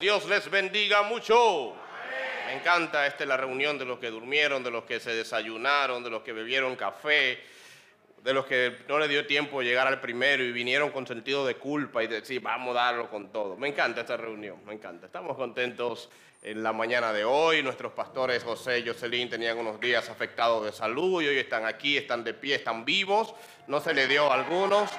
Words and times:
Dios 0.00 0.28
les 0.28 0.48
bendiga 0.48 1.02
mucho. 1.02 1.74
Me 2.46 2.54
encanta 2.54 3.04
esta 3.04 3.24
es 3.24 3.28
la 3.28 3.36
reunión 3.36 3.76
de 3.80 3.84
los 3.84 3.98
que 3.98 4.10
durmieron, 4.10 4.62
de 4.62 4.70
los 4.70 4.84
que 4.84 5.00
se 5.00 5.10
desayunaron, 5.10 6.04
de 6.04 6.10
los 6.10 6.22
que 6.22 6.32
bebieron 6.32 6.76
café, 6.76 7.40
de 8.22 8.32
los 8.32 8.46
que 8.46 8.76
no 8.86 9.00
les 9.00 9.08
dio 9.08 9.26
tiempo 9.26 9.60
llegar 9.60 9.88
al 9.88 10.00
primero 10.00 10.44
y 10.44 10.52
vinieron 10.52 10.90
con 10.90 11.04
sentido 11.04 11.44
de 11.44 11.56
culpa 11.56 12.04
y 12.04 12.06
decir, 12.06 12.40
vamos 12.40 12.76
a 12.76 12.82
darlo 12.82 13.10
con 13.10 13.32
todo. 13.32 13.56
Me 13.56 13.66
encanta 13.66 14.02
esta 14.02 14.16
reunión, 14.16 14.64
me 14.64 14.74
encanta. 14.74 15.06
Estamos 15.06 15.36
contentos 15.36 16.08
en 16.42 16.62
la 16.62 16.72
mañana 16.72 17.12
de 17.12 17.24
hoy. 17.24 17.64
Nuestros 17.64 17.92
pastores 17.92 18.44
José 18.44 18.78
y 18.78 18.86
Jocelyn 18.86 19.28
tenían 19.28 19.58
unos 19.58 19.80
días 19.80 20.08
afectados 20.08 20.64
de 20.64 20.70
salud 20.70 21.22
y 21.22 21.26
hoy 21.26 21.38
están 21.38 21.66
aquí, 21.66 21.96
están 21.96 22.22
de 22.22 22.34
pie, 22.34 22.54
están 22.54 22.84
vivos. 22.84 23.34
No 23.66 23.80
se 23.80 23.92
le 23.94 24.06
dio 24.06 24.30
a 24.30 24.34
algunos. 24.34 24.92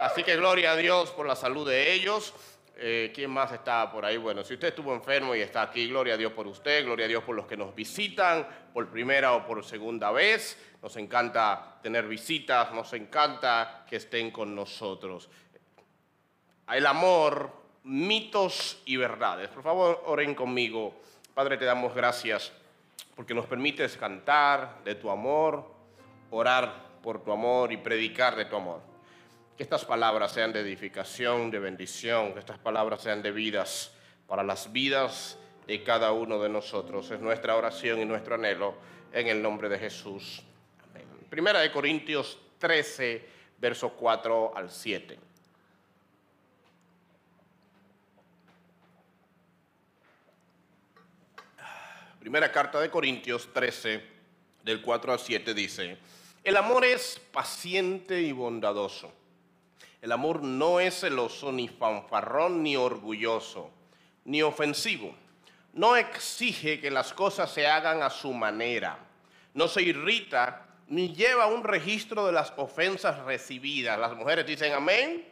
Así 0.00 0.24
que 0.24 0.34
gloria 0.34 0.72
a 0.72 0.76
Dios 0.76 1.12
por 1.12 1.28
la 1.28 1.36
salud 1.36 1.68
de 1.68 1.92
ellos. 1.92 2.34
Eh, 2.78 3.10
¿Quién 3.14 3.30
más 3.30 3.50
está 3.52 3.90
por 3.90 4.04
ahí? 4.04 4.18
Bueno, 4.18 4.44
si 4.44 4.52
usted 4.52 4.68
estuvo 4.68 4.92
enfermo 4.94 5.34
y 5.34 5.40
está 5.40 5.62
aquí, 5.62 5.88
gloria 5.88 6.12
a 6.12 6.16
Dios 6.18 6.32
por 6.32 6.46
usted, 6.46 6.84
gloria 6.84 7.06
a 7.06 7.08
Dios 7.08 7.24
por 7.24 7.34
los 7.34 7.46
que 7.46 7.56
nos 7.56 7.74
visitan 7.74 8.46
por 8.74 8.88
primera 8.88 9.32
o 9.32 9.46
por 9.46 9.64
segunda 9.64 10.10
vez. 10.10 10.58
Nos 10.82 10.94
encanta 10.98 11.78
tener 11.82 12.06
visitas, 12.06 12.72
nos 12.72 12.92
encanta 12.92 13.86
que 13.88 13.96
estén 13.96 14.30
con 14.30 14.54
nosotros. 14.54 15.30
El 16.70 16.84
amor, 16.84 17.50
mitos 17.84 18.82
y 18.84 18.96
verdades. 18.98 19.48
Por 19.48 19.62
favor, 19.62 20.02
oren 20.04 20.34
conmigo. 20.34 21.00
Padre, 21.32 21.56
te 21.56 21.64
damos 21.64 21.94
gracias 21.94 22.52
porque 23.14 23.32
nos 23.32 23.46
permites 23.46 23.96
cantar 23.96 24.84
de 24.84 24.96
tu 24.96 25.10
amor, 25.10 25.64
orar 26.30 26.98
por 27.02 27.24
tu 27.24 27.32
amor 27.32 27.72
y 27.72 27.78
predicar 27.78 28.36
de 28.36 28.44
tu 28.44 28.56
amor. 28.56 28.95
Que 29.56 29.62
estas 29.62 29.84
palabras 29.84 30.32
sean 30.32 30.52
de 30.52 30.60
edificación, 30.60 31.50
de 31.50 31.58
bendición, 31.58 32.34
que 32.34 32.40
estas 32.40 32.58
palabras 32.58 33.00
sean 33.02 33.22
de 33.22 33.30
vidas 33.30 33.92
para 34.26 34.42
las 34.42 34.70
vidas 34.70 35.38
de 35.66 35.82
cada 35.82 36.12
uno 36.12 36.40
de 36.42 36.48
nosotros. 36.48 37.10
Es 37.10 37.20
nuestra 37.20 37.56
oración 37.56 38.00
y 38.00 38.04
nuestro 38.04 38.34
anhelo 38.34 38.74
en 39.12 39.28
el 39.28 39.40
nombre 39.40 39.68
de 39.68 39.78
Jesús. 39.78 40.42
Amén. 40.90 41.06
Primera 41.30 41.60
de 41.60 41.72
Corintios 41.72 42.38
13, 42.58 43.26
verso 43.58 43.90
4 43.90 44.52
al 44.54 44.70
7. 44.70 45.18
Primera 52.20 52.50
carta 52.50 52.80
de 52.80 52.90
Corintios 52.90 53.48
13, 53.52 54.02
del 54.64 54.82
4 54.82 55.12
al 55.12 55.18
7 55.20 55.54
dice, 55.54 55.96
el 56.42 56.56
amor 56.56 56.84
es 56.84 57.20
paciente 57.32 58.20
y 58.20 58.32
bondadoso. 58.32 59.12
El 60.06 60.12
amor 60.12 60.40
no 60.40 60.78
es 60.78 61.00
celoso, 61.00 61.50
ni 61.50 61.66
fanfarrón, 61.66 62.62
ni 62.62 62.76
orgulloso, 62.76 63.72
ni 64.24 64.40
ofensivo. 64.40 65.12
No 65.72 65.96
exige 65.96 66.80
que 66.80 66.92
las 66.92 67.12
cosas 67.12 67.50
se 67.50 67.66
hagan 67.66 68.04
a 68.04 68.10
su 68.10 68.32
manera. 68.32 68.98
No 69.54 69.66
se 69.66 69.82
irrita, 69.82 70.64
ni 70.86 71.12
lleva 71.12 71.48
un 71.48 71.64
registro 71.64 72.24
de 72.24 72.30
las 72.30 72.52
ofensas 72.56 73.18
recibidas. 73.24 73.98
Las 73.98 74.14
mujeres 74.14 74.46
dicen 74.46 74.74
amén. 74.74 75.26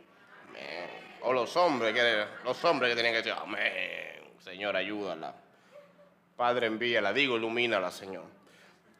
amén. 0.49 0.91
O 1.21 1.33
los 1.33 1.57
hombres, 1.57 1.95
que, 1.95 2.25
los 2.43 2.65
hombres 2.65 2.91
que 2.91 3.01
tienen 3.01 3.13
que 3.13 3.19
decir 3.19 3.41
amén. 3.41 4.25
Señor, 4.41 4.75
ayúdala. 4.75 5.37
Padre, 6.35 6.67
envíala. 6.67 7.13
Digo, 7.13 7.37
ilumínala, 7.37 7.93
Señor. 7.93 8.25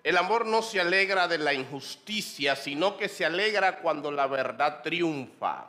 El 0.05 0.19
amor 0.19 0.45
no 0.45 0.61
se 0.61 0.83
alegra 0.83 1.27
de 1.27 1.39
la 1.39 1.55
injusticia, 1.55 2.55
sino 2.57 2.99
que 2.99 3.09
se 3.09 3.25
alegra 3.25 3.79
cuando 3.79 4.13
la 4.13 4.27
verdad 4.27 4.83
triunfa. 4.83 5.69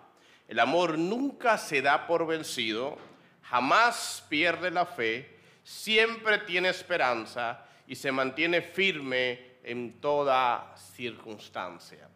El 0.50 0.60
amor 0.60 0.98
nunca 1.00 1.58
se 1.58 1.82
da 1.82 2.06
por 2.06 2.28
vencido, 2.28 2.98
jamás 3.44 4.26
pierde 4.28 4.72
la 4.72 4.86
fe, 4.86 5.40
siempre 5.64 6.40
tiene 6.40 6.68
esperanza 6.68 7.66
y 7.88 7.96
se 7.96 8.12
mantiene 8.12 8.62
firme 8.62 9.56
en 9.64 10.02
toda 10.02 10.76
circunstancia. 10.76 12.10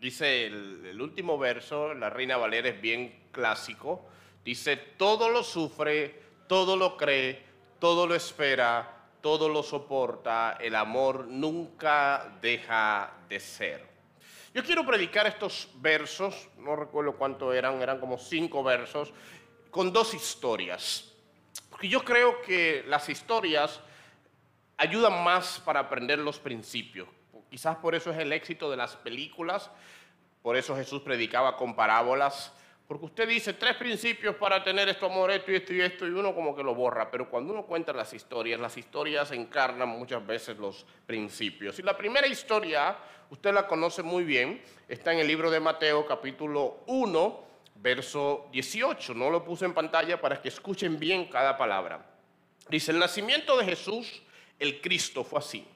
Dice 0.00 0.46
el, 0.46 1.00
último 1.00 1.38
verso, 1.38 1.94
la 1.94 2.10
Reina 2.10 2.36
Valera 2.36 2.68
es 2.68 2.80
bien 2.80 3.28
clásico, 3.30 4.08
dice, 4.44 4.76
todo 4.76 5.28
lo 5.28 5.44
sufre, 5.44 6.20
todo 6.48 6.76
lo 6.76 6.96
cree, 6.96 7.44
todo 7.78 8.08
lo 8.08 8.16
espera, 8.16 8.97
todo 9.20 9.48
lo 9.48 9.62
soporta, 9.62 10.58
el 10.60 10.74
amor 10.74 11.26
nunca 11.26 12.32
deja 12.40 13.12
de 13.28 13.40
ser. 13.40 13.86
Yo 14.54 14.64
quiero 14.64 14.84
predicar 14.86 15.26
estos 15.26 15.68
versos, 15.76 16.48
no 16.58 16.74
recuerdo 16.74 17.16
cuánto 17.16 17.52
eran, 17.52 17.82
eran 17.82 18.00
como 18.00 18.18
cinco 18.18 18.62
versos, 18.62 19.12
con 19.70 19.92
dos 19.92 20.14
historias. 20.14 21.12
Porque 21.70 21.88
yo 21.88 22.04
creo 22.04 22.40
que 22.42 22.84
las 22.86 23.08
historias 23.08 23.80
ayudan 24.76 25.22
más 25.22 25.60
para 25.64 25.80
aprender 25.80 26.18
los 26.18 26.38
principios. 26.38 27.08
Quizás 27.50 27.76
por 27.76 27.94
eso 27.94 28.10
es 28.10 28.18
el 28.18 28.32
éxito 28.32 28.70
de 28.70 28.76
las 28.76 28.96
películas, 28.96 29.70
por 30.42 30.56
eso 30.56 30.76
Jesús 30.76 31.02
predicaba 31.02 31.56
con 31.56 31.74
parábolas, 31.74 32.52
porque 32.88 33.04
usted 33.04 33.28
dice 33.28 33.52
tres 33.52 33.76
principios 33.76 34.34
para 34.36 34.64
tener 34.64 34.88
esto, 34.88 35.04
amor, 35.04 35.30
esto 35.30 35.52
y 35.52 35.56
esto 35.56 35.74
y 35.74 35.82
esto, 35.82 36.06
y 36.06 36.10
uno 36.10 36.34
como 36.34 36.56
que 36.56 36.62
lo 36.62 36.74
borra. 36.74 37.10
Pero 37.10 37.28
cuando 37.28 37.52
uno 37.52 37.66
cuenta 37.66 37.92
las 37.92 38.14
historias, 38.14 38.58
las 38.58 38.78
historias 38.78 39.30
encarnan 39.30 39.90
muchas 39.90 40.26
veces 40.26 40.56
los 40.56 40.86
principios. 41.04 41.78
Y 41.78 41.82
la 41.82 41.98
primera 41.98 42.26
historia, 42.26 42.96
usted 43.28 43.52
la 43.52 43.66
conoce 43.66 44.02
muy 44.02 44.24
bien, 44.24 44.62
está 44.88 45.12
en 45.12 45.18
el 45.18 45.26
libro 45.26 45.50
de 45.50 45.60
Mateo, 45.60 46.06
capítulo 46.06 46.78
1, 46.86 47.44
verso 47.74 48.48
18. 48.52 49.12
No 49.12 49.28
lo 49.28 49.44
puse 49.44 49.66
en 49.66 49.74
pantalla 49.74 50.18
para 50.18 50.40
que 50.40 50.48
escuchen 50.48 50.98
bien 50.98 51.26
cada 51.26 51.58
palabra. 51.58 52.06
Dice, 52.70 52.92
el 52.92 52.98
nacimiento 52.98 53.58
de 53.58 53.66
Jesús, 53.66 54.22
el 54.58 54.80
Cristo, 54.80 55.24
fue 55.24 55.40
así. 55.40 55.68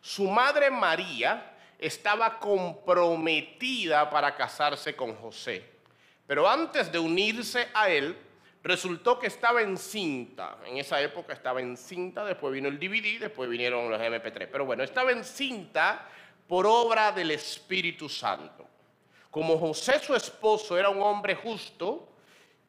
Su 0.00 0.28
madre 0.28 0.68
María 0.72 1.58
estaba 1.78 2.40
comprometida 2.40 4.10
para 4.10 4.34
casarse 4.34 4.96
con 4.96 5.14
José 5.14 5.75
pero 6.26 6.48
antes 6.48 6.90
de 6.90 6.98
unirse 6.98 7.68
a 7.72 7.88
él, 7.88 8.16
resultó 8.62 9.18
que 9.18 9.28
estaba 9.28 9.62
encinta. 9.62 10.58
En 10.66 10.78
esa 10.78 11.00
época 11.00 11.32
estaba 11.32 11.60
encinta, 11.60 12.24
después 12.24 12.52
vino 12.52 12.68
el 12.68 12.80
DVD, 12.80 13.20
después 13.20 13.48
vinieron 13.48 13.88
los 13.88 14.00
MP3. 14.00 14.48
Pero 14.50 14.64
bueno, 14.64 14.82
estaba 14.82 15.12
encinta 15.12 16.08
por 16.48 16.66
obra 16.66 17.12
del 17.12 17.30
Espíritu 17.30 18.08
Santo. 18.08 18.66
Como 19.30 19.58
José, 19.58 20.00
su 20.00 20.14
esposo, 20.16 20.76
era 20.76 20.88
un 20.88 21.00
hombre 21.00 21.36
justo, 21.36 22.08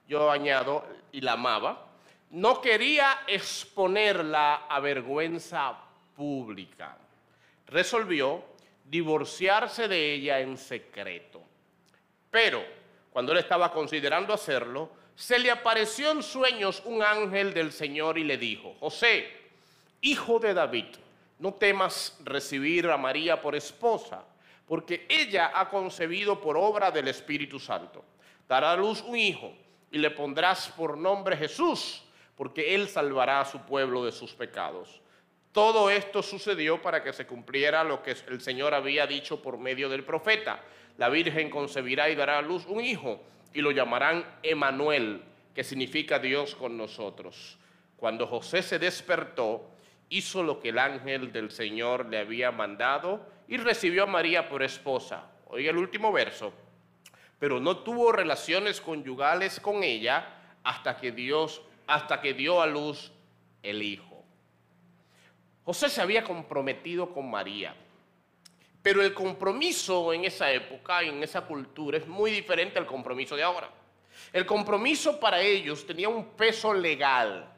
yo 0.07 0.29
añado, 0.29 0.85
y 1.12 1.22
la 1.22 1.34
amaba, 1.34 1.88
no 2.29 2.62
quería 2.62 3.22
exponerla 3.25 4.68
a 4.68 4.79
vergüenza 4.79 5.78
pública. 6.16 6.97
Resolvió 7.66 8.44
divorciarse 8.84 9.88
de 9.88 10.13
ella 10.13 10.39
en 10.39 10.57
secreto. 10.57 11.41
Pero 12.29 12.76
cuando 13.17 13.31
él 13.31 13.39
estaba 13.39 13.72
considerando 13.72 14.31
hacerlo, 14.31 14.91
se 15.16 15.39
le 15.39 15.50
apareció 15.50 16.11
en 16.11 16.22
sueños 16.22 16.83
un 16.85 17.01
ángel 17.01 17.51
del 17.51 17.72
Señor 17.72 18.19
y 18.19 18.23
le 18.23 18.38
dijo, 18.38 18.75
José, 18.79 19.25
hijo 20.01 20.38
de 20.38 20.53
David, 20.53 20.85
no 21.39 21.56
temas 21.56 22.16
recibir 22.23 22.88
a 22.88 22.95
María 22.95 23.41
por 23.41 23.56
esposa, 23.56 24.23
porque 24.67 25.07
ella 25.09 25.50
ha 25.56 25.67
concebido 25.67 26.39
por 26.39 26.57
obra 26.57 26.91
del 26.91 27.07
Espíritu 27.07 27.59
Santo. 27.59 28.06
Dará 28.47 28.73
a 28.73 28.77
luz 28.77 29.01
un 29.01 29.17
hijo 29.17 29.51
y 29.89 29.97
le 29.97 30.11
pondrás 30.11 30.67
por 30.77 30.95
nombre 30.95 31.35
Jesús, 31.35 32.03
porque 32.35 32.75
él 32.75 32.88
salvará 32.88 33.39
a 33.39 33.45
su 33.45 33.57
pueblo 33.61 34.06
de 34.06 34.12
sus 34.12 34.36
pecados. 34.36 35.01
Todo 35.57 35.89
esto 35.89 36.21
sucedió 36.21 36.80
para 36.80 37.04
que 37.04 37.12
se 37.12 37.25
cumpliera 37.25 37.83
lo 37.83 38.04
que 38.04 38.15
el 38.27 38.42
Señor 38.42 38.75
había 38.75 39.07
dicho 39.07 39.42
por 39.42 39.57
medio 39.57 39.89
del 39.89 40.04
profeta 40.04 40.62
la 41.00 41.09
Virgen 41.09 41.50
concebirá 41.50 42.12
y 42.12 42.15
dará 42.15 42.38
a 42.38 42.44
luz 42.44 42.68
un 42.68 42.80
hijo 42.80 43.24
y 43.56 43.62
lo 43.62 43.71
llamarán 43.71 44.24
Emanuel, 44.44 45.24
que 45.56 45.63
significa 45.63 46.19
Dios 46.19 46.54
con 46.54 46.77
nosotros. 46.77 47.57
Cuando 47.95 48.27
José 48.27 48.62
se 48.62 48.77
despertó, 48.77 49.68
hizo 50.09 50.44
lo 50.44 50.59
que 50.59 50.69
el 50.69 50.77
ángel 50.77 51.31
del 51.31 51.50
Señor 51.50 52.06
le 52.06 52.19
había 52.19 52.51
mandado 52.51 53.25
y 53.48 53.57
recibió 53.57 54.03
a 54.03 54.06
María 54.06 54.50
por 54.50 54.62
esposa. 54.62 55.24
Oiga 55.48 55.71
el 55.71 55.77
último 55.77 56.12
verso. 56.12 56.53
Pero 57.39 57.60
no 57.60 57.77
tuvo 57.77 58.12
relaciones 58.12 58.80
conyugales 58.80 59.60
con 59.60 59.83
ella 59.83 60.36
hasta 60.63 60.98
que 60.98 61.12
Dios 61.12 61.63
hasta 61.88 62.21
que 62.21 62.36
dio 62.36 62.62
a 62.62 62.68
luz 62.68 63.12
el 63.63 63.81
hijo. 63.81 64.16
José 65.67 65.89
se 65.89 66.01
había 66.01 66.23
comprometido 66.23 67.13
con 67.13 67.29
María. 67.29 67.75
Pero 68.81 69.01
el 69.01 69.13
compromiso 69.13 70.13
en 70.13 70.23
esa 70.23 70.49
época 70.49 71.03
y 71.03 71.09
en 71.09 71.21
esa 71.21 71.41
cultura 71.41 71.97
es 71.97 72.07
muy 72.07 72.31
diferente 72.31 72.79
al 72.79 72.85
compromiso 72.85 73.35
de 73.35 73.43
ahora. 73.43 73.69
El 74.31 74.45
compromiso 74.45 75.19
para 75.19 75.41
ellos 75.41 75.85
tenía 75.85 76.07
un 76.07 76.29
peso 76.37 76.73
legal, 76.73 77.53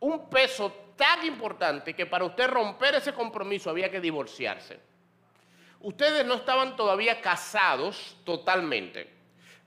un 0.00 0.28
peso 0.28 0.92
tan 0.96 1.24
importante 1.26 1.94
que 1.94 2.06
para 2.06 2.24
usted 2.24 2.48
romper 2.48 2.96
ese 2.96 3.14
compromiso 3.14 3.70
había 3.70 3.88
que 3.88 4.00
divorciarse. 4.00 4.80
Ustedes 5.78 6.26
no 6.26 6.34
estaban 6.34 6.74
todavía 6.74 7.20
casados 7.20 8.16
totalmente, 8.24 9.08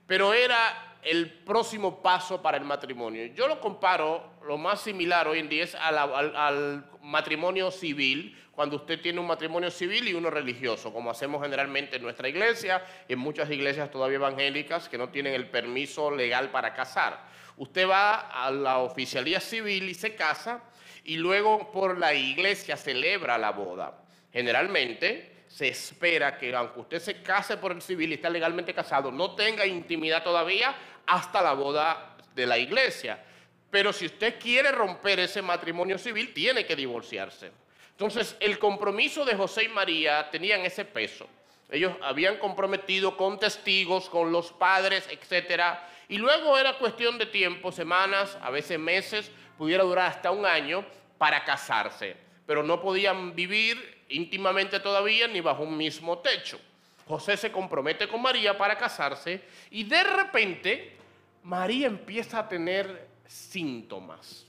pero 0.06 0.34
era 0.34 0.91
el 1.02 1.30
próximo 1.30 2.00
paso 2.00 2.40
para 2.40 2.56
el 2.56 2.64
matrimonio. 2.64 3.26
Yo 3.34 3.48
lo 3.48 3.60
comparo, 3.60 4.34
lo 4.46 4.56
más 4.56 4.80
similar 4.80 5.26
hoy 5.26 5.40
en 5.40 5.48
día 5.48 5.64
es 5.64 5.74
al, 5.74 6.86
matrimonio 7.02 7.72
civil, 7.72 8.38
cuando 8.52 8.76
usted 8.76 9.00
tiene 9.00 9.18
un 9.18 9.26
matrimonio 9.26 9.70
civil 9.70 10.06
y 10.06 10.14
uno 10.14 10.30
religioso, 10.30 10.92
como 10.92 11.10
hacemos 11.10 11.42
generalmente 11.42 11.96
en 11.96 12.02
nuestra 12.02 12.28
iglesia, 12.28 12.84
en 13.08 13.18
muchas 13.18 13.50
iglesias 13.50 13.90
todavía 13.90 14.16
evangélicas 14.16 14.88
que 14.88 14.98
no 14.98 15.08
tienen 15.08 15.34
el 15.34 15.48
permiso 15.48 16.10
legal 16.10 16.50
para 16.50 16.72
casar. 16.74 17.24
Usted 17.56 17.88
va 17.88 18.20
a 18.20 18.50
la 18.52 18.78
oficialía 18.78 19.40
civil 19.40 19.88
y 19.88 19.94
se 19.94 20.14
casa 20.14 20.62
y 21.02 21.16
luego 21.16 21.72
por 21.72 21.98
la 21.98 22.14
iglesia 22.14 22.76
celebra 22.76 23.36
la 23.38 23.50
boda. 23.50 23.98
Generalmente 24.32 25.32
se 25.52 25.68
espera 25.68 26.38
que 26.38 26.54
aunque 26.54 26.80
usted 26.80 26.98
se 26.98 27.22
case 27.22 27.58
por 27.58 27.72
el 27.72 27.82
civil 27.82 28.10
y 28.10 28.14
está 28.14 28.30
legalmente 28.30 28.72
casado, 28.72 29.12
no 29.12 29.34
tenga 29.34 29.66
intimidad 29.66 30.24
todavía 30.24 30.74
hasta 31.06 31.42
la 31.42 31.52
boda 31.52 32.16
de 32.34 32.46
la 32.46 32.58
iglesia. 32.58 33.22
Pero 33.70 33.92
si 33.92 34.06
usted 34.06 34.38
quiere 34.38 34.70
romper 34.70 35.20
ese 35.20 35.42
matrimonio 35.42 35.98
civil, 35.98 36.34
tiene 36.34 36.66
que 36.66 36.76
divorciarse. 36.76 37.50
Entonces, 37.90 38.36
el 38.40 38.58
compromiso 38.58 39.24
de 39.24 39.34
José 39.34 39.64
y 39.64 39.68
María 39.68 40.28
tenían 40.30 40.60
ese 40.62 40.84
peso. 40.84 41.28
Ellos 41.70 41.94
habían 42.02 42.36
comprometido 42.36 43.16
con 43.16 43.38
testigos, 43.38 44.10
con 44.10 44.30
los 44.30 44.52
padres, 44.52 45.08
etcétera, 45.10 45.88
y 46.08 46.18
luego 46.18 46.58
era 46.58 46.76
cuestión 46.78 47.16
de 47.16 47.24
tiempo, 47.24 47.72
semanas, 47.72 48.36
a 48.42 48.50
veces 48.50 48.78
meses, 48.78 49.30
pudiera 49.56 49.84
durar 49.84 50.10
hasta 50.10 50.30
un 50.30 50.44
año 50.44 50.84
para 51.16 51.44
casarse, 51.44 52.16
pero 52.44 52.62
no 52.62 52.82
podían 52.82 53.34
vivir 53.34 54.04
íntimamente 54.08 54.80
todavía 54.80 55.26
ni 55.28 55.40
bajo 55.40 55.62
un 55.62 55.76
mismo 55.76 56.18
techo. 56.18 56.60
José 57.06 57.36
se 57.36 57.52
compromete 57.52 58.08
con 58.08 58.22
María 58.22 58.56
para 58.56 58.76
casarse 58.76 59.42
y 59.70 59.84
de 59.84 60.04
repente 60.04 60.96
María 61.42 61.86
empieza 61.86 62.40
a 62.40 62.48
tener 62.48 63.08
síntomas. 63.26 64.46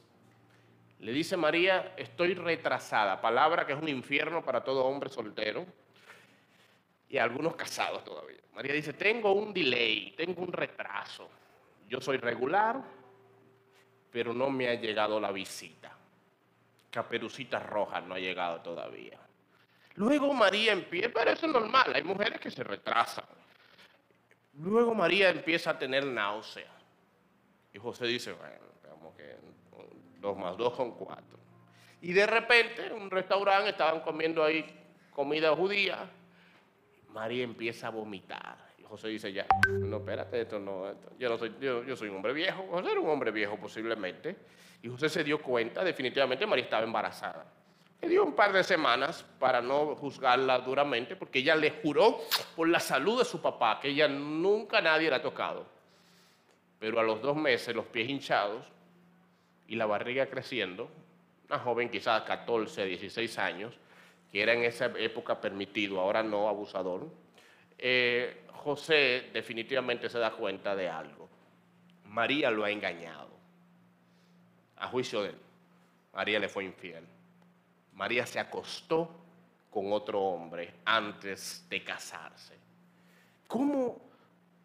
Le 1.00 1.12
dice 1.12 1.36
María, 1.36 1.94
estoy 1.98 2.34
retrasada, 2.34 3.20
palabra 3.20 3.66
que 3.66 3.74
es 3.74 3.82
un 3.82 3.90
infierno 3.90 4.44
para 4.44 4.64
todo 4.64 4.86
hombre 4.86 5.10
soltero 5.10 5.66
y 7.10 7.18
algunos 7.18 7.56
casados 7.56 8.04
todavía. 8.04 8.40
María 8.54 8.74
dice, 8.74 8.94
tengo 8.94 9.34
un 9.34 9.54
delay, 9.54 10.14
tengo 10.16 10.42
un 10.42 10.54
retraso. 10.54 11.30
Yo 11.90 12.00
soy 12.00 12.18
regular, 12.18 12.82
pero 14.12 14.34
no 14.34 14.50
me 14.50 14.70
ha 14.70 14.76
llegado 14.76 15.20
la 15.20 15.32
visita. 15.32 15.92
Caperucita 16.90 17.60
roja 17.60 18.00
no 18.02 18.16
ha 18.16 18.20
llegado 18.20 18.62
todavía. 18.62 19.20
Luego 19.96 20.34
María 20.34 20.74
empieza, 20.74 21.10
pero 21.14 21.32
eso 21.32 21.46
es 21.46 21.52
normal, 21.52 21.92
hay 21.94 22.04
mujeres 22.04 22.40
que 22.40 22.50
se 22.50 22.64
retrasan. 22.64 23.26
Luego 24.60 24.94
María 24.94 25.30
empieza 25.30 25.72
a 25.72 25.80
tener 25.80 26.06
náusea. 26.06 26.72
Y 27.74 27.80
José 27.80 28.06
dice, 28.06 28.34
bueno, 28.34 28.56
digamos 28.84 29.16
que 29.16 29.36
dos 30.20 30.38
más 30.38 30.58
dos 30.58 30.76
son 30.76 30.92
cuatro. 30.92 31.40
Y 32.02 32.14
de 32.14 32.26
repente 32.26 32.88
en 32.88 32.94
un 32.94 33.10
restaurante 33.10 33.70
estaban 33.70 34.02
comiendo 34.02 34.44
ahí 34.44 34.66
comida 35.12 35.56
judía. 35.56 36.10
María 37.10 37.44
empieza 37.44 37.88
a 37.88 37.90
vomitar. 37.92 38.58
Y 38.78 38.84
José 38.84 39.08
dice, 39.08 39.32
ya, 39.32 39.46
no, 39.68 39.98
espérate, 39.98 40.42
esto 40.42 40.60
no, 40.60 40.92
yo, 41.18 41.38
soy, 41.38 41.56
yo, 41.60 41.84
yo 41.84 41.96
soy 41.96 42.10
un 42.10 42.18
hombre 42.18 42.34
viejo. 42.34 42.66
José 42.70 42.92
era 42.92 43.00
un 43.00 43.10
hombre 43.10 43.32
viejo 43.32 43.58
posiblemente. 43.58 44.36
Y 44.82 44.90
José 44.90 45.10
se 45.10 45.24
dio 45.24 45.42
cuenta, 45.42 45.84
definitivamente 45.84 46.46
María 46.46 46.66
estaba 46.66 46.84
embarazada. 46.84 47.46
Le 48.04 48.10
dio 48.10 48.26
un 48.26 48.34
par 48.34 48.52
de 48.52 48.66
semanas 48.66 49.24
para 49.40 49.62
no 49.62 49.96
juzgarla 49.96 50.60
duramente, 50.60 51.16
porque 51.16 51.40
ella 51.40 51.56
le 51.56 51.72
juró 51.72 52.20
por 52.54 52.68
la 52.68 52.82
salud 52.82 53.18
de 53.18 53.24
su 53.24 53.42
papá 53.42 53.80
que 53.80 53.88
ella 53.88 54.10
nunca 54.10 54.82
nadie 54.82 55.10
la 55.10 55.16
ha 55.16 55.22
tocado. 55.22 55.66
Pero 56.80 57.00
a 57.00 57.04
los 57.04 57.22
dos 57.22 57.38
meses, 57.38 57.74
los 57.74 57.86
pies 57.86 58.10
hinchados 58.10 58.66
y 59.70 59.78
la 59.78 59.86
barriga 59.86 60.26
creciendo, 60.26 60.90
una 61.48 61.60
joven 61.60 61.90
quizás 61.90 62.24
14, 62.24 62.84
16 62.84 63.40
años, 63.40 63.74
que 64.34 64.44
era 64.44 64.52
en 64.52 64.66
esa 64.66 64.88
época 64.98 65.40
permitido, 65.40 66.02
ahora 66.02 66.22
no 66.24 66.50
abusador, 66.50 67.08
eh, 67.78 68.44
José 68.52 69.30
definitivamente 69.32 70.10
se 70.10 70.20
da 70.20 70.32
cuenta 70.32 70.76
de 70.76 70.90
algo. 70.90 71.30
María 72.10 72.52
lo 72.52 72.66
ha 72.66 72.70
engañado. 72.70 73.30
A 74.76 74.90
juicio 74.90 75.22
de 75.22 75.30
él, 75.30 75.38
María 76.12 76.38
le 76.38 76.50
fue 76.50 76.66
infiel. 76.66 77.13
María 77.96 78.26
se 78.26 78.40
acostó 78.40 79.24
con 79.70 79.92
otro 79.92 80.22
hombre 80.22 80.76
antes 80.86 81.66
de 81.70 81.84
casarse. 81.84 82.56
¿Cómo, 83.48 84.02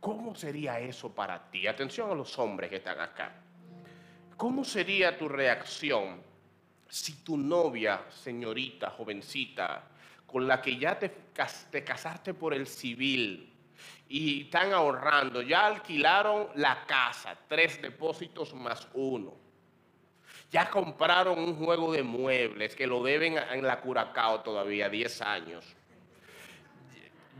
¿Cómo 0.01 0.35
sería 0.35 0.79
eso 0.81 1.15
para 1.15 1.51
ti? 1.51 1.67
Atención 1.67 2.11
a 2.11 2.15
los 2.15 2.39
hombres 2.39 2.71
que 2.71 2.77
están 2.77 3.01
acá. 3.01 3.33
¿Cómo 4.37 4.65
sería 4.65 5.17
tu 5.17 5.29
reacción 5.29 6.23
si 6.89 7.25
tu 7.25 7.37
novia, 7.37 8.03
señorita, 8.11 8.91
jovencita, 8.91 9.83
con 10.27 10.47
la 10.47 10.61
que 10.61 10.79
ya 10.79 10.99
te, 10.99 11.09
te 11.71 11.85
casaste 11.85 12.35
por 12.35 12.55
el 12.55 12.67
civil 12.67 13.53
y 14.09 14.43
están 14.43 14.73
ahorrando, 14.73 15.43
ya 15.43 15.67
alquilaron 15.67 16.49
la 16.55 16.87
casa, 16.87 17.37
tres 17.49 17.81
depósitos 17.83 18.55
más 18.55 18.87
uno? 18.95 19.48
Ya 20.51 20.71
compraron 20.71 21.39
un 21.39 21.57
juego 21.57 21.93
de 21.93 22.03
muebles 22.03 22.75
que 22.75 22.87
lo 22.87 23.03
deben 23.03 23.37
en 23.37 23.67
la 23.67 23.81
Curacao 23.81 24.41
todavía, 24.41 24.89
10 24.89 25.23
años. 25.23 25.77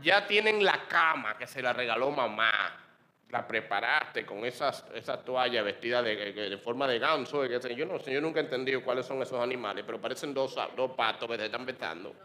Ya 0.01 0.27
tienen 0.27 0.63
la 0.63 0.87
cama 0.87 1.37
que 1.37 1.47
se 1.47 1.61
la 1.61 1.73
regaló 1.73 2.11
mamá. 2.11 2.85
La 3.29 3.47
preparaste 3.47 4.25
con 4.25 4.43
esas, 4.43 4.85
esas 4.95 5.23
toallas 5.23 5.63
vestidas 5.63 6.03
de, 6.03 6.59
forma 6.63 6.87
de 6.87 6.97
ganso. 6.97 7.45
yo, 7.45 7.85
no, 7.85 7.99
yo 7.99 8.21
nunca 8.21 8.39
he 8.39 8.43
entendido 8.43 8.83
cuáles 8.83 9.05
son 9.05 9.21
esos 9.21 9.39
animales, 9.39 9.83
pero 9.85 10.01
parecen 10.01 10.33
dos, 10.33 10.55
dos 10.75 10.91
patos 10.91 11.29
que 11.29 11.37
se 11.37 11.45
están 11.45 11.65
vetando. 11.65 12.15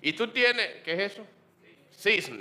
Y 0.00 0.14
tú 0.14 0.28
tienes, 0.28 0.82
¿qué 0.82 0.92
es 0.92 1.12
eso? 1.12 1.26
Cisne. 1.92 2.39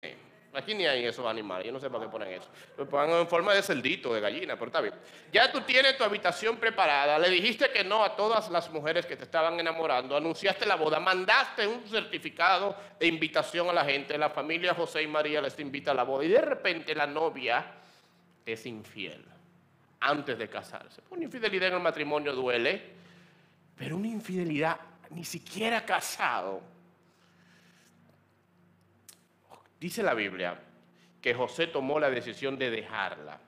Aquí 0.53 0.73
ni 0.73 0.87
hay 0.87 1.05
esos 1.05 1.25
animales, 1.27 1.67
yo 1.67 1.71
no 1.71 1.79
sé 1.79 1.89
para 1.91 2.05
qué 2.05 2.09
ponen 2.09 2.29
eso. 2.29 2.49
Lo 2.75 2.89
ponen 2.89 3.11
en 3.11 3.27
forma 3.27 3.53
de 3.53 3.61
cerdito, 3.61 4.13
de 4.13 4.19
gallina, 4.19 4.55
pero 4.55 4.67
está 4.67 4.81
bien. 4.81 4.95
Ya 5.31 5.51
tú 5.51 5.61
tienes 5.61 5.95
tu 5.95 6.03
habitación 6.03 6.57
preparada, 6.57 7.19
le 7.19 7.29
dijiste 7.29 7.69
que 7.69 7.83
no 7.83 8.03
a 8.03 8.15
todas 8.15 8.49
las 8.49 8.71
mujeres 8.71 9.05
que 9.05 9.15
te 9.15 9.25
estaban 9.25 9.59
enamorando, 9.59 10.17
anunciaste 10.17 10.65
la 10.65 10.75
boda, 10.75 10.99
mandaste 10.99 11.67
un 11.67 11.87
certificado 11.87 12.75
de 12.99 13.05
invitación 13.05 13.69
a 13.69 13.73
la 13.73 13.85
gente, 13.85 14.17
la 14.17 14.31
familia 14.31 14.73
José 14.73 15.03
y 15.03 15.07
María 15.07 15.39
les 15.39 15.59
invita 15.59 15.91
a 15.91 15.93
la 15.93 16.03
boda 16.03 16.25
y 16.25 16.29
de 16.29 16.41
repente 16.41 16.95
la 16.95 17.05
novia 17.05 17.75
es 18.43 18.65
infiel 18.65 19.23
antes 19.99 20.37
de 20.37 20.49
casarse. 20.49 21.03
Una 21.11 21.25
infidelidad 21.25 21.67
en 21.67 21.75
el 21.75 21.81
matrimonio 21.81 22.33
duele, 22.33 22.81
pero 23.75 23.97
una 23.97 24.07
infidelidad 24.07 24.79
ni 25.11 25.23
siquiera 25.23 25.85
casado 25.85 26.78
Dice 29.79 30.03
la 30.03 30.13
Biblia 30.13 30.59
que 31.21 31.33
José 31.33 31.67
tomó 31.67 31.99
la 31.99 32.09
decisión 32.09 32.57
de 32.57 32.69
dejarla, 32.69 33.39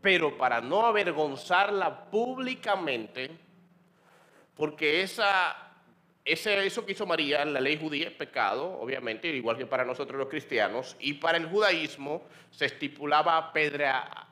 pero 0.00 0.36
para 0.36 0.60
no 0.60 0.86
avergonzarla 0.86 2.10
públicamente, 2.10 3.30
porque 4.56 5.02
esa, 5.02 5.56
eso 6.24 6.86
que 6.86 6.92
hizo 6.92 7.06
María 7.06 7.42
en 7.42 7.52
la 7.52 7.60
ley 7.60 7.78
judía 7.80 8.08
es 8.08 8.14
pecado, 8.14 8.78
obviamente, 8.80 9.28
igual 9.28 9.56
que 9.56 9.66
para 9.66 9.84
nosotros 9.84 10.18
los 10.18 10.28
cristianos, 10.28 10.96
y 11.00 11.14
para 11.14 11.38
el 11.38 11.46
judaísmo 11.46 12.24
se 12.50 12.66
estipulaba 12.66 13.52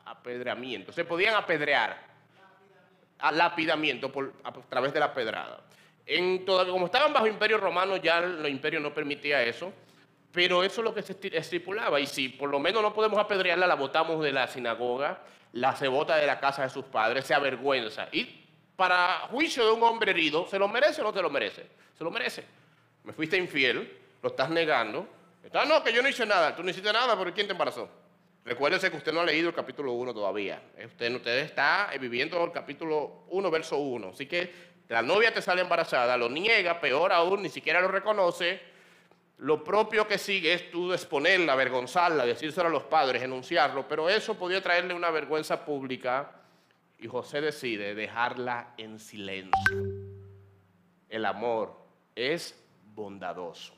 apedreamiento, 0.05 0.91
se 0.91 1.05
podían 1.05 1.35
apedrear, 1.35 2.07
a 3.19 3.31
lapidamiento 3.31 4.11
por, 4.11 4.33
a 4.43 4.51
través 4.51 4.93
de 4.93 4.99
la 4.99 5.13
pedrada. 5.13 5.61
En 6.05 6.45
como 6.45 6.85
estaban 6.85 7.11
bajo 7.11 7.27
imperio 7.27 7.57
romano, 7.57 7.97
ya 7.97 8.19
el 8.19 8.47
imperio 8.47 8.79
no 8.79 8.93
permitía 8.93 9.43
eso. 9.43 9.73
Pero 10.31 10.63
eso 10.63 10.81
es 10.81 10.85
lo 10.85 10.93
que 10.93 11.01
se 11.01 11.15
estipulaba. 11.33 11.99
Y 11.99 12.05
si 12.05 12.29
por 12.29 12.49
lo 12.49 12.59
menos 12.59 12.81
no 12.81 12.93
podemos 12.93 13.19
apedrearla, 13.19 13.67
la 13.67 13.75
botamos 13.75 14.23
de 14.23 14.31
la 14.31 14.47
sinagoga, 14.47 15.23
la 15.53 15.75
se 15.75 15.87
bota 15.87 16.17
de 16.17 16.27
la 16.27 16.39
casa 16.39 16.63
de 16.63 16.69
sus 16.69 16.85
padres, 16.85 17.25
se 17.25 17.33
avergüenza. 17.33 18.07
Y 18.11 18.45
para 18.75 19.27
juicio 19.31 19.65
de 19.65 19.71
un 19.71 19.83
hombre 19.83 20.11
herido, 20.11 20.47
¿se 20.47 20.59
lo 20.59 20.67
merece 20.67 21.01
o 21.01 21.05
no 21.05 21.13
se 21.13 21.21
lo 21.21 21.29
merece? 21.29 21.65
Se 21.97 22.03
lo 22.03 22.11
merece. 22.11 22.43
Me 23.03 23.13
fuiste 23.13 23.37
infiel, 23.37 23.97
lo 24.21 24.29
estás 24.29 24.49
negando. 24.49 25.07
Ah, 25.53 25.65
no, 25.65 25.83
que 25.83 25.93
yo 25.93 26.01
no 26.01 26.09
hice 26.09 26.25
nada. 26.25 26.55
Tú 26.55 26.61
no 26.61 26.69
hiciste 26.69 26.91
nada, 26.91 27.17
pero 27.17 27.33
¿quién 27.33 27.47
te 27.47 27.53
embarazó? 27.53 27.89
Recuérdese 28.45 28.91
que 28.91 28.97
usted 28.97 29.11
no 29.11 29.21
ha 29.21 29.25
leído 29.25 29.49
el 29.49 29.55
capítulo 29.55 29.93
1 29.93 30.13
todavía. 30.13 30.61
Usted, 30.85 31.15
usted 31.15 31.37
está 31.39 31.89
viviendo 31.99 32.43
el 32.43 32.51
capítulo 32.51 33.23
1, 33.29 33.51
verso 33.51 33.77
1. 33.77 34.09
Así 34.09 34.25
que 34.25 34.53
la 34.89 35.01
novia 35.01 35.33
te 35.33 35.41
sale 35.41 35.61
embarazada, 35.61 36.15
lo 36.15 36.29
niega, 36.29 36.79
peor 36.79 37.11
aún, 37.11 37.41
ni 37.41 37.49
siquiera 37.49 37.81
lo 37.81 37.87
reconoce 37.89 38.61
lo 39.37 39.63
propio 39.63 40.07
que 40.07 40.17
sigue 40.17 40.53
es 40.53 40.71
tú 40.71 40.91
exponerla, 40.91 41.53
avergonzarla, 41.53 42.25
decírselo 42.25 42.69
a 42.69 42.71
los 42.71 42.83
padres, 42.83 43.21
enunciarlo, 43.21 43.87
pero 43.87 44.09
eso 44.09 44.35
podía 44.35 44.63
traerle 44.63 44.93
una 44.93 45.11
vergüenza 45.11 45.63
pública 45.63 46.31
y 46.97 47.07
José 47.07 47.41
decide 47.41 47.93
dejarla 47.93 48.73
en 48.77 48.99
silencio. 48.99 49.77
El 51.07 51.25
amor 51.25 51.77
es 52.15 52.59
bondadoso. 52.95 53.73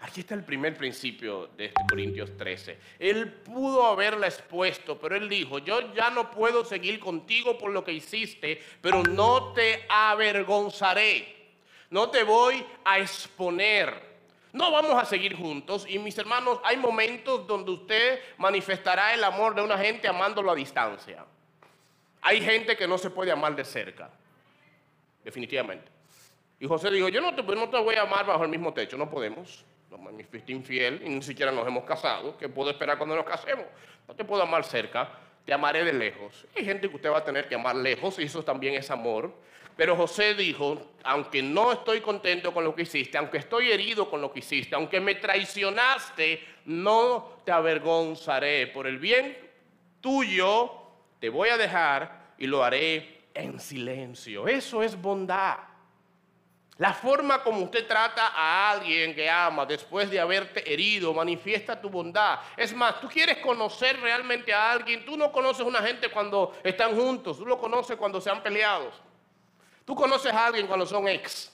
Aquí 0.00 0.20
está 0.20 0.34
el 0.34 0.44
primer 0.44 0.76
principio 0.76 1.48
de 1.56 1.66
este 1.66 1.82
Corintios 1.88 2.36
13. 2.36 2.76
Él 2.98 3.30
pudo 3.30 3.86
haberla 3.86 4.26
expuesto, 4.26 4.98
pero 4.98 5.14
él 5.14 5.28
dijo, 5.28 5.58
yo 5.58 5.94
ya 5.94 6.10
no 6.10 6.30
puedo 6.30 6.64
seguir 6.64 6.98
contigo 6.98 7.56
por 7.56 7.70
lo 7.70 7.84
que 7.84 7.92
hiciste, 7.92 8.60
pero 8.80 9.02
no 9.04 9.52
te 9.52 9.84
avergonzaré, 9.88 11.52
no 11.90 12.10
te 12.10 12.24
voy 12.24 12.64
a 12.84 12.98
exponer. 12.98 14.11
No 14.52 14.70
vamos 14.70 15.00
a 15.00 15.04
seguir 15.04 15.34
juntos 15.34 15.86
y 15.88 15.98
mis 15.98 16.16
hermanos, 16.18 16.60
hay 16.62 16.76
momentos 16.76 17.46
donde 17.46 17.70
usted 17.70 18.20
manifestará 18.36 19.14
el 19.14 19.24
amor 19.24 19.54
de 19.54 19.62
una 19.62 19.78
gente 19.78 20.06
amándolo 20.08 20.50
a 20.50 20.54
distancia. 20.54 21.24
Hay 22.20 22.40
gente 22.40 22.76
que 22.76 22.86
no 22.86 22.98
se 22.98 23.10
puede 23.10 23.32
amar 23.32 23.56
de 23.56 23.64
cerca, 23.64 24.10
definitivamente. 25.24 25.90
Y 26.60 26.66
José 26.66 26.90
dijo, 26.90 27.08
yo 27.08 27.20
no 27.20 27.34
te, 27.34 27.42
no 27.42 27.68
te 27.68 27.78
voy 27.78 27.96
a 27.96 28.02
amar 28.02 28.26
bajo 28.26 28.44
el 28.44 28.50
mismo 28.50 28.72
techo, 28.72 28.96
no 28.96 29.10
podemos 29.10 29.64
me 29.98 30.24
fuiste 30.24 30.52
infiel 30.52 31.02
y 31.04 31.08
ni 31.08 31.22
siquiera 31.22 31.52
nos 31.52 31.66
hemos 31.66 31.84
casado, 31.84 32.36
¿qué 32.38 32.48
puedo 32.48 32.70
esperar 32.70 32.96
cuando 32.96 33.16
nos 33.16 33.24
casemos? 33.24 33.66
No 34.08 34.14
te 34.14 34.24
puedo 34.24 34.42
amar 34.42 34.64
cerca, 34.64 35.10
te 35.44 35.52
amaré 35.52 35.84
de 35.84 35.92
lejos. 35.92 36.46
Hay 36.56 36.64
gente 36.64 36.88
que 36.88 36.96
usted 36.96 37.10
va 37.10 37.18
a 37.18 37.24
tener 37.24 37.48
que 37.48 37.54
amar 37.54 37.76
lejos 37.76 38.18
y 38.18 38.24
eso 38.24 38.42
también 38.42 38.74
es 38.74 38.90
amor. 38.90 39.32
Pero 39.76 39.96
José 39.96 40.34
dijo, 40.34 40.90
aunque 41.04 41.42
no 41.42 41.72
estoy 41.72 42.00
contento 42.00 42.52
con 42.52 42.64
lo 42.64 42.74
que 42.74 42.82
hiciste, 42.82 43.16
aunque 43.18 43.38
estoy 43.38 43.70
herido 43.70 44.10
con 44.10 44.20
lo 44.20 44.32
que 44.32 44.40
hiciste, 44.40 44.74
aunque 44.74 45.00
me 45.00 45.14
traicionaste, 45.14 46.44
no 46.66 47.38
te 47.44 47.52
avergonzaré. 47.52 48.66
Por 48.68 48.86
el 48.86 48.98
bien 48.98 49.36
tuyo 50.00 50.72
te 51.18 51.28
voy 51.28 51.48
a 51.48 51.56
dejar 51.56 52.34
y 52.38 52.46
lo 52.46 52.62
haré 52.62 53.22
en 53.34 53.58
silencio. 53.58 54.46
Eso 54.46 54.82
es 54.82 55.00
bondad. 55.00 55.58
La 56.78 56.92
forma 56.92 57.42
como 57.42 57.60
usted 57.60 57.86
trata 57.86 58.28
a 58.34 58.70
alguien 58.70 59.14
que 59.14 59.28
ama 59.28 59.64
después 59.66 60.10
de 60.10 60.18
haberte 60.18 60.72
herido 60.72 61.14
manifiesta 61.14 61.80
tu 61.80 61.88
bondad. 61.88 62.40
Es 62.56 62.74
más, 62.74 63.00
tú 63.00 63.08
quieres 63.08 63.38
conocer 63.38 64.00
realmente 64.00 64.52
a 64.52 64.72
alguien. 64.72 65.04
Tú 65.04 65.16
no 65.16 65.30
conoces 65.30 65.60
a 65.60 65.68
una 65.68 65.82
gente 65.82 66.08
cuando 66.08 66.54
están 66.64 66.96
juntos. 66.96 67.38
Tú 67.38 67.46
lo 67.46 67.58
conoces 67.58 67.96
cuando 67.96 68.20
se 68.20 68.30
han 68.30 68.42
peleado. 68.42 68.90
Tú 69.84 69.94
conoces 69.94 70.32
a 70.32 70.46
alguien 70.46 70.66
cuando 70.66 70.86
son 70.86 71.08
ex. 71.08 71.52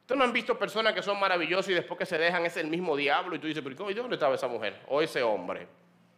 Ustedes 0.00 0.18
no 0.18 0.24
han 0.24 0.32
visto 0.32 0.58
personas 0.58 0.94
que 0.94 1.02
son 1.02 1.20
maravillosas 1.20 1.68
y 1.68 1.74
después 1.74 1.98
que 1.98 2.06
se 2.06 2.16
dejan 2.16 2.46
es 2.46 2.56
el 2.56 2.68
mismo 2.68 2.96
diablo 2.96 3.36
y 3.36 3.38
tú 3.38 3.46
dices, 3.46 3.62
pero 3.62 3.76
¿dónde 3.94 4.16
estaba 4.16 4.34
esa 4.34 4.48
mujer? 4.48 4.80
O 4.88 5.02
ese 5.02 5.22
hombre. 5.22 5.68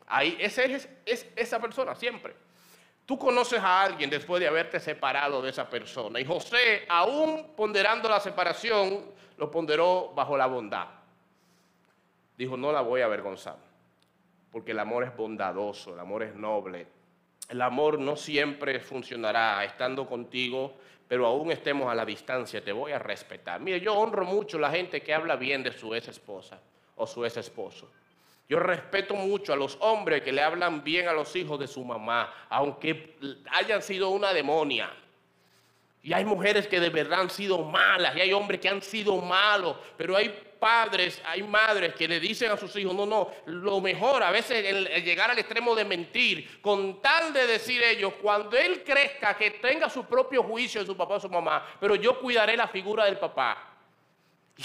Ahí, 0.07 0.37
ese 0.41 0.73
es, 0.73 0.89
es 1.05 1.27
esa 1.37 1.61
persona 1.61 1.95
siempre. 1.95 2.35
Tú 3.05 3.19
conoces 3.19 3.59
a 3.59 3.83
alguien 3.83 4.09
después 4.09 4.41
de 4.41 4.47
haberte 4.47 4.79
separado 4.79 5.43
de 5.43 5.51
esa 5.51 5.69
persona. 5.69 6.21
Y 6.21 6.25
José, 6.25 6.85
aún 6.89 7.55
ponderando 7.57 8.09
la 8.09 8.21
separación, 8.21 9.05
lo 9.37 9.51
ponderó 9.51 10.13
bajo 10.15 10.37
la 10.37 10.47
bondad. 10.47 10.87
Dijo, 12.39 12.57
no 12.57 12.71
la 12.71 12.83
voy 12.83 13.01
a 13.01 13.07
avergonzar, 13.07 13.57
porque 14.53 14.71
el 14.71 14.79
amor 14.79 15.03
es 15.03 15.17
bondadoso, 15.17 15.95
el 15.95 15.99
amor 15.99 16.23
es 16.23 16.35
noble. 16.35 16.87
El 17.49 17.61
amor 17.63 17.99
no 17.99 18.15
siempre 18.15 18.79
funcionará 18.79 19.65
estando 19.65 20.07
contigo, 20.07 20.77
pero 21.11 21.27
aún 21.27 21.51
estemos 21.51 21.91
a 21.91 21.95
la 21.97 22.05
distancia, 22.05 22.63
te 22.63 22.71
voy 22.71 22.93
a 22.93 22.99
respetar. 23.01 23.59
Mire, 23.59 23.81
yo 23.81 23.95
honro 23.95 24.25
mucho 24.25 24.59
a 24.59 24.61
la 24.61 24.71
gente 24.71 25.03
que 25.03 25.13
habla 25.13 25.35
bien 25.35 25.61
de 25.61 25.73
su 25.73 25.93
ex 25.93 26.07
esposa 26.07 26.61
o 26.95 27.05
su 27.05 27.25
ex 27.25 27.37
esposo. 27.37 27.91
Yo 28.49 28.61
respeto 28.61 29.15
mucho 29.15 29.53
a 29.53 29.57
los 29.57 29.77
hombres 29.81 30.23
que 30.23 30.31
le 30.31 30.41
hablan 30.41 30.85
bien 30.85 31.09
a 31.09 31.13
los 31.13 31.35
hijos 31.35 31.59
de 31.59 31.67
su 31.67 31.85
mamá, 31.85 32.33
aunque 32.49 33.17
hayan 33.51 33.83
sido 33.83 34.11
una 34.11 34.33
demonia. 34.33 34.89
Y 36.01 36.13
hay 36.13 36.25
mujeres 36.25 36.69
que 36.69 36.79
de 36.79 36.91
verdad 36.91 37.23
han 37.23 37.31
sido 37.31 37.59
malas, 37.59 38.15
y 38.15 38.21
hay 38.21 38.33
hombres 38.33 38.61
que 38.61 38.69
han 38.69 38.81
sido 38.81 39.17
malos, 39.17 39.79
pero 39.97 40.17
hay 40.17 40.33
padres, 40.61 41.21
hay 41.25 41.43
madres 41.43 41.95
que 41.95 42.07
le 42.07 42.21
dicen 42.21 42.53
a 42.53 42.57
sus 42.57 42.77
hijos, 42.77 42.95
no, 42.95 43.07
no, 43.07 43.31
lo 43.47 43.81
mejor, 43.81 44.23
a 44.23 44.31
veces 44.31 44.65
el, 44.65 45.03
llegar 45.03 45.31
al 45.31 45.39
extremo 45.39 45.75
de 45.75 45.85
mentir, 45.85 46.61
con 46.61 47.01
tal 47.01 47.33
de 47.33 47.47
decir 47.47 47.83
ellos, 47.83 48.13
cuando 48.21 48.57
él 48.57 48.85
crezca, 48.85 49.37
que 49.37 49.53
tenga 49.53 49.89
su 49.89 50.05
propio 50.05 50.43
juicio 50.43 50.83
de 50.83 50.87
su 50.87 50.97
papá 50.97 51.15
o 51.15 51.21
su 51.21 51.31
mamá, 51.31 51.67
pero 51.81 51.97
yo 51.97 52.21
cuidaré 52.21 52.57
la 52.57 52.69
figura 52.69 53.07
del 53.07 53.19
papá. 53.19 53.67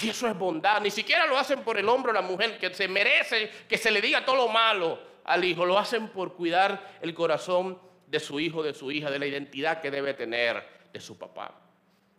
Y 0.01 0.09
eso 0.09 0.27
es 0.27 0.37
bondad. 0.37 0.81
Ni 0.81 0.91
siquiera 0.91 1.25
lo 1.25 1.37
hacen 1.37 1.63
por 1.63 1.77
el 1.77 1.87
hombro 1.87 2.11
la 2.11 2.21
mujer, 2.21 2.57
que 2.59 2.73
se 2.73 2.87
merece 2.87 3.49
que 3.67 3.77
se 3.77 3.91
le 3.91 4.01
diga 4.01 4.25
todo 4.25 4.35
lo 4.35 4.47
malo 4.49 4.99
al 5.23 5.43
hijo. 5.43 5.65
Lo 5.65 5.79
hacen 5.79 6.09
por 6.09 6.33
cuidar 6.33 6.97
el 7.01 7.13
corazón 7.13 7.79
de 8.07 8.19
su 8.19 8.39
hijo, 8.39 8.61
de 8.61 8.73
su 8.73 8.91
hija, 8.91 9.09
de 9.09 9.19
la 9.19 9.25
identidad 9.25 9.81
que 9.81 9.91
debe 9.91 10.13
tener 10.13 10.61
de 10.91 10.99
su 10.99 11.17
papá. 11.17 11.53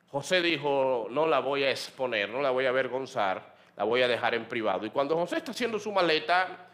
José 0.09 0.41
dijo, 0.41 1.09
no 1.11 1.27
la 1.27 1.41
voy 1.41 1.65
a 1.65 1.71
exponer, 1.71 2.29
no 2.29 2.41
la 2.41 2.51
voy 2.51 2.65
a 2.65 2.71
avergonzar, 2.71 3.56
la 3.77 3.85
voy 3.85 4.03
a 4.03 4.09
dejar 4.09 4.35
en 4.35 4.47
privado. 4.47 4.87
Y 4.87 4.91
cuando 4.91 5.17
José 5.17 5.37
está 5.37 5.53
haciendo 5.53 5.79
su 5.79 5.93
maleta, 5.93 6.69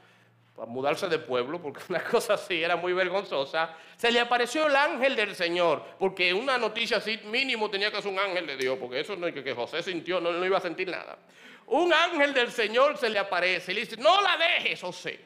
para 0.55 0.71
mudarse 0.71 1.09
de 1.09 1.19
pueblo, 1.19 1.61
porque 1.61 1.81
una 1.89 2.03
cosa 2.05 2.35
así 2.35 2.63
era 2.63 2.77
muy 2.77 2.93
vergonzosa, 2.93 3.75
se 3.97 4.13
le 4.13 4.21
apareció 4.21 4.67
el 4.67 4.77
ángel 4.77 5.17
del 5.17 5.35
Señor, 5.35 5.83
porque 5.99 6.33
una 6.33 6.59
noticia 6.59 6.99
así 6.99 7.19
mínimo 7.25 7.71
tenía 7.71 7.91
que 7.91 8.01
ser 8.01 8.13
un 8.13 8.19
ángel 8.19 8.47
de 8.47 8.57
Dios, 8.57 8.79
porque 8.79 9.01
eso 9.01 9.17
no 9.17 9.27
es 9.27 9.35
que 9.35 9.55
José 9.55 9.83
sintió, 9.83 10.21
no, 10.21 10.33
no 10.33 10.45
iba 10.45 10.59
a 10.59 10.61
sentir 10.61 10.89
nada. 10.89 11.19
Un 11.67 11.93
ángel 11.93 12.35
del 12.35 12.51
Señor 12.51 12.99
se 12.99 13.09
le 13.09 13.19
aparece 13.19 13.73
y 13.73 13.75
le 13.77 13.81
dice, 13.83 13.97
no 13.97 14.21
la 14.21 14.37
dejes, 14.37 14.81
José. 14.81 15.21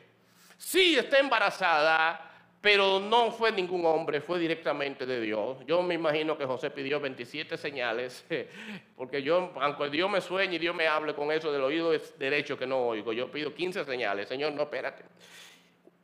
Sí, 0.57 0.97
está 0.97 1.19
embarazada, 1.19 2.26
pero 2.67 2.99
no 2.99 3.31
fue 3.31 3.53
ningún 3.53 3.87
hombre, 3.87 4.21
fue 4.21 4.41
directamente 4.41 5.07
de 5.07 5.21
Dios. 5.21 5.59
Yo 5.69 5.83
me 5.83 5.95
imagino 5.95 6.37
que 6.37 6.45
José 6.45 6.69
pidió 6.69 6.99
27 6.99 7.57
señales, 7.57 8.25
porque 8.97 9.23
yo, 9.23 9.53
aunque 9.61 9.89
Dios 9.89 10.11
me 10.11 10.21
sueñe 10.21 10.57
y 10.57 10.59
Dios 10.59 10.75
me 10.75 10.89
hable 10.89 11.15
con 11.15 11.31
eso 11.31 11.53
del 11.53 11.63
oído 11.63 11.93
derecho 12.19 12.59
que 12.59 12.67
no 12.67 12.79
oigo, 12.79 13.13
yo 13.13 13.31
pido 13.31 13.55
15 13.55 13.85
señales. 13.85 14.29
Señor, 14.29 14.53
no, 14.53 14.63
espérate. 14.63 15.05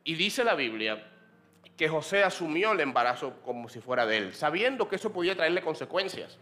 Y 0.05 0.15
dice 0.15 0.45
la 0.45 0.55
Biblia 0.55 1.05
que 1.75 1.89
José 1.89 2.23
asumió 2.23 2.71
el 2.71 2.79
embarazo 2.79 3.41
como 3.43 3.67
si 3.67 3.81
fuera 3.81 4.05
de 4.05 4.19
él, 4.19 4.33
sabiendo 4.33 4.87
que 4.87 4.95
eso 4.95 5.11
podía 5.11 5.35
traerle 5.35 5.61
consecuencias. 5.61 6.39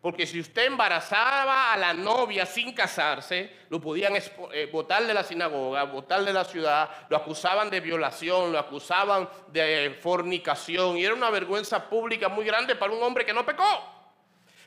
Porque 0.00 0.26
si 0.26 0.40
usted 0.40 0.64
embarazaba 0.66 1.74
a 1.74 1.76
la 1.76 1.92
novia 1.92 2.46
sin 2.46 2.72
casarse, 2.72 3.54
lo 3.68 3.80
podían 3.80 4.14
eh, 4.16 4.68
botar 4.72 5.06
de 5.06 5.12
la 5.12 5.22
sinagoga, 5.22 5.84
botar 5.84 6.24
de 6.24 6.32
la 6.32 6.44
ciudad, 6.44 6.88
lo 7.10 7.18
acusaban 7.18 7.68
de 7.68 7.80
violación, 7.80 8.50
lo 8.50 8.58
acusaban 8.58 9.28
de 9.48 9.98
fornicación, 10.00 10.96
y 10.96 11.04
era 11.04 11.14
una 11.14 11.28
vergüenza 11.28 11.88
pública 11.88 12.30
muy 12.30 12.46
grande 12.46 12.76
para 12.76 12.92
un 12.92 13.02
hombre 13.02 13.26
que 13.26 13.34
no 13.34 13.44
pecó. 13.44 13.64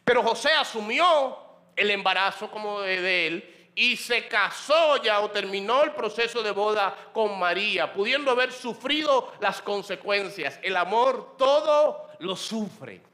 Pero 0.06 0.22
José 0.22 0.52
asumió 0.52 1.40
el 1.76 1.90
embarazo 1.90 2.52
como 2.52 2.82
de 2.82 3.28
él 3.28 3.72
y 3.76 3.98
se 3.98 4.28
casó 4.28 5.02
ya 5.02 5.20
o 5.22 5.32
terminó 5.32 5.84
el 5.84 5.94
proceso 5.94 6.44
de 6.44 6.52
boda 6.52 6.96
con 7.12 7.40
María, 7.40 7.92
pudiendo 7.92 8.30
haber 8.30 8.52
sufrido 8.52 9.34
las 9.40 9.64
consecuencias. 9.64 10.60
El 10.62 10.78
amor 10.78 11.36
todo 11.38 12.10
lo 12.20 12.36
sufre. 12.36 13.13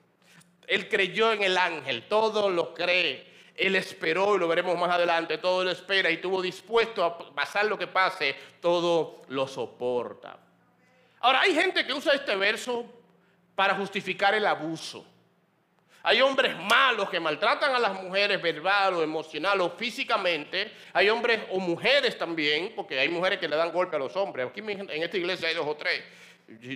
Él 0.69 0.87
creyó 0.87 1.33
en 1.33 1.41
el 1.41 1.57
ángel, 1.57 2.03
todo 2.07 2.47
lo 2.49 2.75
cree. 2.75 3.27
Él 3.55 3.75
esperó, 3.75 4.35
y 4.35 4.39
lo 4.39 4.47
veremos 4.47 4.77
más 4.77 4.91
adelante, 4.91 5.39
todo 5.39 5.63
lo 5.63 5.71
espera 5.71 6.11
y 6.11 6.13
estuvo 6.13 6.41
dispuesto 6.41 7.03
a 7.03 7.17
pasar 7.33 7.65
lo 7.65 7.77
que 7.77 7.87
pase, 7.87 8.35
todo 8.61 9.23
lo 9.29 9.47
soporta. 9.47 10.37
Ahora, 11.21 11.41
hay 11.41 11.55
gente 11.55 11.85
que 11.85 11.91
usa 11.91 12.13
este 12.13 12.35
verso 12.35 12.85
para 13.55 13.73
justificar 13.75 14.35
el 14.35 14.45
abuso. 14.45 15.05
Hay 16.03 16.21
hombres 16.21 16.55
malos 16.55 17.09
que 17.09 17.19
maltratan 17.19 17.75
a 17.75 17.79
las 17.79 18.01
mujeres 18.01 18.39
verbal 18.41 18.93
o 18.93 19.03
emocional 19.03 19.59
o 19.61 19.71
físicamente. 19.71 20.71
Hay 20.93 21.09
hombres 21.09 21.41
o 21.51 21.59
mujeres 21.59 22.15
también, 22.17 22.73
porque 22.75 22.97
hay 22.97 23.09
mujeres 23.09 23.39
que 23.39 23.49
le 23.49 23.55
dan 23.55 23.73
golpe 23.73 23.95
a 23.95 23.99
los 23.99 24.15
hombres. 24.15 24.47
Aquí 24.47 24.61
en 24.61 25.03
esta 25.03 25.17
iglesia 25.17 25.49
hay 25.49 25.55
dos 25.55 25.67
o 25.67 25.75
tres 25.75 26.03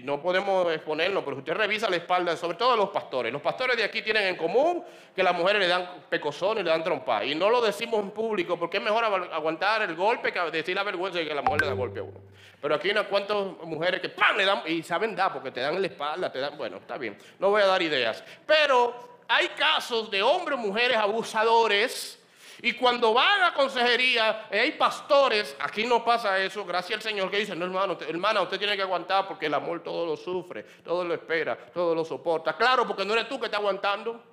no 0.03 0.22
podemos 0.22 0.72
exponerlo, 0.72 1.24
pero 1.25 1.38
usted 1.38 1.53
revisa 1.53 1.89
la 1.89 1.96
espalda, 1.96 2.38
sobre 2.38 2.58
todo 2.58 2.75
los 2.75 2.89
pastores. 2.89 3.34
Los 3.34 3.42
pastores 3.42 3.75
de 3.75 3.84
aquí 3.84 4.01
tienen 4.01 4.24
en 4.24 4.36
común 4.36 4.84
que 5.15 5.24
las 5.24 5.36
mujeres 5.36 5.62
le 5.62 5.68
dan 5.68 6.06
pecozón 6.10 6.60
y 6.60 6.63
le 6.63 6.70
dan 6.70 6.84
trompa. 6.84 7.25
Y 7.25 7.36
no 7.36 7.50
lo 7.50 7.62
decimos 7.62 8.00
en 8.00 8.12
público 8.12 8.58
porque 8.58 8.77
es 8.77 8.84
mejor 8.84 9.03
aguantar 9.03 9.82
el 9.82 9.96
golpe 9.96 10.32
que 10.32 10.39
decir 10.51 10.75
la 10.75 10.84
vergüenza 10.84 11.20
de 11.20 11.27
que 11.27 11.34
la 11.34 11.42
mujer 11.42 11.62
le 11.62 11.68
da 11.68 11.74
golpe 11.74 12.00
a 12.00 12.03
uno. 12.03 12.20
Pero 12.62 12.75
aquí 12.75 12.88
hay 12.88 12.94
unas 12.94 13.08
cuantas 13.08 13.38
mujeres 13.63 14.00
que 14.00 14.10
¡pam! 14.10 14.38
le 14.38 14.46
dan 14.46 14.62
y 14.68 14.84
saben 14.84 15.15
dar 15.15 15.34
porque 15.34 15.51
te 15.51 15.60
dan 15.60 15.82
la 15.82 15.88
espalda, 15.88 16.32
te 16.32 16.39
dan, 16.39 16.58
bueno, 16.58 16.77
está 16.77 16.98
bien. 16.98 17.18
No 17.39 17.50
voy 17.50 17.62
a 17.62 17.65
dar 17.65 17.82
ideas. 17.82 18.24
Pero 18.46 19.22
hay 19.27 19.50
casos 19.50 20.10
de 20.10 20.24
hombres 20.24 20.58
o 20.58 20.62
mujeres 20.62 20.96
abusadores 20.96 22.23
y 22.65 22.72
cuando 22.75 23.13
van 23.13 23.43
a 23.43 23.53
consejería, 23.53 24.48
hay 24.50 24.72
pastores, 24.72 25.53
aquí 25.60 25.86
no 25.86 26.05
pasa 26.05 26.39
eso, 26.39 26.63
gracias 26.63 26.96
al 26.96 27.01
Señor, 27.01 27.29
que 27.29 27.39
dicen, 27.39 27.60
no 27.60 27.65
hermano, 27.65 27.98
hermana, 28.08 28.41
usted 28.41 28.58
tiene 28.58 28.77
que 28.77 28.82
aguantar 28.82 29.27
porque 29.27 29.48
el 29.48 29.53
amor 29.53 29.84
todo 29.84 30.05
lo 30.05 30.15
sufre, 30.15 30.63
todo 30.82 31.03
lo 31.03 31.13
espera, 31.13 31.58
todo 31.58 31.93
lo 31.93 32.05
soporta. 32.05 32.55
Claro, 32.55 32.88
porque 32.88 33.03
no 33.03 33.12
eres 33.12 33.27
tú 33.27 33.38
que 33.38 33.48
estás 33.48 33.60
aguantando. 33.60 34.24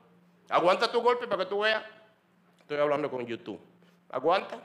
Aguanta 0.48 0.92
tu 0.92 1.02
golpe 1.02 1.26
para 1.26 1.42
que 1.42 1.50
tú 1.50 1.58
veas. 1.58 1.82
Estoy 2.60 2.78
hablando 2.78 3.10
con 3.10 3.26
YouTube. 3.26 3.60
¿Aguanta? 4.10 4.60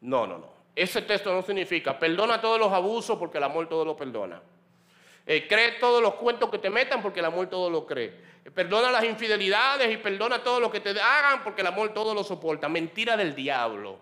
No, 0.00 0.26
no, 0.26 0.38
no. 0.38 0.48
Ese 0.74 1.02
texto 1.02 1.30
no 1.30 1.42
significa 1.42 1.98
perdona 1.98 2.40
todos 2.40 2.58
los 2.58 2.72
abusos 2.72 3.18
porque 3.18 3.36
el 3.36 3.44
amor 3.44 3.68
todo 3.68 3.84
lo 3.84 3.94
perdona. 3.98 4.40
Eh, 5.26 5.46
cree 5.46 5.72
todos 5.72 6.02
los 6.02 6.14
cuentos 6.14 6.48
que 6.48 6.56
te 6.56 6.70
metan 6.70 7.02
porque 7.02 7.20
el 7.20 7.26
amor 7.26 7.48
todo 7.48 7.68
lo 7.68 7.84
cree. 7.84 8.29
Perdona 8.54 8.90
las 8.90 9.04
infidelidades 9.04 9.92
y 9.92 9.98
perdona 9.98 10.42
todo 10.42 10.60
lo 10.60 10.70
que 10.70 10.80
te 10.80 10.90
hagan 10.98 11.42
porque 11.44 11.60
el 11.60 11.66
amor 11.66 11.92
todo 11.92 12.14
lo 12.14 12.24
soporta. 12.24 12.68
Mentira 12.68 13.16
del 13.16 13.34
diablo. 13.34 13.98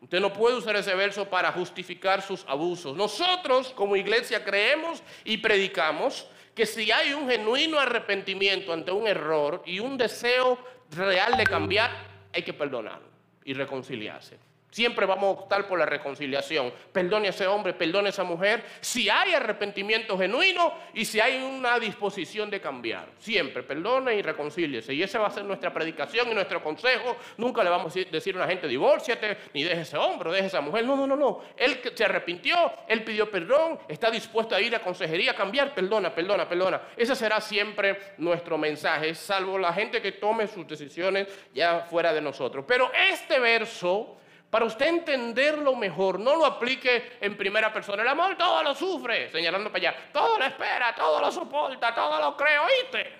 Usted 0.00 0.20
no 0.20 0.32
puede 0.32 0.56
usar 0.56 0.76
ese 0.76 0.94
verso 0.94 1.28
para 1.28 1.52
justificar 1.52 2.22
sus 2.22 2.44
abusos. 2.46 2.96
Nosotros 2.96 3.72
como 3.74 3.96
iglesia 3.96 4.44
creemos 4.44 5.02
y 5.24 5.38
predicamos 5.38 6.26
que 6.54 6.66
si 6.66 6.90
hay 6.90 7.12
un 7.12 7.28
genuino 7.28 7.78
arrepentimiento 7.78 8.72
ante 8.72 8.90
un 8.90 9.06
error 9.06 9.62
y 9.66 9.80
un 9.80 9.96
deseo 9.96 10.58
real 10.90 11.36
de 11.36 11.44
cambiar, 11.44 11.90
hay 12.32 12.42
que 12.42 12.52
perdonar 12.52 13.00
y 13.44 13.54
reconciliarse. 13.54 14.38
Siempre 14.70 15.06
vamos 15.06 15.24
a 15.24 15.40
optar 15.40 15.66
por 15.66 15.78
la 15.78 15.86
reconciliación. 15.86 16.72
Perdone 16.92 17.28
a 17.28 17.30
ese 17.30 17.46
hombre, 17.46 17.72
perdone 17.72 18.08
a 18.08 18.10
esa 18.10 18.24
mujer. 18.24 18.64
Si 18.80 19.08
hay 19.08 19.34
arrepentimiento 19.34 20.18
genuino 20.18 20.74
y 20.94 21.04
si 21.04 21.20
hay 21.20 21.42
una 21.42 21.78
disposición 21.78 22.50
de 22.50 22.60
cambiar. 22.60 23.08
Siempre, 23.18 23.62
perdone 23.62 24.14
y 24.14 24.22
reconcíliese. 24.22 24.92
Y 24.94 25.02
esa 25.02 25.18
va 25.18 25.28
a 25.28 25.30
ser 25.30 25.44
nuestra 25.44 25.72
predicación 25.72 26.30
y 26.30 26.34
nuestro 26.34 26.62
consejo. 26.62 27.16
Nunca 27.38 27.64
le 27.64 27.70
vamos 27.70 27.96
a 27.96 28.00
decir 28.00 28.34
a 28.34 28.38
una 28.38 28.46
gente, 28.46 28.68
divórciate, 28.68 29.38
ni 29.54 29.64
deje 29.64 29.80
ese 29.82 29.96
hombre 29.96 30.28
deje 30.32 30.46
esa 30.46 30.60
mujer. 30.60 30.84
No, 30.84 30.96
no, 30.96 31.06
no, 31.06 31.16
no. 31.16 31.40
Él 31.56 31.80
se 31.94 32.04
arrepintió, 32.04 32.72
él 32.86 33.04
pidió 33.04 33.30
perdón, 33.30 33.78
está 33.88 34.10
dispuesto 34.10 34.54
a 34.54 34.60
ir 34.60 34.74
a 34.74 34.80
consejería, 34.80 35.32
a 35.32 35.34
cambiar. 35.34 35.74
Perdona, 35.74 36.14
perdona, 36.14 36.48
perdona. 36.48 36.80
Ese 36.96 37.14
será 37.14 37.40
siempre 37.40 38.14
nuestro 38.18 38.58
mensaje, 38.58 39.14
salvo 39.14 39.58
la 39.58 39.72
gente 39.72 40.00
que 40.00 40.12
tome 40.12 40.46
sus 40.46 40.66
decisiones 40.66 41.28
ya 41.54 41.80
fuera 41.80 42.12
de 42.12 42.20
nosotros. 42.20 42.64
Pero 42.66 42.90
este 43.10 43.38
verso 43.38 44.16
para 44.50 44.64
usted 44.64 44.86
entenderlo 44.86 45.76
mejor, 45.76 46.18
no 46.18 46.34
lo 46.36 46.46
aplique 46.46 47.18
en 47.20 47.36
primera 47.36 47.70
persona. 47.70 48.02
El 48.02 48.08
amor 48.08 48.36
todo 48.38 48.62
lo 48.62 48.74
sufre, 48.74 49.30
señalando 49.30 49.70
para 49.70 49.90
allá. 49.90 50.10
Todo 50.10 50.38
lo 50.38 50.44
espera, 50.44 50.94
todo 50.94 51.20
lo 51.20 51.30
soporta, 51.30 51.94
todo 51.94 52.18
lo 52.18 52.34
cree, 52.34 52.58
oíste. 52.58 53.12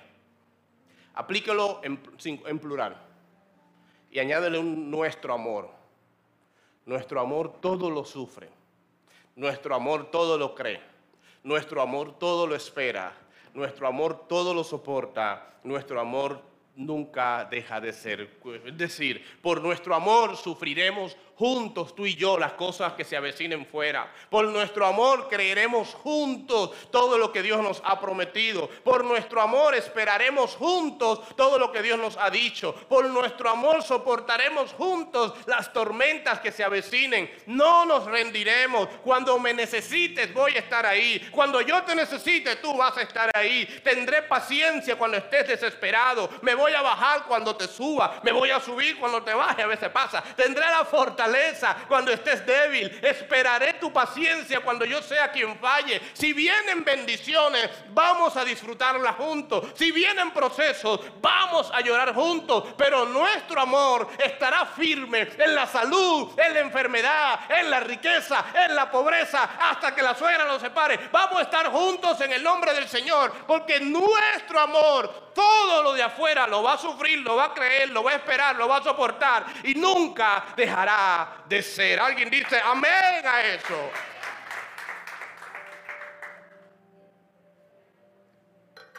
Aplíquelo 1.14 1.80
en, 1.82 2.58
plural. 2.58 2.96
Y 4.10 4.18
añádele 4.20 4.58
un 4.58 4.90
nuestro 4.90 5.34
amor. 5.34 5.68
Nuestro 6.86 7.20
amor 7.20 7.60
todo 7.60 7.90
lo 7.90 8.06
sufre. 8.06 8.48
Nuestro 9.36 9.74
amor 9.74 10.10
todo 10.10 10.38
lo 10.38 10.54
cree. 10.54 10.80
Nuestro 11.42 11.82
amor 11.82 12.18
todo 12.18 12.46
lo 12.46 12.54
espera. 12.54 13.12
Nuestro 13.52 13.86
amor 13.86 14.26
todo 14.28 14.54
lo 14.54 14.64
soporta. 14.64 15.58
Nuestro 15.62 16.00
amor 16.00 16.40
nunca 16.78 17.44
deja 17.50 17.80
de 17.80 17.92
ser. 17.92 18.30
Es 18.64 18.78
decir, 18.78 19.22
por 19.42 19.60
nuestro 19.60 19.94
amor 19.94 20.36
sufriremos 20.36 21.16
juntos 21.38 21.94
tú 21.94 22.04
y 22.04 22.16
yo 22.16 22.36
las 22.36 22.54
cosas 22.54 22.94
que 22.94 23.04
se 23.04 23.16
avecinen 23.16 23.64
fuera. 23.64 24.12
Por 24.28 24.46
nuestro 24.46 24.84
amor 24.84 25.28
creeremos 25.28 25.94
juntos 25.94 26.72
todo 26.90 27.16
lo 27.16 27.30
que 27.30 27.42
Dios 27.42 27.62
nos 27.62 27.80
ha 27.84 28.00
prometido. 28.00 28.68
Por 28.82 29.04
nuestro 29.04 29.40
amor 29.40 29.76
esperaremos 29.76 30.56
juntos 30.56 31.20
todo 31.36 31.56
lo 31.58 31.70
que 31.70 31.80
Dios 31.80 31.96
nos 31.96 32.16
ha 32.16 32.28
dicho. 32.28 32.74
Por 32.88 33.04
nuestro 33.04 33.50
amor 33.50 33.84
soportaremos 33.84 34.72
juntos 34.72 35.32
las 35.46 35.72
tormentas 35.72 36.40
que 36.40 36.50
se 36.50 36.64
avecinen. 36.64 37.30
No 37.46 37.84
nos 37.84 38.06
rendiremos. 38.06 38.88
Cuando 39.04 39.38
me 39.38 39.54
necesites 39.54 40.34
voy 40.34 40.56
a 40.56 40.58
estar 40.58 40.84
ahí. 40.86 41.28
Cuando 41.30 41.60
yo 41.60 41.84
te 41.84 41.94
necesite 41.94 42.56
tú 42.56 42.76
vas 42.76 42.96
a 42.96 43.02
estar 43.02 43.30
ahí. 43.32 43.64
Tendré 43.84 44.22
paciencia 44.22 44.96
cuando 44.96 45.18
estés 45.18 45.46
desesperado. 45.46 46.28
Me 46.42 46.56
voy 46.56 46.72
a 46.72 46.82
bajar 46.82 47.26
cuando 47.26 47.54
te 47.54 47.68
suba. 47.68 48.20
Me 48.24 48.32
voy 48.32 48.50
a 48.50 48.58
subir 48.58 48.98
cuando 48.98 49.22
te 49.22 49.32
baje. 49.32 49.62
A 49.62 49.68
veces 49.68 49.88
pasa. 49.90 50.20
Tendré 50.34 50.64
la 50.66 50.84
fortaleza 50.84 51.27
cuando 51.86 52.12
estés 52.12 52.44
débil. 52.44 52.98
Esperaré 53.02 53.74
tu 53.74 53.92
paciencia 53.92 54.60
cuando 54.60 54.84
yo 54.84 55.02
sea 55.02 55.30
quien 55.30 55.58
falle. 55.58 56.00
Si 56.12 56.32
vienen 56.32 56.84
bendiciones, 56.84 57.70
vamos 57.90 58.36
a 58.36 58.44
disfrutarlas 58.44 59.16
juntos. 59.16 59.66
Si 59.74 59.90
vienen 59.90 60.30
procesos, 60.30 61.00
vamos 61.20 61.70
a 61.72 61.80
llorar 61.80 62.14
juntos. 62.14 62.74
Pero 62.76 63.04
nuestro 63.06 63.60
amor 63.60 64.08
estará 64.18 64.66
firme 64.66 65.28
en 65.38 65.54
la 65.54 65.66
salud, 65.66 66.38
en 66.38 66.54
la 66.54 66.60
enfermedad, 66.60 67.40
en 67.48 67.70
la 67.70 67.80
riqueza, 67.80 68.46
en 68.66 68.74
la 68.74 68.90
pobreza, 68.90 69.50
hasta 69.60 69.94
que 69.94 70.02
la 70.02 70.14
suegra 70.14 70.44
nos 70.44 70.60
separe. 70.60 71.08
Vamos 71.10 71.38
a 71.38 71.42
estar 71.42 71.70
juntos 71.70 72.20
en 72.20 72.32
el 72.32 72.42
nombre 72.42 72.72
del 72.74 72.88
Señor, 72.88 73.32
porque 73.46 73.80
nuestro 73.80 74.60
amor, 74.60 75.27
todo 75.38 75.84
lo 75.84 75.92
de 75.92 76.02
afuera 76.02 76.48
lo 76.48 76.64
va 76.64 76.72
a 76.72 76.78
sufrir, 76.78 77.20
lo 77.20 77.36
va 77.36 77.44
a 77.44 77.54
creer, 77.54 77.90
lo 77.90 78.02
va 78.02 78.10
a 78.10 78.14
esperar, 78.16 78.56
lo 78.56 78.66
va 78.66 78.78
a 78.78 78.82
soportar 78.82 79.46
y 79.62 79.72
nunca 79.76 80.46
dejará 80.56 81.44
de 81.48 81.62
ser. 81.62 82.00
Alguien 82.00 82.28
dice 82.28 82.60
amén 82.60 83.24
a 83.24 83.44
eso. 83.44 83.90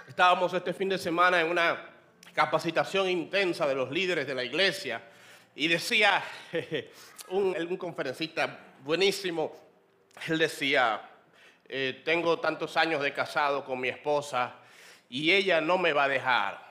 Estábamos 0.08 0.54
este 0.54 0.74
fin 0.74 0.88
de 0.88 0.98
semana 0.98 1.42
en 1.42 1.52
una 1.52 1.90
capacitación 2.34 3.10
intensa 3.10 3.68
de 3.68 3.76
los 3.76 3.92
líderes 3.92 4.26
de 4.26 4.34
la 4.34 4.46
iglesia 4.46 5.02
y 5.56 5.68
decía 5.68 6.24
un, 7.28 7.76
conferencista 7.76 8.60
buenísimo, 8.82 9.54
él 10.26 10.38
decía, 10.38 11.02
eh, 11.68 12.02
tengo 12.06 12.40
tantos 12.40 12.78
años 12.78 13.02
de 13.02 13.12
casado 13.12 13.66
con 13.66 13.78
mi 13.82 13.90
esposa 13.90 14.59
y 15.10 15.32
ella 15.32 15.60
no 15.60 15.78
me 15.78 15.94
va 15.94 16.06
a 16.06 16.10
dejar 16.10 16.70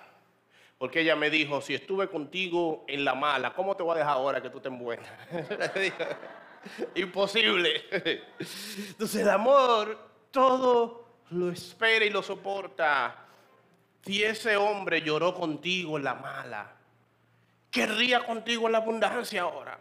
porque 0.79 1.01
ella 1.01 1.17
me 1.17 1.29
dijo, 1.29 1.61
si 1.61 1.75
estuve 1.75 2.09
contigo 2.09 2.85
en 2.87 3.05
la 3.05 3.17
mala, 3.17 3.53
¿cómo 3.53 3.77
te 3.77 3.83
voy 3.83 3.97
a 3.97 3.99
dejar 3.99 4.13
ahora 4.13 4.41
que 4.41 4.49
tú 4.49 4.61
te 4.61 4.69
buena? 4.69 5.03
Imposible. 6.95 7.85
Entonces 7.91 9.23
el 9.23 9.29
amor 9.29 9.99
todo 10.31 11.05
lo 11.31 11.51
espera 11.51 12.05
y 12.05 12.11
lo 12.11 12.23
soporta. 12.23 13.27
Si 14.05 14.23
ese 14.23 14.57
hombre 14.57 15.03
lloró 15.03 15.35
contigo 15.35 15.99
en 15.99 16.05
la 16.05 16.15
mala, 16.15 16.77
querría 17.73 18.25
contigo 18.25 18.67
en 18.67 18.73
la 18.73 18.79
abundancia 18.79 19.43
ahora. 19.43 19.81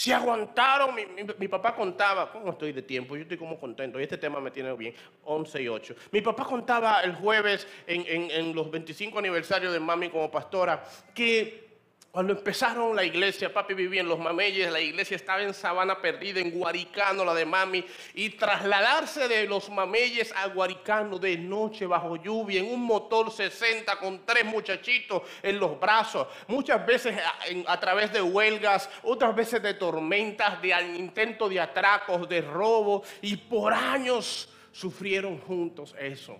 Si 0.00 0.12
aguantaron, 0.12 0.94
mi, 0.94 1.48
papá 1.48 1.74
contaba, 1.74 2.32
¿cómo 2.32 2.52
estoy 2.52 2.72
de 2.72 2.80
tiempo? 2.80 3.16
Yo 3.16 3.22
estoy 3.24 3.36
como 3.36 3.60
contento 3.60 4.00
y 4.00 4.04
este 4.04 4.16
tema 4.16 4.40
me 4.40 4.50
tiene 4.50 4.72
bien, 4.72 4.94
11 5.24 5.62
y 5.62 5.68
8. 5.68 5.94
Mi 6.10 6.22
papá 6.22 6.44
contaba 6.44 7.02
el 7.02 7.14
jueves 7.14 7.68
en, 7.86 8.30
en 8.30 8.54
los 8.54 8.70
25 8.70 9.18
aniversarios 9.18 9.74
de 9.74 9.78
mami 9.78 10.08
como 10.08 10.30
pastora 10.30 10.82
que 11.14 11.69
cuando 12.12 12.32
empezaron 12.32 12.96
la 12.96 13.04
iglesia, 13.04 13.54
papi 13.54 13.72
vivía 13.72 14.00
en 14.00 14.08
los 14.08 14.18
mameyes, 14.18 14.72
la 14.72 14.80
iglesia 14.80 15.14
estaba 15.14 15.42
en 15.42 15.54
Sabana 15.54 16.02
Perdida, 16.02 16.40
en 16.40 16.50
Guaricano, 16.50 17.24
la 17.24 17.32
de 17.34 17.44
mami, 17.44 17.84
y 18.14 18.30
trasladarse 18.30 19.28
de 19.28 19.46
los 19.46 19.70
mameyes 19.70 20.32
a 20.34 20.48
Guaricano 20.48 21.20
de 21.20 21.38
noche 21.38 21.86
bajo 21.86 22.16
lluvia, 22.16 22.58
en 22.58 22.72
un 22.72 22.82
motor 22.82 23.30
60 23.30 23.94
con 24.00 24.26
tres 24.26 24.44
muchachitos 24.44 25.22
en 25.40 25.60
los 25.60 25.78
brazos, 25.78 26.26
muchas 26.48 26.84
veces 26.84 27.16
a, 27.64 27.78
través 27.78 28.12
de 28.12 28.20
huelgas, 28.20 28.90
otras 29.04 29.32
veces 29.36 29.62
de 29.62 29.74
tormentas, 29.74 30.60
de 30.60 30.70
intento 30.96 31.48
de 31.48 31.60
atracos, 31.60 32.28
de 32.28 32.40
robo, 32.40 33.04
y 33.22 33.36
por 33.36 33.72
años 33.72 34.48
sufrieron 34.72 35.38
juntos 35.38 35.94
eso. 35.96 36.36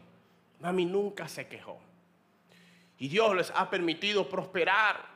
Mami 0.59 0.85
nunca 0.85 1.29
se 1.29 1.47
quejó. 1.47 1.79
Y 2.99 3.07
Dios 3.07 3.37
les 3.37 3.53
ha 3.55 3.71
permitido 3.71 4.29
prosperar 4.29 5.10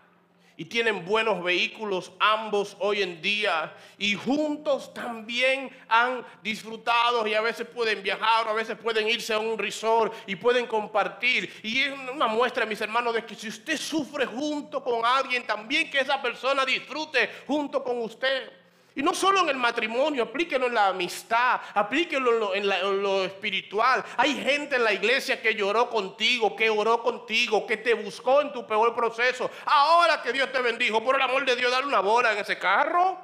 y 0.57 0.67
tienen 0.67 1.05
buenos 1.05 1.43
vehículos 1.43 2.13
ambos 2.21 2.77
hoy 2.79 3.03
en 3.03 3.21
día 3.21 3.75
y 3.99 4.15
juntos 4.15 4.95
también 4.95 5.71
han 5.89 6.25
disfrutado 6.43 7.27
y 7.27 7.35
a 7.35 7.41
veces 7.41 7.67
pueden 7.67 8.03
viajar, 8.03 8.47
a 8.47 8.53
veces 8.53 8.77
pueden 8.79 9.09
irse 9.09 9.35
a 9.35 9.39
un 9.39 9.59
resort 9.59 10.15
y 10.27 10.37
pueden 10.37 10.67
compartir. 10.67 11.53
Y 11.63 11.81
es 11.81 11.93
una 12.13 12.27
muestra, 12.27 12.67
mis 12.67 12.81
hermanos, 12.81 13.15
de 13.15 13.25
que 13.25 13.35
si 13.35 13.49
usted 13.49 13.77
sufre 13.77 14.27
junto 14.27 14.83
con 14.83 15.05
alguien, 15.05 15.47
también 15.47 15.91
que 15.91 16.01
esa 16.01 16.23
persona 16.23 16.65
disfrute 16.65 17.29
junto 17.47 17.83
con 17.83 18.01
usted. 18.03 18.64
Y 18.97 19.03
no 19.03 19.13
solo 19.13 19.41
en 19.41 19.49
el 19.49 19.57
matrimonio, 19.57 20.23
aplíquenlo 20.23 20.69
en 20.69 20.75
la 20.75 20.89
amistad, 20.89 21.61
aplíquenlo 21.75 22.55
en, 22.55 22.69
lo 23.03 23.25
espiritual. 23.25 24.05
Hay 24.17 24.35
gente 24.35 24.77
en 24.77 24.85
la 24.85 24.93
iglesia 24.93 25.43
que 25.43 25.55
lloró 25.55 25.91
contigo, 25.91 26.55
que 26.55 26.71
oró 26.71 27.03
contigo, 27.03 27.67
que 27.67 27.77
te 27.77 27.95
buscó 27.95 28.41
en 28.41 28.53
tu 28.53 28.65
peor 28.65 28.95
proceso. 28.95 29.51
Ahora 29.67 30.23
que 30.23 30.33
Dios 30.33 30.53
te 30.53 30.63
bendijo, 30.63 31.03
por 31.03 31.17
el 31.17 31.23
amor 31.23 31.45
de 31.45 31.57
Dios, 31.57 31.73
dale 31.73 31.87
una 31.87 32.01
bola 32.01 32.33
en 32.33 32.39
ese 32.39 32.57
carro. 32.57 33.19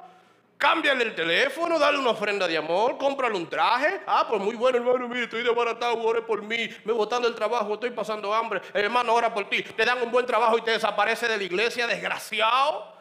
Cámbiale 0.57 1.05
el 1.05 1.15
teléfono, 1.15 1.79
dale 1.79 1.97
una 1.97 2.11
ofrenda 2.11 2.47
de 2.47 2.57
amor, 2.57 2.97
cómprale 2.97 3.35
un 3.35 3.49
traje. 3.49 4.01
Ah, 4.05 4.27
pues 4.29 4.39
muy 4.41 4.55
bueno, 4.55 4.77
hermano, 4.77 5.07
mire, 5.07 5.23
estoy 5.23 5.41
desbaratado, 5.41 5.97
ore 6.03 6.21
por 6.21 6.43
mí, 6.43 6.69
me 6.83 6.93
botando 6.93 7.27
el 7.27 7.33
trabajo, 7.33 7.73
estoy 7.73 7.89
pasando 7.91 8.31
hambre. 8.31 8.61
hermano, 8.73 9.13
ora 9.13 9.33
por 9.33 9.49
ti. 9.49 9.63
Te 9.63 9.85
dan 9.85 10.03
un 10.03 10.11
buen 10.11 10.25
trabajo 10.25 10.57
y 10.57 10.61
te 10.61 10.71
desaparece 10.71 11.29
de 11.29 11.37
la 11.37 11.43
iglesia, 11.43 11.87
desgraciado. 11.87 13.00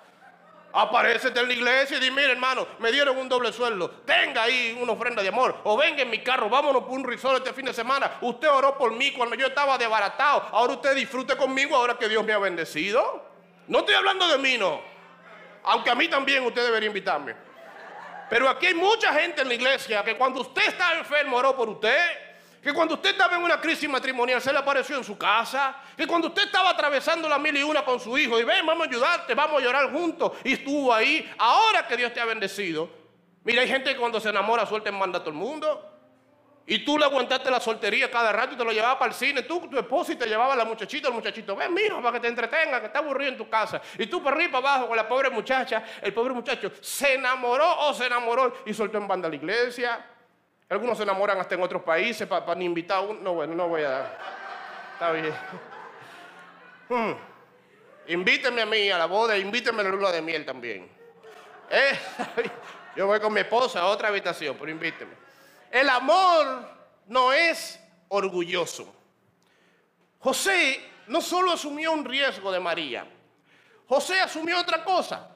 Aparece 0.72 1.28
en 1.28 1.48
la 1.48 1.52
iglesia 1.52 1.96
y 1.96 2.00
dice, 2.00 2.12
mire 2.12 2.32
hermano, 2.32 2.66
me 2.78 2.92
dieron 2.92 3.16
un 3.18 3.28
doble 3.28 3.52
sueldo. 3.52 3.90
Tenga 4.04 4.44
ahí 4.44 4.78
una 4.80 4.92
ofrenda 4.92 5.20
de 5.20 5.28
amor. 5.28 5.60
O 5.64 5.76
venga 5.76 6.02
en 6.02 6.10
mi 6.10 6.20
carro, 6.20 6.48
vámonos 6.48 6.84
por 6.84 6.92
un 6.92 7.04
risol 7.04 7.36
este 7.36 7.52
fin 7.52 7.64
de 7.64 7.74
semana. 7.74 8.18
Usted 8.20 8.48
oró 8.48 8.78
por 8.78 8.92
mí 8.92 9.12
cuando 9.12 9.34
yo 9.34 9.48
estaba 9.48 9.76
desbaratado. 9.76 10.48
Ahora 10.52 10.74
usted 10.74 10.94
disfrute 10.94 11.36
conmigo 11.36 11.74
ahora 11.74 11.94
que 11.98 12.08
Dios 12.08 12.24
me 12.24 12.32
ha 12.32 12.38
bendecido. 12.38 13.28
No 13.66 13.80
estoy 13.80 13.94
hablando 13.94 14.28
de 14.28 14.38
mí, 14.38 14.56
no. 14.58 14.80
Aunque 15.64 15.90
a 15.90 15.94
mí 15.94 16.08
también 16.08 16.44
usted 16.44 16.62
debería 16.62 16.86
invitarme. 16.86 17.34
Pero 18.28 18.48
aquí 18.48 18.66
hay 18.66 18.74
mucha 18.74 19.12
gente 19.12 19.42
en 19.42 19.48
la 19.48 19.54
iglesia 19.54 20.04
que 20.04 20.16
cuando 20.16 20.40
usted 20.40 20.62
está 20.68 20.96
enfermo 20.96 21.36
oró 21.36 21.56
por 21.56 21.68
usted. 21.68 22.29
Que 22.62 22.74
cuando 22.74 22.94
usted 22.94 23.10
estaba 23.10 23.36
en 23.36 23.42
una 23.42 23.58
crisis 23.58 23.88
matrimonial 23.88 24.40
se 24.40 24.52
le 24.52 24.58
apareció 24.58 24.96
en 24.96 25.04
su 25.04 25.16
casa. 25.16 25.76
Que 25.96 26.06
cuando 26.06 26.28
usted 26.28 26.44
estaba 26.44 26.70
atravesando 26.70 27.28
la 27.28 27.38
mil 27.38 27.56
y 27.56 27.62
una 27.62 27.84
con 27.84 27.98
su 27.98 28.16
hijo 28.18 28.38
y 28.38 28.44
ven, 28.44 28.66
vamos 28.66 28.86
a 28.86 28.90
ayudarte, 28.90 29.34
vamos 29.34 29.60
a 29.60 29.64
llorar 29.64 29.90
juntos. 29.90 30.32
Y 30.44 30.54
estuvo 30.54 30.92
ahí. 30.92 31.30
Ahora 31.38 31.86
que 31.86 31.96
Dios 31.96 32.12
te 32.12 32.20
ha 32.20 32.26
bendecido. 32.26 32.90
Mira, 33.44 33.62
hay 33.62 33.68
gente 33.68 33.92
que 33.92 33.98
cuando 33.98 34.20
se 34.20 34.28
enamora 34.28 34.66
suelta 34.66 34.90
en 34.90 34.98
manda 34.98 35.18
a 35.18 35.22
todo 35.22 35.30
el 35.30 35.36
mundo. 35.36 35.86
Y 36.66 36.84
tú 36.84 36.98
le 36.98 37.04
aguantaste 37.04 37.50
la 37.50 37.58
soltería 37.58 38.10
cada 38.10 38.30
rato 38.30 38.54
y 38.54 38.56
te 38.56 38.64
lo 38.64 38.70
llevabas 38.70 38.96
para 38.96 39.10
el 39.10 39.16
cine. 39.16 39.42
Tú, 39.42 39.66
tu 39.68 39.78
esposo, 39.78 40.12
y 40.12 40.16
te 40.16 40.26
llevaba 40.26 40.54
la 40.54 40.64
muchachita, 40.64 41.08
el 41.08 41.14
muchachito. 41.14 41.56
Ven, 41.56 41.72
mijo, 41.74 42.00
para 42.00 42.12
que 42.12 42.20
te 42.20 42.28
entretenga, 42.28 42.78
que 42.78 42.86
está 42.86 43.00
aburrido 43.00 43.32
en 43.32 43.38
tu 43.38 43.48
casa. 43.48 43.80
Y 43.98 44.06
tú 44.06 44.22
para 44.22 44.36
arriba, 44.36 44.60
para 44.60 44.74
abajo 44.74 44.88
con 44.88 44.96
la 44.96 45.08
pobre 45.08 45.30
muchacha. 45.30 45.82
El 46.00 46.14
pobre 46.14 46.34
muchacho 46.34 46.70
se 46.80 47.14
enamoró 47.14 47.88
o 47.88 47.94
se 47.94 48.06
enamoró 48.06 48.54
y 48.66 48.72
soltó 48.74 48.98
en 48.98 49.08
banda 49.08 49.26
a 49.26 49.30
la 49.30 49.36
iglesia. 49.36 50.06
Algunos 50.70 50.96
se 50.96 51.02
enamoran 51.02 51.36
hasta 51.38 51.56
en 51.56 51.62
otros 51.62 51.82
países 51.82 52.28
para, 52.28 52.54
ni 52.54 52.64
invitar 52.64 52.98
a 52.98 53.00
uno. 53.00 53.20
No, 53.20 53.34
bueno, 53.34 53.56
no 53.56 53.66
voy 53.66 53.82
a 53.82 53.90
dar. 53.90 54.18
Está 54.94 55.12
bien. 55.12 55.34
Hmm. 56.92 57.12
Invíteme 58.08 58.62
a 58.62 58.66
mí 58.66 58.90
a 58.90 58.98
la 58.98 59.06
boda, 59.06 59.38
invíteme 59.38 59.82
a 59.82 59.84
la 59.84 59.90
luna 59.90 60.10
de 60.10 60.20
miel 60.20 60.44
también. 60.44 60.90
Eh, 61.70 61.96
yo 62.96 63.06
voy 63.06 63.20
con 63.20 63.32
mi 63.32 63.38
esposa 63.38 63.82
a 63.82 63.86
otra 63.86 64.08
habitación, 64.08 64.56
pero 64.58 64.72
invíteme. 64.72 65.12
El 65.70 65.88
amor 65.88 66.68
no 67.06 67.32
es 67.32 67.78
orgulloso. 68.08 68.92
José 70.18 70.80
no 71.06 71.20
solo 71.20 71.52
asumió 71.52 71.92
un 71.92 72.04
riesgo 72.04 72.50
de 72.50 72.58
María, 72.58 73.06
José 73.86 74.20
asumió 74.20 74.58
otra 74.58 74.82
cosa. 74.82 75.30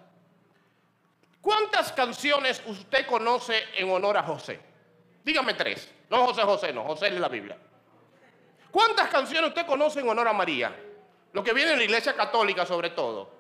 ¿Cuántas 1.41 1.93
canciones 1.93 2.61
usted 2.67 3.07
conoce 3.07 3.63
en 3.77 3.93
honor 3.93 4.17
a 4.17 4.25
José? 4.25 4.74
Dígame 5.25 5.55
tres. 5.55 5.91
No 6.11 6.27
José 6.27 6.43
José, 6.43 6.73
no. 6.73 6.85
José 6.85 7.09
es 7.09 7.15
la 7.15 7.29
Biblia. 7.29 7.57
¿Cuántas 8.71 9.09
canciones 9.09 9.49
usted 9.49 9.67
conoce 9.67 10.01
en 10.01 10.09
honor 10.09 10.29
a 10.29 10.33
María? 10.33 10.75
Lo 11.33 11.43
que 11.43 11.53
viene 11.53 11.73
en 11.73 11.79
la 11.79 11.85
iglesia 11.85 12.15
católica 12.15 12.67
sobre 12.67 12.91
todo. 12.91 13.31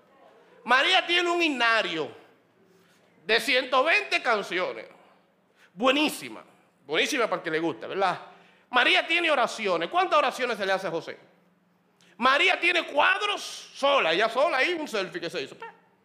María 0.64 1.06
tiene 1.06 1.30
un 1.30 1.42
himnario 1.42 2.10
de 3.26 3.38
120 3.38 4.22
canciones. 4.22 4.86
Buenísima. 5.74 6.42
Buenísima 6.86 7.24
para 7.24 7.36
el 7.36 7.42
que 7.42 7.50
le 7.50 7.60
gusta, 7.60 7.86
¿verdad? 7.86 8.18
María 8.70 9.06
tiene 9.06 9.30
oraciones. 9.30 9.88
¿Cuántas 9.88 10.18
oraciones 10.18 10.56
se 10.56 10.66
le 10.66 10.72
hace 10.72 10.86
a 10.86 10.90
José? 10.90 11.18
María 12.16 12.58
tiene 12.60 12.84
cuadros 12.86 13.42
sola, 13.74 14.12
ella 14.12 14.28
sola 14.28 14.58
ahí, 14.58 14.72
un 14.74 14.86
selfie 14.86 15.20
que 15.20 15.30
se 15.30 15.42
hizo. 15.42 15.56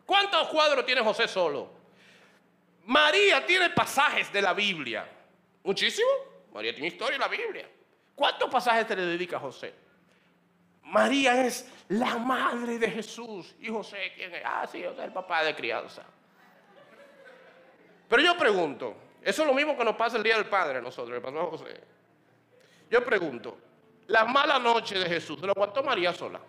¿Cuántos 0.06 0.48
cuadros 0.48 0.86
tiene 0.86 1.02
José 1.02 1.28
solo? 1.28 1.72
María 2.86 3.46
tiene 3.46 3.70
pasajes 3.70 4.32
de 4.34 4.42
la 4.42 4.54
Biblia. 4.54 5.08
Muchísimo. 5.64 6.10
María 6.54 6.74
tiene 6.74 6.88
historia 6.88 7.16
en 7.16 7.22
la 7.22 7.28
Biblia. 7.28 7.70
¿Cuántos 8.16 8.50
pasajes 8.50 8.88
te 8.88 8.96
le 8.96 9.04
dedica 9.04 9.38
a 9.38 9.40
José? 9.40 9.74
María 10.84 11.46
es 11.46 11.72
la 11.90 12.18
madre 12.18 12.80
de 12.80 12.90
Jesús. 12.90 13.56
¿Y 13.60 13.70
José 13.70 14.12
quién 14.16 14.34
es? 14.34 14.42
Ah, 14.44 14.68
sí, 14.70 14.84
José 14.84 15.00
es 15.00 15.06
el 15.06 15.14
papá 15.14 15.44
de 15.44 15.56
crianza. 15.56 16.04
Pero 18.10 18.24
yo 18.24 18.36
pregunto, 18.38 18.96
eso 19.22 19.42
es 19.44 19.48
lo 19.48 19.54
mismo 19.54 19.78
que 19.78 19.86
nos 19.86 19.96
pasa 19.96 20.18
el 20.18 20.24
Día 20.24 20.36
del 20.36 20.48
Padre 20.48 20.80
a 20.80 20.82
nosotros, 20.82 21.14
le 21.14 21.22
pasó 21.22 21.46
José. 21.52 21.80
Yo 22.90 23.06
pregunto, 23.06 23.58
la 24.08 24.26
mala 24.26 24.58
noche 24.58 24.98
de 24.98 25.06
Jesús, 25.06 25.40
¿se 25.40 25.46
lo 25.46 25.52
aguantó 25.52 25.84
María 25.84 26.12
sola? 26.14 26.42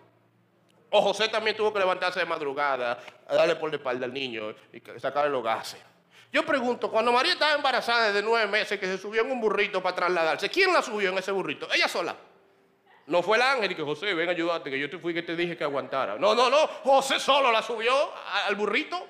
O 0.89 1.01
José 1.01 1.29
también 1.29 1.55
tuvo 1.55 1.71
que 1.71 1.79
levantarse 1.79 2.19
de 2.19 2.25
madrugada, 2.25 2.99
a 3.27 3.35
darle 3.35 3.55
por 3.55 3.69
la 3.69 3.77
espalda 3.77 4.05
al 4.05 4.13
niño 4.13 4.55
y 4.73 4.81
sacarle 4.99 5.29
los 5.29 5.43
gases. 5.43 5.79
Yo 6.31 6.45
pregunto, 6.45 6.89
cuando 6.89 7.11
María 7.11 7.33
estaba 7.33 7.53
embarazada 7.53 8.11
de 8.13 8.21
nueve 8.23 8.47
meses, 8.47 8.79
que 8.79 8.85
se 8.85 8.97
subió 8.97 9.21
en 9.21 9.31
un 9.31 9.41
burrito 9.41 9.83
para 9.83 9.95
trasladarse, 9.95 10.49
¿quién 10.49 10.71
la 10.71 10.81
subió 10.81 11.09
en 11.09 11.17
ese 11.17 11.31
burrito? 11.31 11.67
Ella 11.73 11.89
sola. 11.89 12.15
No 13.07 13.21
fue 13.21 13.35
el 13.35 13.43
ángel 13.43 13.71
y 13.71 13.75
que 13.75 13.83
José, 13.83 14.13
ven, 14.13 14.29
ayúdate, 14.29 14.69
que 14.69 14.79
yo 14.79 14.89
te 14.89 14.97
fui 14.97 15.13
que 15.13 15.23
te 15.23 15.35
dije 15.35 15.57
que 15.57 15.65
aguantara. 15.65 16.17
No, 16.17 16.33
no, 16.33 16.49
no, 16.49 16.67
José 16.67 17.19
solo 17.19 17.51
la 17.51 17.61
subió 17.61 17.93
al 18.45 18.55
burrito. 18.55 19.07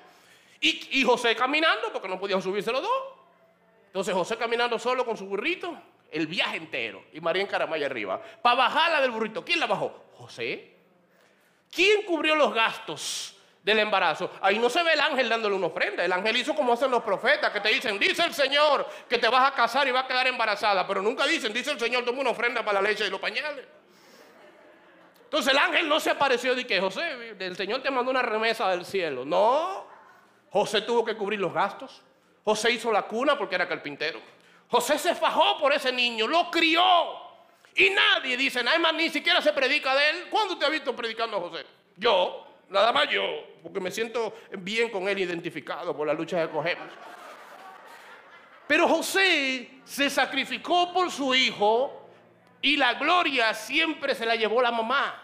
Y, 0.60 1.00
y 1.00 1.04
José 1.04 1.36
caminando, 1.36 1.92
porque 1.92 2.08
no 2.08 2.18
podían 2.18 2.42
subirse 2.42 2.72
los 2.72 2.82
dos. 2.82 3.02
Entonces 3.86 4.14
José 4.14 4.36
caminando 4.36 4.78
solo 4.78 5.04
con 5.04 5.16
su 5.16 5.26
burrito, 5.26 5.76
el 6.10 6.26
viaje 6.26 6.56
entero. 6.56 7.04
Y 7.12 7.20
María 7.20 7.42
en 7.42 7.48
Caramaya 7.48 7.86
arriba. 7.86 8.20
Para 8.42 8.56
bajarla 8.56 9.00
del 9.00 9.12
burrito, 9.12 9.44
¿quién 9.44 9.60
la 9.60 9.66
bajó? 9.66 10.06
José. 10.16 10.72
¿Quién 11.70 12.02
cubrió 12.02 12.34
los 12.34 12.52
gastos 12.52 13.36
del 13.62 13.78
embarazo. 13.78 14.30
Ahí 14.40 14.58
no 14.58 14.68
se 14.68 14.82
ve 14.82 14.92
el 14.94 15.00
ángel 15.00 15.28
dándole 15.28 15.54
una 15.54 15.68
ofrenda. 15.68 16.04
El 16.04 16.12
ángel 16.12 16.36
hizo 16.36 16.54
como 16.54 16.72
hacen 16.72 16.90
los 16.90 17.02
profetas, 17.02 17.50
que 17.50 17.60
te 17.60 17.68
dicen, 17.68 17.98
dice 17.98 18.24
el 18.24 18.34
Señor 18.34 18.88
que 19.08 19.18
te 19.18 19.28
vas 19.28 19.50
a 19.50 19.54
casar 19.54 19.86
y 19.86 19.92
vas 19.92 20.04
a 20.04 20.08
quedar 20.08 20.26
embarazada. 20.26 20.86
Pero 20.86 21.00
nunca 21.00 21.26
dicen, 21.26 21.52
dice 21.52 21.70
el 21.70 21.78
Señor, 21.78 22.04
toma 22.04 22.20
una 22.20 22.30
ofrenda 22.30 22.64
para 22.64 22.80
la 22.80 22.88
leche 22.88 23.06
y 23.06 23.10
los 23.10 23.20
pañales. 23.20 23.64
Entonces 25.24 25.52
el 25.52 25.58
ángel 25.58 25.88
no 25.88 25.98
se 25.98 26.10
apareció 26.10 26.54
de 26.54 26.66
que 26.66 26.80
José, 26.80 27.36
el 27.38 27.56
Señor 27.56 27.82
te 27.82 27.90
mandó 27.90 28.10
una 28.10 28.20
remesa 28.20 28.68
del 28.68 28.84
cielo. 28.84 29.24
No, 29.24 29.86
José 30.50 30.82
tuvo 30.82 31.04
que 31.04 31.16
cubrir 31.16 31.40
los 31.40 31.54
gastos. 31.54 32.02
José 32.44 32.72
hizo 32.72 32.92
la 32.92 33.02
cuna 33.02 33.38
porque 33.38 33.54
era 33.54 33.66
carpintero. 33.68 34.20
José 34.68 34.98
se 34.98 35.14
fajó 35.14 35.58
por 35.58 35.72
ese 35.72 35.92
niño, 35.92 36.26
lo 36.26 36.50
crió. 36.50 36.82
Y 37.74 37.88
nadie 37.90 38.36
dice, 38.36 38.62
nada 38.62 38.78
más 38.78 38.92
ni 38.92 39.08
siquiera 39.08 39.40
se 39.40 39.52
predica 39.52 39.94
de 39.94 40.10
él. 40.10 40.26
¿Cuándo 40.28 40.58
te 40.58 40.66
ha 40.66 40.68
visto 40.68 40.94
predicando 40.94 41.36
a 41.38 41.40
José? 41.40 41.64
Yo. 41.96 42.51
Nada 42.72 42.92
más 42.92 43.08
yo, 43.10 43.22
porque 43.62 43.80
me 43.80 43.90
siento 43.90 44.34
bien 44.58 44.90
con 44.90 45.06
él 45.08 45.18
identificado 45.18 45.94
por 45.94 46.06
la 46.06 46.14
lucha 46.14 46.40
que 46.40 46.50
cogemos. 46.50 46.88
Pero 48.66 48.88
José 48.88 49.68
se 49.84 50.08
sacrificó 50.08 50.92
por 50.92 51.10
su 51.10 51.34
hijo 51.34 52.08
y 52.62 52.76
la 52.76 52.94
gloria 52.94 53.52
siempre 53.52 54.14
se 54.14 54.24
la 54.24 54.36
llevó 54.36 54.62
la 54.62 54.72
mamá. 54.72 55.22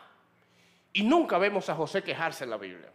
Y 0.93 1.03
nunca 1.03 1.39
vemos 1.39 1.69
a 1.71 1.75
José 1.75 2.03
quejarse 2.03 2.45
en 2.45 2.51
la 2.51 2.59
Biblia. 2.59 2.93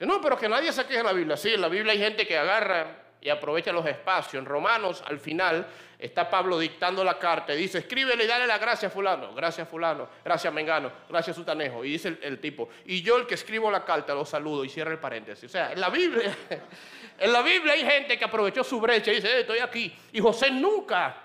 No, 0.00 0.20
pero 0.20 0.36
que 0.36 0.48
nadie 0.48 0.72
se 0.72 0.84
queje 0.84 0.98
en 1.00 1.06
la 1.06 1.12
Biblia. 1.12 1.36
Sí, 1.36 1.54
en 1.54 1.60
la 1.60 1.68
Biblia 1.68 1.92
hay 1.92 1.98
gente 1.98 2.26
que 2.26 2.36
agarra 2.36 3.03
y 3.24 3.30
aprovecha 3.30 3.72
los 3.72 3.86
espacios. 3.86 4.34
En 4.34 4.44
Romanos, 4.44 5.02
al 5.06 5.18
final, 5.18 5.66
está 5.98 6.28
Pablo 6.28 6.58
dictando 6.58 7.02
la 7.02 7.18
carta 7.18 7.54
y 7.54 7.56
dice, 7.56 7.78
escríbele 7.78 8.24
y 8.24 8.26
dale 8.26 8.46
la 8.46 8.58
gracia 8.58 8.88
a 8.88 8.90
fulano, 8.90 9.34
gracias 9.34 9.66
fulano, 9.66 10.06
gracias 10.22 10.52
mengano, 10.52 10.92
gracias 11.08 11.34
sutanejo. 11.34 11.82
Y 11.86 11.92
dice 11.92 12.18
el, 12.20 12.38
tipo, 12.38 12.68
y 12.84 13.00
yo 13.00 13.16
el 13.16 13.26
que 13.26 13.34
escribo 13.34 13.70
la 13.70 13.82
carta 13.82 14.14
lo 14.14 14.26
saludo 14.26 14.62
y 14.62 14.68
cierra 14.68 14.92
el 14.92 14.98
paréntesis. 14.98 15.44
O 15.44 15.48
sea, 15.48 15.72
en 15.72 15.80
la 15.80 15.88
Biblia, 15.88 16.36
en 17.18 17.32
la 17.32 17.40
Biblia 17.40 17.72
hay 17.72 17.86
gente 17.86 18.18
que 18.18 18.26
aprovechó 18.26 18.62
su 18.62 18.78
brecha 18.78 19.10
y 19.10 19.16
dice, 19.16 19.28
eh, 19.28 19.40
estoy 19.40 19.60
aquí. 19.60 19.96
Y 20.12 20.20
José 20.20 20.50
nunca 20.50 21.16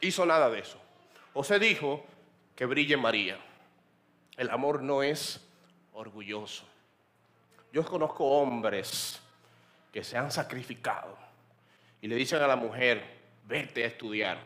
hizo 0.00 0.26
nada 0.26 0.50
de 0.50 0.58
eso. 0.58 0.82
José 1.32 1.60
dijo 1.60 2.04
que 2.56 2.66
brille 2.66 2.96
María. 2.96 3.38
El 4.36 4.50
amor 4.50 4.82
no 4.82 5.04
es 5.04 5.40
orgulloso. 5.92 6.66
Yo 7.72 7.84
conozco 7.84 8.24
hombres 8.24 9.20
que 9.92 10.02
se 10.02 10.18
han 10.18 10.32
sacrificado 10.32 11.26
y 12.06 12.08
le 12.08 12.14
dicen 12.14 12.40
a 12.40 12.46
la 12.46 12.54
mujer, 12.54 13.02
vete 13.48 13.82
a 13.82 13.88
estudiar 13.88 14.38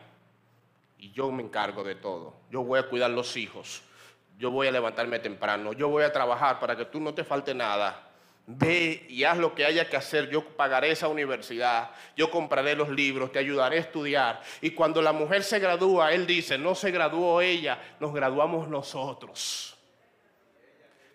y 0.97 1.11
yo 1.11 1.31
me 1.31 1.43
encargo 1.43 1.83
de 1.83 1.93
todo. 1.93 2.33
Yo 2.49 2.63
voy 2.63 2.79
a 2.79 2.89
cuidar 2.89 3.11
los 3.11 3.37
hijos, 3.37 3.83
yo 4.39 4.49
voy 4.49 4.65
a 4.65 4.71
levantarme 4.71 5.19
temprano, 5.19 5.71
yo 5.73 5.87
voy 5.87 6.01
a 6.01 6.11
trabajar 6.11 6.59
para 6.59 6.75
que 6.75 6.85
tú 6.85 6.99
no 6.99 7.13
te 7.13 7.23
falte 7.23 7.53
nada. 7.53 8.09
Ve 8.47 9.05
y 9.07 9.25
haz 9.25 9.37
lo 9.37 9.53
que 9.53 9.63
haya 9.63 9.87
que 9.87 9.95
hacer. 9.95 10.27
Yo 10.31 10.43
pagaré 10.43 10.89
esa 10.89 11.07
universidad, 11.07 11.91
yo 12.17 12.31
compraré 12.31 12.75
los 12.75 12.89
libros, 12.89 13.31
te 13.31 13.37
ayudaré 13.37 13.77
a 13.77 13.81
estudiar. 13.81 14.41
Y 14.59 14.71
cuando 14.71 14.99
la 14.99 15.13
mujer 15.13 15.43
se 15.43 15.59
gradúa, 15.59 16.13
él 16.13 16.25
dice, 16.25 16.57
no 16.57 16.73
se 16.73 16.89
graduó 16.89 17.41
ella, 17.41 17.79
nos 17.99 18.11
graduamos 18.11 18.67
nosotros. 18.69 19.77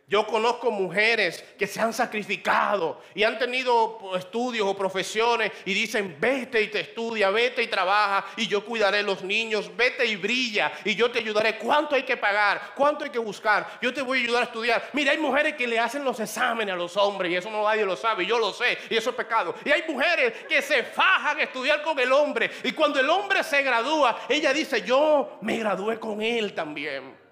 Yo 0.09 0.25
conozco 0.25 0.71
mujeres 0.71 1.43
que 1.59 1.67
se 1.67 1.81
han 1.81 1.93
sacrificado 1.93 3.01
y 3.13 3.25
han 3.25 3.41
tenido 3.41 3.99
estudios 4.17 4.65
o 4.69 4.77
profesiones 4.77 5.51
y 5.65 5.75
dicen, 5.75 6.17
vete 6.21 6.63
y 6.63 6.69
te 6.69 6.79
estudia, 6.79 7.31
vete 7.31 7.61
y 7.65 7.67
trabaja 7.67 8.25
y 8.37 8.47
yo 8.47 8.65
cuidaré 8.65 9.03
los 9.03 9.25
niños, 9.25 9.69
vete 9.77 10.07
y 10.07 10.15
brilla 10.15 10.71
y 10.85 10.95
yo 10.95 11.11
te 11.11 11.19
ayudaré. 11.19 11.59
¿Cuánto 11.59 11.97
hay 11.97 12.05
que 12.05 12.17
pagar? 12.17 12.73
¿Cuánto 12.77 13.03
hay 13.03 13.11
que 13.11 13.19
buscar? 13.19 13.79
Yo 13.83 13.93
te 13.93 14.01
voy 14.01 14.21
a 14.21 14.23
ayudar 14.23 14.43
a 14.43 14.47
estudiar. 14.47 14.91
Mira, 14.93 15.11
hay 15.11 15.19
mujeres 15.19 15.55
que 15.57 15.67
le 15.67 15.77
hacen 15.77 16.05
los 16.05 16.21
exámenes 16.21 16.73
a 16.73 16.77
los 16.77 16.97
hombres 16.97 17.33
y 17.33 17.35
eso 17.35 17.51
no 17.51 17.65
nadie 17.65 17.85
lo 17.85 17.97
sabe, 17.97 18.25
yo 18.25 18.39
lo 18.39 18.53
sé 18.53 18.79
y 18.89 18.97
eso 18.97 19.11
es 19.11 19.17
pecado. 19.17 19.57
Y 19.65 19.73
hay 19.73 19.83
mujeres 19.89 20.35
que 20.49 20.63
se 20.63 20.85
fajan 20.85 21.41
a 21.41 21.43
estudiar 21.43 21.83
con 21.83 21.99
el 21.99 22.13
hombre 22.13 22.49
y 22.63 22.71
cuando 22.71 23.01
el 23.01 23.11
hombre 23.11 23.43
se 23.43 23.61
gradúa, 23.61 24.21
ella 24.29 24.53
dice, 24.53 24.83
yo 24.83 25.39
me 25.41 25.59
gradué 25.59 25.99
con 25.99 26.23
él 26.23 26.55
también. 26.55 27.26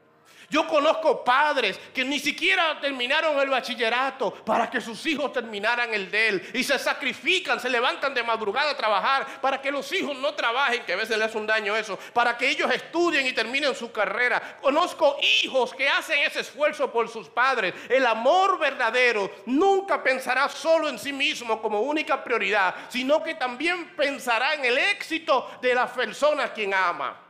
Yo 0.55 0.69
conozco 0.69 1.25
padres 1.25 1.81
que 1.93 2.05
ni 2.05 2.21
siquiera 2.21 2.79
terminaron 2.81 3.41
el 3.41 3.49
bachillerato 3.49 4.33
para 4.33 4.71
que 4.71 4.81
sus 4.81 5.05
hijos 5.05 5.33
terminaran 5.33 5.93
el 5.93 6.09
de 6.09 6.29
él. 6.29 6.51
Y 6.55 6.63
se 6.63 6.79
sacrifican, 6.79 7.59
se 7.59 7.69
levantan 7.69 8.15
de 8.15 8.23
madrugada 8.23 8.71
a 8.71 8.77
trabajar 8.77 9.41
para 9.41 9.61
que 9.61 9.73
los 9.73 9.93
hijos 9.93 10.17
no 10.17 10.33
trabajen, 10.35 10.85
que 10.85 10.93
a 10.93 10.97
veces 10.97 11.19
les 11.19 11.27
hace 11.27 11.39
un 11.39 11.49
daño 11.49 11.75
eso, 11.75 11.99
para 12.13 12.39
que 12.39 12.49
ellos 12.49 12.71
estudien 12.71 13.27
y 13.27 13.33
terminen 13.33 13.75
su 13.75 13.91
carrera. 13.91 14.59
Conozco 14.63 15.17
hijos 15.43 15.75
que 15.75 15.89
hacen 15.89 16.21
ese 16.21 16.39
esfuerzo 16.39 16.89
por 16.93 17.09
sus 17.09 17.29
padres. 17.29 17.75
El 17.89 18.07
amor 18.07 18.57
verdadero 18.57 19.29
nunca 19.47 20.05
pensará 20.05 20.49
solo 20.49 20.89
en 20.89 21.01
sí 21.01 21.13
mismo 21.13 21.61
como 21.61 21.81
única 21.81 22.23
prioridad, 22.23 22.77
sino 22.91 23.25
que 23.25 23.35
también 23.35 23.97
pensará 23.97 24.55
en 24.55 24.65
el 24.67 24.79
éxito 24.79 25.51
de 25.61 25.75
la 25.75 25.93
persona 25.93 26.45
a 26.45 26.53
quien 26.53 26.73
ama. 26.73 27.24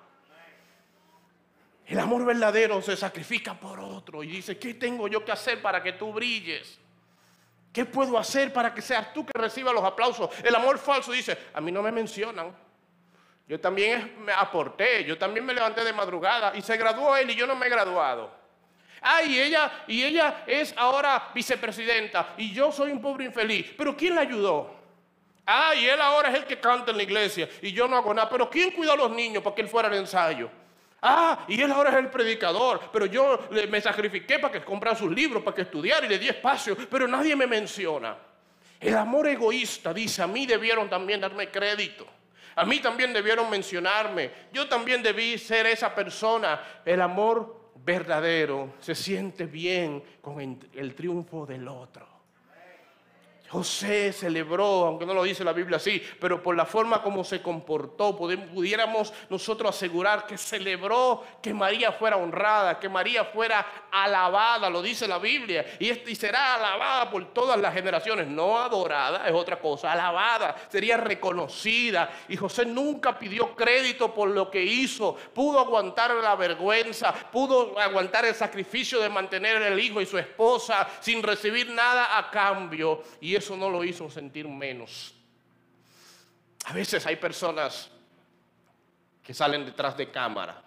El 1.87 1.99
amor 1.99 2.25
verdadero 2.25 2.81
se 2.81 2.97
sacrifica 2.97 3.55
por 3.55 3.79
otro 3.79 4.23
y 4.23 4.29
dice, 4.29 4.59
¿qué 4.59 4.75
tengo 4.75 5.07
yo 5.07 5.25
que 5.25 5.33
hacer 5.33 5.61
para 5.61 5.83
que 5.83 5.93
tú 5.93 6.13
brilles? 6.13 6.79
¿Qué 7.73 7.85
puedo 7.85 8.17
hacer 8.19 8.53
para 8.53 8.73
que 8.73 8.81
seas 8.81 9.13
tú 9.13 9.27
que 9.27 9.39
reciba 9.39 9.73
los 9.73 9.85
aplausos? 9.85 10.31
El 10.43 10.55
amor 10.55 10.79
falso 10.79 11.13
dice, 11.13 11.37
a 11.53 11.61
mí 11.61 11.71
no 11.71 11.83
me 11.83 11.93
mencionan. 11.93 12.57
Yo 13.47 13.61
también 13.61 14.15
me 14.25 14.33
aporté, 14.33 15.05
yo 15.05 15.19
también 15.19 15.45
me 15.45 15.53
levanté 15.53 15.85
de 15.85 15.93
madrugada 15.93 16.57
y 16.57 16.63
se 16.63 16.77
graduó 16.79 17.15
él 17.17 17.31
y 17.31 17.35
yo 17.35 17.47
no 17.47 17.55
me 17.55 17.67
he 17.67 17.69
graduado. 17.69 18.33
Ah, 19.03 19.23
y 19.23 19.39
ella, 19.39 19.85
y 19.87 20.03
ella 20.03 20.45
es 20.47 20.73
ahora 20.79 21.31
vicepresidenta 21.35 22.35
y 22.39 22.53
yo 22.55 22.73
soy 22.73 22.91
un 22.91 23.03
pobre 23.03 23.27
infeliz. 23.27 23.75
Pero 23.77 23.95
¿quién 23.95 24.15
la 24.15 24.23
ayudó? 24.23 24.75
Ah, 25.45 25.75
y 25.75 25.85
él 25.85 26.01
ahora 26.01 26.31
es 26.31 26.37
el 26.37 26.45
que 26.47 26.59
canta 26.59 26.93
en 26.93 26.97
la 26.97 27.03
iglesia 27.03 27.47
y 27.61 27.73
yo 27.73 27.87
no 27.87 27.97
hago 27.97 28.15
nada. 28.15 28.31
Pero 28.31 28.49
¿quién 28.49 28.71
cuidó 28.71 28.93
a 28.93 28.97
los 28.97 29.11
niños 29.11 29.43
para 29.43 29.55
que 29.55 29.61
él 29.61 29.69
fuera 29.69 29.89
al 29.89 29.95
ensayo? 29.95 30.49
Ah, 31.07 31.45
y 31.49 31.61
él 31.61 31.71
ahora 31.71 31.91
es 31.91 31.97
el 31.97 32.09
predicador, 32.09 32.81
pero 32.91 33.05
yo 33.05 33.47
me 33.69 33.79
sacrifiqué 33.79 34.39
para 34.39 34.55
que 34.55 34.65
comprara 34.65 34.97
sus 34.97 35.13
libros, 35.13 35.43
para 35.43 35.55
que 35.55 35.61
estudiara 35.61 36.07
y 36.07 36.09
le 36.09 36.19
di 36.19 36.29
espacio, 36.29 36.75
pero 36.89 37.07
nadie 37.07 37.37
me 37.37 37.47
menciona. 37.47 38.17
El 38.81 38.97
amor 38.97 39.29
egoísta 39.29 39.93
dice, 39.93 40.23
a 40.23 40.27
mí 40.27 40.47
debieron 40.47 40.89
también 40.89 41.21
darme 41.21 41.51
crédito. 41.51 42.07
A 42.57 42.65
mí 42.65 42.81
también 42.81 43.13
debieron 43.13 43.51
mencionarme. 43.51 44.31
Yo 44.51 44.67
también 44.67 45.03
debí 45.03 45.37
ser 45.37 45.67
esa 45.67 45.95
persona. 45.95 46.81
El 46.87 47.03
amor 47.03 47.73
verdadero 47.85 48.73
se 48.81 48.95
siente 48.95 49.45
bien 49.45 50.03
con 50.23 50.59
el 50.73 50.95
triunfo 50.95 51.45
del 51.45 51.69
otro. 51.69 52.14
José 53.55 54.13
celebró, 54.13 54.85
aunque 54.85 55.07
no 55.07 55.15
lo 55.15 55.23
dice 55.23 55.45
la 55.45 55.53
Biblia 55.53 55.77
así, 55.77 56.03
pero 56.19 56.43
por 56.43 56.57
la 56.57 56.67
forma 56.67 57.01
como 57.01 57.23
se 57.23 57.41
comportó, 57.41 58.17
pudiéramos 58.17 59.13
nosotros 59.31 59.77
asegurar 59.77 60.27
que 60.27 60.37
celebró 60.37 61.23
que 61.41 61.55
María 61.55 61.93
fuera 61.93 62.17
honrada, 62.17 62.81
que 62.81 62.89
María 62.89 63.27
fuera 63.27 63.65
alabada, 63.93 64.69
lo 64.69 64.83
dice 64.83 65.07
la 65.07 65.19
Biblia, 65.19 65.65
y, 65.79 65.95
será 66.17 66.57
alabada 66.57 67.09
por 67.09 67.33
todas 67.33 67.57
las 67.61 67.73
generaciones, 67.73 68.27
no 68.27 68.59
adorada, 68.59 69.29
es 69.29 69.33
otra 69.33 69.61
cosa, 69.61 69.93
alabada, 69.93 70.57
sería 70.69 70.97
reconocida. 70.97 72.11
Y 72.29 72.37
José 72.37 72.67
nunca 72.67 73.17
pidió 73.17 73.55
crédito 73.55 74.13
por 74.13 74.31
lo 74.31 74.51
que 74.51 74.65
hizo, 74.65 75.15
pudo 75.33 75.61
aguantar 75.61 76.13
la 76.17 76.35
vergüenza, 76.35 77.15
pudo 77.31 77.79
aguantar 77.79 78.25
el 78.25 78.35
sacrificio 78.35 78.99
de 78.99 79.09
mantener 79.09 79.63
el 79.63 79.79
hijo 79.79 80.01
y 80.01 80.07
su 80.07 80.19
esposa 80.19 80.89
sin 80.99 81.23
recibir 81.23 81.71
nada 81.71 82.19
a 82.19 82.33
cambio. 82.33 83.01
Y 83.21 83.37
eso 83.37 83.44
no 83.51 83.71
lo 83.71 83.85
hizo 83.85 84.11
sentir 84.11 84.49
menos. 84.49 85.15
A 86.65 86.73
veces 86.73 87.05
hay 87.07 87.17
personas 87.17 87.91
que 89.23 89.35
salen 89.35 89.65
detrás 89.65 89.97
de 89.97 90.11
cámara 90.11 90.63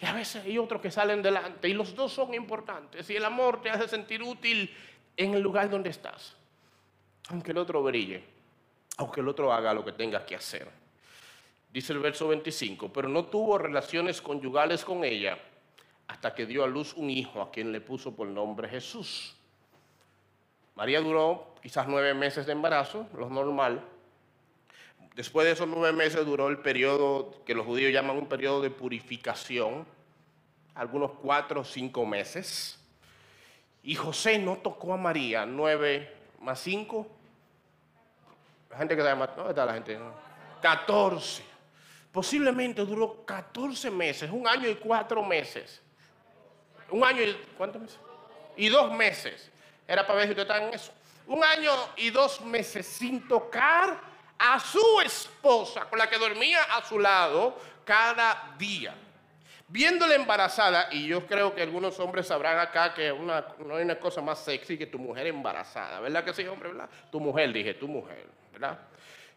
y 0.00 0.06
a 0.06 0.12
veces 0.12 0.44
hay 0.44 0.58
otros 0.58 0.80
que 0.80 0.90
salen 0.90 1.22
delante 1.22 1.68
y 1.68 1.74
los 1.74 1.94
dos 1.94 2.12
son 2.12 2.34
importantes 2.34 3.08
y 3.10 3.16
el 3.16 3.24
amor 3.24 3.62
te 3.62 3.70
hace 3.70 3.88
sentir 3.88 4.22
útil 4.22 4.72
en 5.16 5.34
el 5.34 5.40
lugar 5.40 5.70
donde 5.70 5.90
estás, 5.90 6.36
aunque 7.28 7.52
el 7.52 7.58
otro 7.58 7.82
brille, 7.82 8.24
aunque 8.96 9.20
el 9.20 9.28
otro 9.28 9.52
haga 9.52 9.74
lo 9.74 9.84
que 9.84 9.92
tenga 9.92 10.24
que 10.24 10.36
hacer. 10.36 10.68
Dice 11.72 11.92
el 11.92 12.00
verso 12.00 12.28
25, 12.28 12.92
pero 12.92 13.08
no 13.08 13.26
tuvo 13.26 13.58
relaciones 13.58 14.20
conyugales 14.20 14.84
con 14.84 15.04
ella 15.04 15.38
hasta 16.08 16.34
que 16.34 16.46
dio 16.46 16.64
a 16.64 16.66
luz 16.66 16.94
un 16.94 17.08
hijo 17.08 17.40
a 17.40 17.50
quien 17.50 17.72
le 17.72 17.80
puso 17.80 18.14
por 18.14 18.26
nombre 18.26 18.68
Jesús. 18.68 19.34
María 20.74 21.00
duró 21.00 21.54
quizás 21.62 21.86
nueve 21.86 22.14
meses 22.14 22.46
de 22.46 22.52
embarazo, 22.52 23.06
lo 23.14 23.28
normal. 23.28 23.84
Después 25.14 25.46
de 25.46 25.52
esos 25.52 25.68
nueve 25.68 25.92
meses 25.92 26.24
duró 26.24 26.48
el 26.48 26.58
periodo 26.58 27.42
que 27.44 27.54
los 27.54 27.66
judíos 27.66 27.92
llaman 27.92 28.16
un 28.16 28.26
periodo 28.26 28.62
de 28.62 28.70
purificación, 28.70 29.86
algunos 30.74 31.12
cuatro 31.12 31.60
o 31.60 31.64
cinco 31.64 32.06
meses. 32.06 32.78
Y 33.82 33.94
José 33.94 34.38
no 34.38 34.56
tocó 34.56 34.94
a 34.94 34.96
María, 34.96 35.44
nueve 35.44 36.10
más 36.40 36.60
cinco. 36.60 37.06
La 38.70 38.78
gente 38.78 38.96
que 38.96 39.02
sabe 39.02 39.26
¿dónde 39.36 39.50
está 39.50 39.66
la 39.66 39.74
gente? 39.74 39.98
Catorce. 40.62 41.44
Posiblemente 42.10 42.84
duró 42.84 43.24
catorce 43.24 43.90
meses, 43.90 44.30
un 44.30 44.48
año 44.48 44.68
y 44.68 44.76
cuatro 44.76 45.22
meses. 45.22 45.82
Un 46.90 47.04
año. 47.04 47.20
Y 48.56 48.68
dos 48.68 48.92
meses. 48.92 49.51
Era 49.92 50.06
para 50.06 50.20
ver 50.20 50.28
si 50.28 50.30
usted 50.30 50.42
está 50.44 50.56
en 50.56 50.72
eso. 50.72 50.90
Un 51.26 51.44
año 51.44 51.70
y 51.98 52.08
dos 52.08 52.40
meses 52.40 52.86
sin 52.86 53.28
tocar 53.28 54.00
a 54.38 54.58
su 54.58 55.02
esposa, 55.04 55.84
con 55.84 55.98
la 55.98 56.08
que 56.08 56.16
dormía 56.16 56.62
a 56.62 56.82
su 56.82 56.98
lado 56.98 57.58
cada 57.84 58.54
día. 58.56 58.94
Viéndola 59.68 60.14
embarazada, 60.14 60.88
y 60.92 61.08
yo 61.08 61.26
creo 61.26 61.54
que 61.54 61.60
algunos 61.60 62.00
hombres 62.00 62.26
sabrán 62.26 62.58
acá 62.58 62.94
que 62.94 63.12
una, 63.12 63.44
no 63.66 63.76
hay 63.76 63.84
una 63.84 63.98
cosa 63.98 64.22
más 64.22 64.38
sexy 64.38 64.78
que 64.78 64.86
tu 64.86 64.98
mujer 64.98 65.26
embarazada, 65.26 66.00
¿verdad 66.00 66.24
que 66.24 66.32
sí, 66.32 66.46
hombre? 66.46 66.70
¿verdad? 66.70 66.88
Tu 67.10 67.20
mujer, 67.20 67.52
dije, 67.52 67.74
tu 67.74 67.86
mujer, 67.86 68.26
¿verdad? 68.50 68.78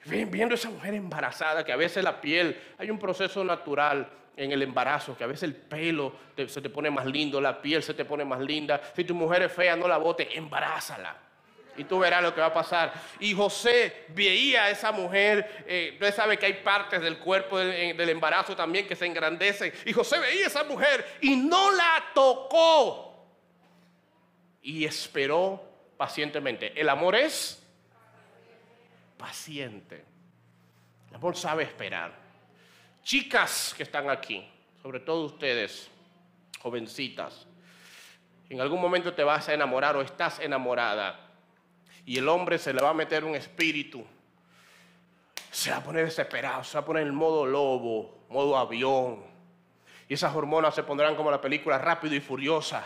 Viendo 0.05 0.55
esa 0.55 0.69
mujer 0.69 0.93
embarazada, 0.93 1.65
que 1.65 1.73
a 1.73 1.77
veces 1.77 2.01
la 2.01 2.21
piel, 2.21 2.61
hay 2.77 2.89
un 2.89 2.97
proceso 2.97 3.43
natural 3.43 4.09
en 4.37 4.51
el 4.51 4.61
embarazo, 4.61 5.17
que 5.17 5.23
a 5.23 5.27
veces 5.27 5.43
el 5.43 5.55
pelo 5.55 6.13
se 6.35 6.61
te 6.61 6.69
pone 6.69 6.91
más 6.91 7.05
lindo, 7.05 7.39
la 7.39 7.61
piel 7.61 7.81
se 7.81 7.93
te 7.93 8.05
pone 8.05 8.25
más 8.25 8.41
linda. 8.41 8.81
Si 8.95 9.03
tu 9.03 9.15
mujer 9.15 9.43
es 9.43 9.51
fea, 9.51 9.75
no 9.75 9.87
la 9.87 9.97
bote, 9.97 10.37
embarázala. 10.37 11.15
Y 11.77 11.83
tú 11.83 11.99
verás 11.99 12.23
lo 12.23 12.33
que 12.33 12.41
va 12.41 12.47
a 12.47 12.53
pasar. 12.53 12.93
Y 13.19 13.33
José 13.33 14.05
veía 14.09 14.65
a 14.65 14.69
esa 14.69 14.91
mujer, 14.91 15.65
eh, 15.67 15.91
usted 15.93 16.15
sabe 16.15 16.37
que 16.37 16.45
hay 16.45 16.53
partes 16.53 17.01
del 17.01 17.17
cuerpo 17.17 17.57
del, 17.57 17.97
del 17.97 18.09
embarazo 18.09 18.55
también 18.55 18.87
que 18.87 18.95
se 18.95 19.05
engrandecen. 19.05 19.73
Y 19.85 19.93
José 19.93 20.19
veía 20.19 20.45
a 20.45 20.47
esa 20.47 20.63
mujer 20.63 21.05
y 21.21 21.35
no 21.35 21.71
la 21.71 22.03
tocó. 22.13 23.25
Y 24.61 24.85
esperó 24.85 25.63
pacientemente. 25.97 26.79
El 26.79 26.89
amor 26.89 27.15
es 27.15 27.61
paciente. 29.17 30.03
El 31.09 31.15
amor 31.15 31.35
sabe 31.35 31.63
esperar. 31.63 32.24
Chicas 33.05 33.75
que 33.77 33.83
están 33.83 34.09
aquí, 34.09 34.43
sobre 34.81 34.99
todo 34.99 35.25
ustedes, 35.25 35.91
jovencitas, 36.59 37.45
en 38.49 38.59
algún 38.59 38.81
momento 38.81 39.13
te 39.13 39.23
vas 39.23 39.47
a 39.47 39.53
enamorar 39.53 39.95
o 39.95 40.01
estás 40.01 40.39
enamorada 40.39 41.19
y 42.03 42.17
el 42.17 42.27
hombre 42.27 42.57
se 42.57 42.73
le 42.73 42.81
va 42.81 42.89
a 42.89 42.93
meter 42.95 43.23
un 43.23 43.35
espíritu, 43.35 44.03
se 45.51 45.69
va 45.69 45.77
a 45.77 45.83
poner 45.83 46.05
desesperado, 46.05 46.63
se 46.63 46.73
va 46.73 46.81
a 46.81 46.85
poner 46.85 47.05
en 47.05 47.13
modo 47.13 47.45
lobo, 47.45 48.25
modo 48.27 48.57
avión, 48.57 49.23
y 50.09 50.15
esas 50.15 50.35
hormonas 50.35 50.73
se 50.73 50.81
pondrán 50.81 51.15
como 51.15 51.29
la 51.29 51.39
película 51.39 51.77
rápido 51.77 52.15
y 52.15 52.19
furiosa. 52.21 52.83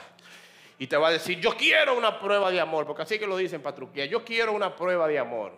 Y 0.77 0.87
te 0.87 0.97
va 0.97 1.07
a 1.07 1.11
decir, 1.11 1.39
yo 1.39 1.55
quiero 1.55 1.97
una 1.97 2.19
prueba 2.19 2.51
de 2.51 2.59
amor, 2.59 2.85
porque 2.85 3.03
así 3.03 3.17
que 3.17 3.25
lo 3.25 3.37
dicen 3.37 3.61
patruquía, 3.61 4.05
yo 4.05 4.25
quiero 4.25 4.51
una 4.51 4.75
prueba 4.75 5.07
de 5.07 5.17
amor. 5.17 5.53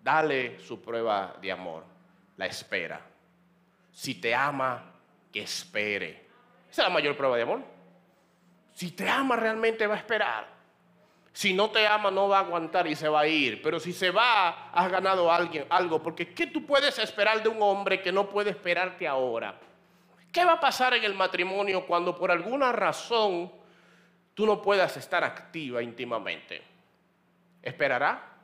Dale 0.00 0.60
su 0.60 0.80
prueba 0.80 1.36
de 1.40 1.50
amor, 1.50 1.82
la 2.36 2.46
espera 2.46 3.15
si 3.96 4.16
te 4.16 4.34
ama, 4.34 4.92
que 5.32 5.40
espere. 5.40 6.26
Esa 6.70 6.82
es 6.82 6.88
la 6.88 6.92
mayor 6.92 7.16
prueba 7.16 7.34
de 7.34 7.44
amor. 7.44 7.62
Si 8.74 8.90
te 8.90 9.08
ama, 9.08 9.36
realmente 9.36 9.86
va 9.86 9.94
a 9.94 9.96
esperar. 9.96 10.46
Si 11.32 11.54
no 11.54 11.70
te 11.70 11.86
ama, 11.86 12.10
no 12.10 12.28
va 12.28 12.36
a 12.36 12.40
aguantar 12.40 12.86
y 12.86 12.94
se 12.94 13.08
va 13.08 13.20
a 13.20 13.26
ir. 13.26 13.62
Pero 13.62 13.80
si 13.80 13.94
se 13.94 14.10
va, 14.10 14.68
has 14.70 14.90
ganado 14.90 15.32
alguien, 15.32 15.64
algo. 15.70 16.02
Porque 16.02 16.34
¿qué 16.34 16.46
tú 16.46 16.66
puedes 16.66 16.98
esperar 16.98 17.42
de 17.42 17.48
un 17.48 17.62
hombre 17.62 18.02
que 18.02 18.12
no 18.12 18.28
puede 18.28 18.50
esperarte 18.50 19.08
ahora? 19.08 19.58
¿Qué 20.30 20.44
va 20.44 20.52
a 20.52 20.60
pasar 20.60 20.92
en 20.92 21.02
el 21.02 21.14
matrimonio 21.14 21.86
cuando 21.86 22.14
por 22.14 22.30
alguna 22.30 22.72
razón 22.72 23.50
tú 24.34 24.44
no 24.44 24.60
puedas 24.60 24.94
estar 24.98 25.24
activa 25.24 25.82
íntimamente? 25.82 26.62
¿Esperará? 27.62 28.35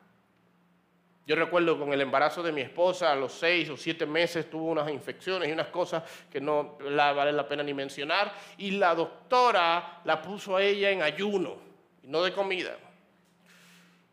Yo 1.25 1.37
recuerdo 1.37 1.79
con 1.79 1.93
el 1.93 2.01
embarazo 2.01 2.43
de 2.43 2.51
mi 2.51 2.63
esposa, 2.63 3.13
a 3.13 3.15
los 3.15 3.33
seis 3.33 3.71
o 3.71 3.77
siete 3.77 4.07
meses 4.07 4.51
tuvo 4.51 4.71
unas 4.71 4.91
infecciones 4.91 5.49
y 5.49 5.53
unas 5.53 5.69
cosas 5.69 6.03
que 6.31 6.41
no 6.41 6.77
vale 6.81 7.33
la 7.33 7.47
pena 7.47 7.63
ni 7.63 7.73
mencionar, 7.73 8.33
y 8.59 8.73
la 8.73 8.95
doctora 8.95 10.01
la 10.05 10.21
puso 10.21 10.57
a 10.57 10.63
ella 10.63 10.91
en 10.91 11.01
ayuno, 11.01 11.57
no 12.03 12.23
de 12.23 12.33
comida. 12.33 12.77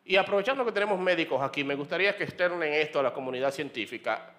Y 0.05 0.15
aprovechando 0.17 0.63
que 0.63 0.71
tenemos 0.71 0.99
médicos 0.99 1.41
aquí, 1.41 1.63
me 1.63 1.75
gustaría 1.75 2.15
que 2.15 2.23
externen 2.23 2.73
esto 2.73 2.99
a 2.99 3.03
la 3.03 3.13
comunidad 3.13 3.51
científica. 3.51 4.33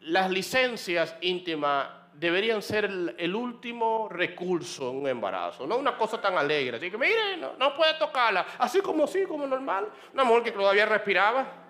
Las 0.00 0.30
licencias 0.30 1.16
íntimas 1.22 1.88
deberían 2.14 2.62
ser 2.62 2.84
el, 2.84 3.34
último 3.34 4.08
recurso 4.08 4.90
en 4.90 4.96
un 4.96 5.08
embarazo, 5.08 5.66
no 5.66 5.76
una 5.76 5.96
cosa 5.96 6.20
tan 6.20 6.36
alegre. 6.36 6.76
Así 6.76 6.90
que, 6.90 6.98
mire, 6.98 7.36
no, 7.36 7.54
no 7.58 7.74
puede 7.74 7.94
tocarla, 7.94 8.46
así 8.58 8.80
como 8.80 9.06
sí, 9.06 9.24
como 9.24 9.46
normal. 9.46 9.88
Una 10.12 10.24
mujer 10.24 10.44
que 10.44 10.52
todavía 10.52 10.86
respiraba. 10.86 11.61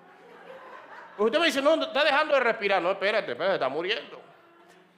Usted 1.18 1.38
me 1.38 1.46
dice, 1.46 1.62
no, 1.62 1.74
está 1.82 2.04
dejando 2.04 2.34
de 2.34 2.40
respirar. 2.40 2.82
No, 2.82 2.90
espérate, 2.92 3.32
espérate, 3.32 3.54
está 3.54 3.68
muriendo. 3.68 4.20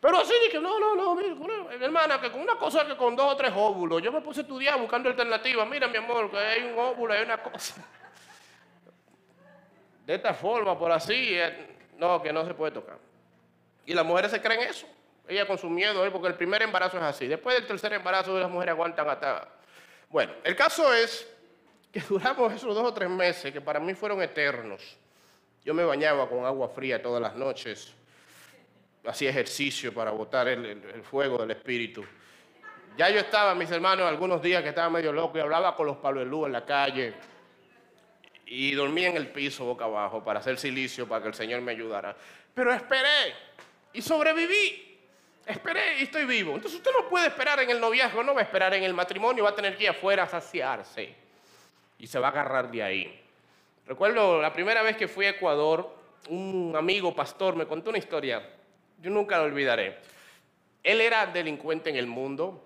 Pero 0.01 0.19
así 0.19 0.35
dije, 0.45 0.61
no, 0.61 0.79
no, 0.79 0.95
no, 0.95 1.15
mira, 1.15 1.35
hermana, 1.81 2.21
que 2.21 2.31
con 2.31 2.43
una 2.43 2.57
cosa 2.57 2.87
que 2.87 2.97
con 2.97 3.17
dos 3.17 3.33
o 3.33 3.37
tres 3.37 3.53
óvulos, 3.55 4.03
yo 4.03 4.13
me 4.13 4.21
puse 4.21 4.41
a 4.41 4.43
estudiar 4.43 4.79
buscando 4.79 5.09
alternativas. 5.09 5.67
Mira, 5.67 5.89
mi 5.89 5.97
amor, 5.97 6.31
que 6.31 6.37
hay 6.37 6.63
un 6.63 6.79
óvulo, 6.79 7.15
hay 7.15 7.23
una 7.23 7.43
cosa. 7.43 7.77
De 10.05 10.15
esta 10.15 10.35
forma, 10.35 10.79
por 10.79 10.93
así, 10.93 11.31
eh, 11.33 11.77
no, 11.97 12.23
que 12.23 12.33
no 12.33 12.45
se 12.45 12.53
puede 12.53 12.73
tocar. 12.73 12.99
Y 13.87 13.95
las 13.95 14.05
mujeres 14.05 14.31
se 14.31 14.43
creen 14.43 14.61
eso. 14.61 14.87
Ella 15.27 15.47
con 15.47 15.57
su 15.57 15.71
miedo, 15.71 16.07
porque 16.13 16.29
el 16.29 16.35
primer 16.35 16.61
embarazo 16.61 16.99
es 16.99 17.03
así. 17.03 17.27
Después 17.27 17.57
del 17.57 17.67
tercer 17.67 17.95
embarazo 17.95 18.39
las 18.39 18.51
mujeres 18.51 18.73
aguantan 18.73 19.09
hasta... 19.09 19.49
Bueno, 20.11 20.35
el 20.45 20.55
caso 20.55 20.93
es 20.93 21.27
que 21.91 22.01
duramos 22.09 22.53
esos 22.53 22.75
dos 22.75 22.85
o 22.85 22.93
tres 22.93 23.09
meses 23.09 23.53
que 23.53 23.61
para 23.63 23.81
mí 23.81 23.95
fueron 23.95 24.21
eternos. 24.21 24.99
Yo 25.65 25.73
me 25.73 25.83
bañaba 25.83 26.29
con 26.29 26.45
agua 26.45 26.69
fría 26.69 27.03
todas 27.03 27.23
las 27.23 27.35
noches, 27.37 27.95
hacía 29.07 29.31
ejercicio 29.31 29.95
para 29.95 30.11
botar 30.11 30.47
el, 30.47 31.03
fuego 31.03 31.39
del 31.39 31.53
espíritu. 31.53 32.05
Ya 32.99 33.09
yo 33.09 33.21
estaba, 33.21 33.55
mis 33.55 33.71
hermanos, 33.71 34.07
algunos 34.07 34.43
días 34.43 34.63
que 34.63 34.69
estaba 34.69 34.91
medio 34.91 35.11
loco 35.11 35.39
y 35.39 35.41
hablaba 35.41 35.75
con 35.75 35.87
los 35.87 36.27
luz 36.27 36.47
en 36.47 36.53
la 36.53 36.67
calle 36.67 37.15
y 38.45 38.73
dormía 38.73 39.09
en 39.09 39.17
el 39.17 39.29
piso 39.29 39.65
boca 39.65 39.87
abajo 39.87 40.23
para 40.23 40.41
hacer 40.41 40.59
silicio 40.59 41.09
para 41.09 41.23
que 41.23 41.29
el 41.29 41.35
Señor 41.35 41.63
me 41.63 41.73
ayudara. 41.73 42.15
Pero 42.55 42.73
esperé 42.73 43.35
y 43.95 44.03
sobreviví. 44.03 44.99
Esperé 45.47 46.01
y 46.01 46.03
estoy 46.05 46.27
vivo. 46.27 46.55
Entonces 46.55 46.79
usted 46.79 46.91
no 46.93 47.09
puede 47.09 47.29
esperar 47.29 47.59
en 47.61 47.71
el 47.71 47.81
noviazgo, 47.81 48.23
no 48.23 48.35
va 48.35 48.41
a 48.41 48.45
esperar 48.45 48.75
en 48.75 48.83
el 48.83 48.93
matrimonio, 48.93 49.45
va 49.45 49.51
a 49.51 49.55
tener 49.55 49.77
que 49.77 49.85
ir 49.85 49.91
afuera 49.91 50.25
a 50.25 50.29
saciarse. 50.29 51.15
Y 51.99 52.07
se 52.07 52.19
va 52.19 52.29
a 52.29 52.31
agarrar 52.31 52.71
de 52.71 52.83
ahí. 52.83 53.24
Recuerdo 53.87 54.41
la 54.41 54.53
primera 54.53 54.83
vez 54.83 54.97
que 54.97 55.09
fui 55.09 55.27
a 55.27 55.31
Ecuador, 55.31 55.95
un 56.31 56.75
amigo 56.77 57.15
pastor 57.15 57.55
me 57.55 57.67
contó 57.67 57.91
una 57.91 57.99
historia. 57.99 58.43
Yo 58.99 59.11
nunca 59.11 59.37
la 59.37 59.45
olvidaré. 59.45 59.99
Él 60.83 61.01
era 61.03 61.27
delincuente 61.27 61.91
en 61.91 61.97
el 61.97 62.07
mundo, 62.07 62.65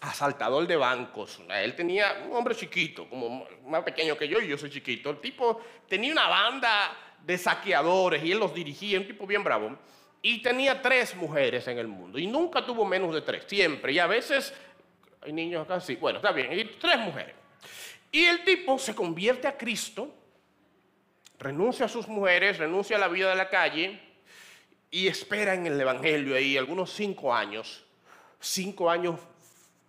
asaltador 0.00 0.66
de 0.66 0.76
bancos. 0.76 1.40
Él 1.48 1.74
tenía 1.74 2.24
un 2.26 2.36
hombre 2.36 2.54
chiquito, 2.54 3.08
como 3.08 3.46
más 3.66 3.82
pequeño 3.84 4.16
que 4.18 4.28
yo, 4.28 4.38
y 4.38 4.48
yo 4.48 4.58
soy 4.58 4.70
chiquito. 4.70 5.10
El 5.10 5.20
tipo 5.20 5.60
tenía 5.88 6.12
una 6.12 6.28
banda 6.28 6.96
de 7.24 7.38
saqueadores 7.38 8.22
y 8.22 8.32
él 8.32 8.38
los 8.38 8.52
dirigía, 8.52 8.98
un 8.98 9.06
tipo 9.06 9.26
bien 9.26 9.42
bravo. 9.42 9.78
Y 10.20 10.42
tenía 10.42 10.82
tres 10.82 11.14
mujeres 11.16 11.66
en 11.68 11.78
el 11.78 11.86
mundo. 11.86 12.18
Y 12.18 12.26
nunca 12.26 12.64
tuvo 12.66 12.84
menos 12.84 13.14
de 13.14 13.22
tres, 13.22 13.44
siempre. 13.46 13.92
Y 13.92 13.98
a 13.98 14.06
veces, 14.06 14.52
hay 15.22 15.32
niños 15.32 15.64
acá, 15.64 15.80
sí. 15.80 15.96
Bueno, 15.96 16.18
está 16.18 16.32
bien. 16.32 16.52
Y 16.52 16.64
tres 16.64 16.98
mujeres. 16.98 17.34
Y 18.12 18.26
el 18.26 18.44
tipo 18.44 18.78
se 18.78 18.94
convierte 18.94 19.48
a 19.48 19.56
Cristo, 19.56 20.14
renuncia 21.40 21.86
a 21.86 21.88
sus 21.88 22.06
mujeres, 22.06 22.58
renuncia 22.58 22.96
a 22.96 23.00
la 23.00 23.08
vida 23.08 23.30
de 23.30 23.34
la 23.34 23.48
calle 23.48 23.98
y 24.90 25.08
espera 25.08 25.54
en 25.54 25.66
el 25.66 25.80
Evangelio 25.80 26.36
ahí 26.36 26.56
algunos 26.56 26.92
cinco 26.92 27.34
años. 27.34 27.84
Cinco 28.38 28.90
años 28.90 29.18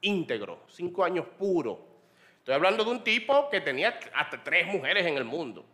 íntegro, 0.02 0.64
cinco 0.70 1.04
años 1.04 1.26
puro. 1.38 1.88
Estoy 2.40 2.56
hablando 2.56 2.84
de 2.84 2.92
un 2.92 3.04
tipo 3.04 3.50
que 3.50 3.62
tenía 3.62 4.00
hasta 4.14 4.42
tres 4.44 4.66
mujeres 4.66 5.06
en 5.06 5.18
el 5.18 5.26
mundo. 5.26 5.66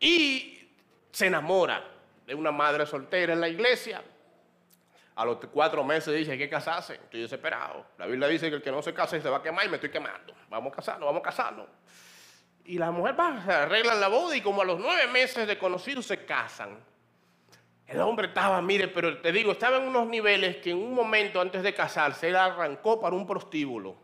Y 0.00 0.70
se 1.12 1.26
enamora 1.26 1.84
de 2.26 2.34
una 2.34 2.50
madre 2.50 2.86
soltera 2.86 3.32
en 3.34 3.40
la 3.40 3.48
iglesia. 3.48 4.02
A 5.16 5.24
los 5.24 5.38
cuatro 5.52 5.84
meses 5.84 6.14
dice, 6.14 6.32
hay 6.32 6.38
que 6.38 6.48
casarse. 6.48 6.94
Estoy 6.94 7.22
desesperado. 7.22 7.84
La 7.98 8.06
Biblia 8.06 8.28
dice 8.28 8.48
que 8.48 8.56
el 8.56 8.62
que 8.62 8.70
no 8.70 8.82
se 8.82 8.94
casa 8.94 9.20
se 9.20 9.28
va 9.28 9.38
a 9.38 9.42
quemar 9.42 9.66
y 9.66 9.68
me 9.68 9.74
estoy 9.76 9.90
quemando. 9.90 10.34
Vamos 10.48 10.72
a 10.72 10.76
casarnos, 10.76 11.06
vamos 11.06 11.20
a 11.20 11.24
casarnos. 11.24 11.66
Y 12.68 12.76
la 12.76 12.90
mujer 12.90 13.18
va, 13.18 13.42
arreglan 13.62 13.98
la 13.98 14.08
boda 14.08 14.36
y 14.36 14.42
como 14.42 14.60
a 14.60 14.64
los 14.66 14.78
nueve 14.78 15.06
meses 15.06 15.48
de 15.48 15.56
conocido 15.56 16.02
se 16.02 16.26
casan. 16.26 16.78
El 17.86 17.98
hombre 18.02 18.26
estaba, 18.26 18.60
mire, 18.60 18.88
pero 18.88 19.22
te 19.22 19.32
digo, 19.32 19.52
estaba 19.52 19.78
en 19.78 19.84
unos 19.84 20.06
niveles 20.06 20.58
que 20.58 20.72
en 20.72 20.76
un 20.76 20.92
momento 20.92 21.40
antes 21.40 21.62
de 21.62 21.72
casarse 21.72 22.28
él 22.28 22.36
arrancó 22.36 23.00
para 23.00 23.16
un 23.16 23.26
prostíbulo 23.26 23.96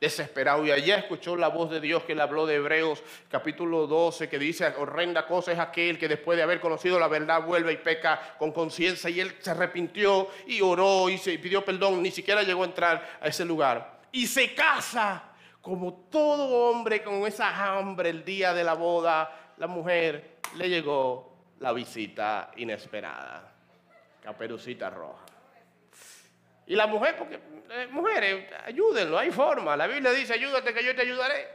desesperado. 0.00 0.66
Y 0.66 0.72
allá 0.72 0.96
escuchó 0.96 1.36
la 1.36 1.46
voz 1.46 1.70
de 1.70 1.80
Dios 1.80 2.02
que 2.02 2.16
le 2.16 2.22
habló 2.22 2.44
de 2.44 2.56
Hebreos 2.56 3.04
capítulo 3.30 3.86
12, 3.86 4.28
que 4.28 4.40
dice, 4.40 4.66
horrenda 4.78 5.24
cosa 5.24 5.52
es 5.52 5.60
aquel 5.60 5.96
que 5.96 6.08
después 6.08 6.36
de 6.36 6.42
haber 6.42 6.58
conocido 6.58 6.98
la 6.98 7.06
verdad 7.06 7.42
vuelve 7.42 7.72
y 7.72 7.76
peca 7.76 8.34
con 8.36 8.50
conciencia. 8.50 9.08
Y 9.10 9.20
él 9.20 9.36
se 9.38 9.52
arrepintió 9.52 10.28
y 10.48 10.60
oró 10.60 11.08
y 11.08 11.18
pidió 11.18 11.64
perdón, 11.64 12.02
ni 12.02 12.10
siquiera 12.10 12.42
llegó 12.42 12.64
a 12.64 12.66
entrar 12.66 13.18
a 13.20 13.28
ese 13.28 13.44
lugar. 13.44 14.00
Y 14.10 14.26
se 14.26 14.56
casa 14.56 15.35
como 15.66 15.94
todo 16.12 16.70
hombre 16.70 17.02
con 17.02 17.26
esa 17.26 17.76
hambre 17.76 18.10
el 18.10 18.24
día 18.24 18.54
de 18.54 18.62
la 18.62 18.74
boda. 18.74 19.52
La 19.56 19.66
mujer 19.66 20.36
le 20.54 20.68
llegó 20.68 21.32
la 21.58 21.72
visita 21.72 22.52
inesperada. 22.56 23.52
Caperucita 24.22 24.90
roja. 24.90 25.24
Y 26.68 26.76
la 26.76 26.86
mujer, 26.86 27.16
porque 27.18 27.40
eh, 27.68 27.88
mujeres, 27.90 28.46
ayúdenlo, 28.64 29.18
hay 29.18 29.32
forma. 29.32 29.76
La 29.76 29.88
Biblia 29.88 30.12
dice, 30.12 30.34
ayúdate 30.34 30.72
que 30.72 30.84
yo 30.84 30.94
te 30.94 31.02
ayudaré. 31.02 31.48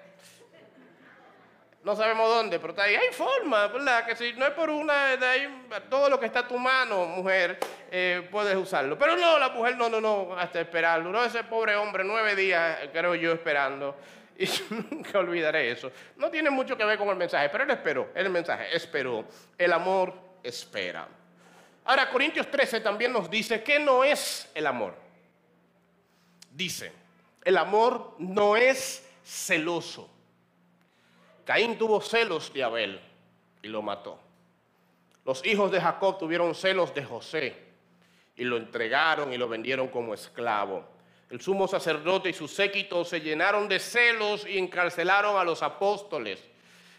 No 1.83 1.95
sabemos 1.95 2.29
dónde, 2.29 2.59
pero 2.59 2.71
está 2.71 2.83
ahí. 2.83 2.95
Hay 2.95 3.11
forma, 3.11 3.67
¿verdad? 3.67 4.05
Que 4.05 4.15
si 4.15 4.33
no 4.33 4.45
es 4.45 4.51
por 4.51 4.69
una, 4.69 5.13
ahí, 5.13 5.65
todo 5.89 6.09
lo 6.09 6.19
que 6.19 6.27
está 6.27 6.39
a 6.39 6.47
tu 6.47 6.57
mano, 6.57 7.05
mujer, 7.05 7.57
eh, 7.89 8.27
puedes 8.31 8.55
usarlo. 8.55 8.97
Pero 8.97 9.17
no, 9.17 9.39
la 9.39 9.49
mujer 9.49 9.77
no, 9.77 9.89
no, 9.89 9.99
no, 9.99 10.35
hasta 10.37 10.61
esperarlo. 10.61 11.11
No, 11.11 11.23
ese 11.23 11.43
pobre 11.43 11.75
hombre, 11.75 12.03
nueve 12.03 12.35
días, 12.35 12.79
creo 12.93 13.15
yo, 13.15 13.33
esperando. 13.33 13.95
Y 14.37 14.45
nunca 14.91 15.19
olvidaré 15.19 15.71
eso. 15.71 15.91
No 16.17 16.29
tiene 16.29 16.49
mucho 16.49 16.77
que 16.77 16.85
ver 16.85 16.97
con 16.97 17.09
el 17.09 17.15
mensaje, 17.15 17.49
pero 17.49 17.63
él 17.63 17.71
esperó, 17.71 18.09
el 18.13 18.29
mensaje, 18.29 18.75
esperó. 18.75 19.25
El 19.57 19.73
amor 19.73 20.13
espera. 20.43 21.07
Ahora, 21.85 22.09
Corintios 22.09 22.49
13 22.51 22.81
también 22.81 23.11
nos 23.11 23.29
dice 23.29 23.63
que 23.63 23.79
no 23.79 24.03
es 24.03 24.49
el 24.53 24.67
amor 24.67 25.01
dice, 26.51 26.91
el 27.43 27.57
amor 27.57 28.15
no 28.19 28.55
es 28.55 29.03
celoso. 29.23 30.09
Caín 31.45 31.77
tuvo 31.77 32.01
celos 32.01 32.51
de 32.53 32.63
Abel 32.63 33.01
y 33.61 33.67
lo 33.67 33.81
mató. 33.81 34.19
Los 35.25 35.45
hijos 35.45 35.71
de 35.71 35.79
Jacob 35.79 36.17
tuvieron 36.17 36.55
celos 36.55 36.93
de 36.93 37.03
José 37.03 37.55
y 38.35 38.43
lo 38.43 38.57
entregaron 38.57 39.31
y 39.33 39.37
lo 39.37 39.47
vendieron 39.47 39.87
como 39.87 40.13
esclavo. 40.13 40.83
El 41.29 41.39
sumo 41.39 41.67
sacerdote 41.67 42.29
y 42.29 42.33
su 42.33 42.47
séquito 42.47 43.05
se 43.05 43.21
llenaron 43.21 43.69
de 43.69 43.79
celos 43.79 44.45
y 44.47 44.57
encarcelaron 44.57 45.37
a 45.37 45.43
los 45.43 45.63
apóstoles. 45.63 46.43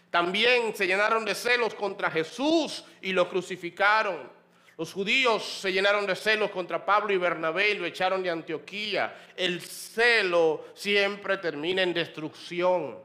También 0.09 0.75
se 0.75 0.87
llenaron 0.87 1.25
de 1.25 1.35
celos 1.35 1.73
contra 1.73 2.09
Jesús 2.09 2.83
y 3.01 3.11
lo 3.11 3.29
crucificaron. 3.29 4.31
Los 4.77 4.91
judíos 4.91 5.43
se 5.43 5.71
llenaron 5.71 6.07
de 6.07 6.15
celos 6.15 6.49
contra 6.49 6.83
Pablo 6.83 7.13
y 7.13 7.17
Bernabé 7.17 7.71
y 7.71 7.77
lo 7.77 7.85
echaron 7.85 8.23
de 8.23 8.31
Antioquía. 8.31 9.15
El 9.35 9.61
celo 9.61 10.65
siempre 10.73 11.37
termina 11.37 11.83
en 11.83 11.93
destrucción. 11.93 12.97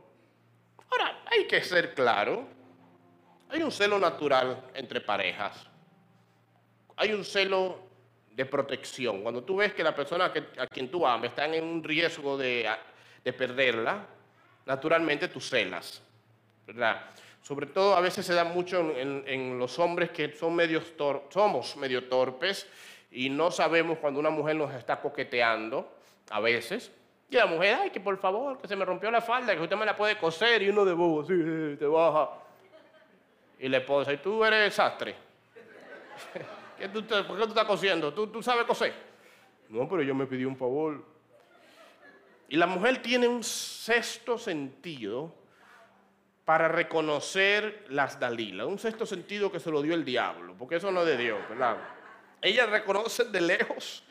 Hay 1.38 1.46
que 1.46 1.62
ser 1.62 1.94
claro. 1.94 2.48
Hay 3.48 3.62
un 3.62 3.70
celo 3.70 3.96
natural 3.98 4.70
entre 4.74 5.00
parejas. 5.00 5.68
Hay 6.96 7.12
un 7.12 7.24
celo 7.24 7.78
de 8.32 8.44
protección. 8.44 9.22
Cuando 9.22 9.44
tú 9.44 9.56
ves 9.56 9.72
que 9.72 9.84
la 9.84 9.94
persona 9.94 10.32
a 10.58 10.66
quien 10.66 10.90
tú 10.90 11.06
amas 11.06 11.30
está 11.30 11.44
en 11.46 11.62
un 11.62 11.84
riesgo 11.84 12.36
de, 12.36 12.68
de 13.22 13.32
perderla, 13.32 14.04
naturalmente 14.66 15.28
tú 15.28 15.40
celas. 15.40 16.02
¿Verdad? 16.66 17.02
Sobre 17.40 17.66
todo 17.66 17.94
a 17.94 18.00
veces 18.00 18.26
se 18.26 18.34
da 18.34 18.42
mucho 18.42 18.92
en, 18.96 19.58
los 19.60 19.78
hombres 19.78 20.10
que 20.10 20.32
son 20.32 20.56
medios 20.56 20.92
somos 21.30 21.76
medio 21.76 22.08
torpes 22.08 22.66
y 23.12 23.30
no 23.30 23.52
sabemos 23.52 23.98
cuando 23.98 24.18
una 24.18 24.30
mujer 24.30 24.56
nos 24.56 24.74
está 24.74 25.00
coqueteando, 25.00 25.96
a 26.30 26.40
veces. 26.40 26.90
Y 27.30 27.36
la 27.36 27.46
mujer, 27.46 27.78
ay, 27.82 27.90
que 27.90 28.00
por 28.00 28.16
favor, 28.18 28.58
que 28.58 28.66
se 28.66 28.74
me 28.74 28.84
rompió 28.84 29.10
la 29.10 29.20
falda, 29.20 29.54
que 29.54 29.62
usted 29.62 29.76
me 29.76 29.84
la 29.84 29.94
puede 29.94 30.16
coser. 30.16 30.62
Y 30.62 30.70
uno 30.70 30.84
de 30.84 30.94
bobo, 30.94 31.24
sí, 31.24 31.76
te 31.78 31.86
baja. 31.86 32.30
Y 33.58 33.68
la 33.68 33.78
esposa, 33.78 34.12
¿y 34.12 34.16
tú 34.18 34.44
eres 34.44 34.74
sastre? 34.74 35.14
¿Qué 36.78 36.88
tú 36.88 37.04
¿Por 37.04 37.36
qué 37.36 37.42
tú 37.42 37.48
estás 37.48 37.64
cosiendo? 37.64 38.14
¿Tú, 38.14 38.28
¿Tú 38.28 38.42
sabes 38.42 38.64
coser? 38.64 38.94
No, 39.68 39.88
pero 39.88 40.02
yo 40.02 40.14
me 40.14 40.26
pedí 40.26 40.44
un 40.44 40.56
favor. 40.56 41.04
Y 42.48 42.56
la 42.56 42.66
mujer 42.66 43.02
tiene 43.02 43.28
un 43.28 43.44
sexto 43.44 44.38
sentido 44.38 45.34
para 46.46 46.66
reconocer 46.66 47.84
las 47.90 48.18
Dalilas. 48.18 48.66
Un 48.66 48.78
sexto 48.78 49.04
sentido 49.04 49.52
que 49.52 49.60
se 49.60 49.70
lo 49.70 49.82
dio 49.82 49.92
el 49.92 50.02
diablo, 50.02 50.54
porque 50.58 50.76
eso 50.76 50.90
no 50.90 51.02
es 51.02 51.08
de 51.08 51.18
Dios, 51.18 51.38
¿verdad? 51.46 51.76
Ellas 52.40 52.70
reconocen 52.70 53.30
de 53.30 53.42
lejos, 53.42 54.02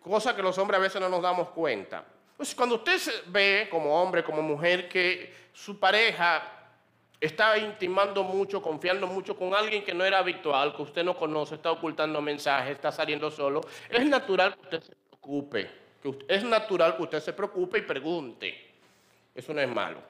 cosa 0.00 0.36
que 0.36 0.42
los 0.42 0.56
hombres 0.58 0.78
a 0.78 0.82
veces 0.82 1.00
no 1.00 1.08
nos 1.08 1.20
damos 1.20 1.48
cuenta. 1.48 2.04
Pues 2.36 2.54
cuando 2.54 2.76
usted 2.76 3.00
ve 3.26 3.68
como 3.70 4.00
hombre, 4.00 4.24
como 4.24 4.42
mujer, 4.42 4.88
que 4.88 5.32
su 5.52 5.78
pareja 5.78 6.42
está 7.20 7.56
intimando 7.56 8.22
mucho, 8.22 8.60
confiando 8.60 9.06
mucho 9.06 9.36
con 9.36 9.54
alguien 9.54 9.84
que 9.84 9.94
no 9.94 10.04
era 10.04 10.18
habitual, 10.18 10.74
que 10.74 10.82
usted 10.82 11.04
no 11.04 11.16
conoce, 11.16 11.54
está 11.54 11.70
ocultando 11.70 12.20
mensajes, 12.20 12.72
está 12.72 12.90
saliendo 12.90 13.30
solo, 13.30 13.60
es 13.88 14.04
natural 14.06 14.54
que 14.54 14.60
usted 14.62 14.82
se 14.82 14.96
preocupe. 14.96 15.70
es 16.28 16.44
natural 16.44 16.96
que 16.96 17.02
usted 17.02 17.20
se 17.20 17.32
preocupe 17.32 17.78
y 17.78 17.82
pregunte. 17.82 18.72
Eso 19.34 19.54
no 19.54 19.60
es 19.60 19.68
malo. 19.68 20.00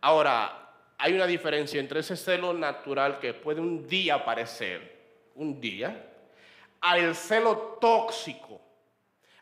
Ahora, 0.00 0.66
hay 0.98 1.12
una 1.12 1.26
diferencia 1.26 1.78
entre 1.78 2.00
ese 2.00 2.16
celo 2.16 2.52
natural 2.52 3.18
que 3.18 3.34
puede 3.34 3.60
un 3.60 3.86
día 3.86 4.16
aparecer, 4.16 5.30
un 5.34 5.60
día, 5.60 6.10
al 6.80 7.14
celo 7.14 7.78
tóxico, 7.80 8.60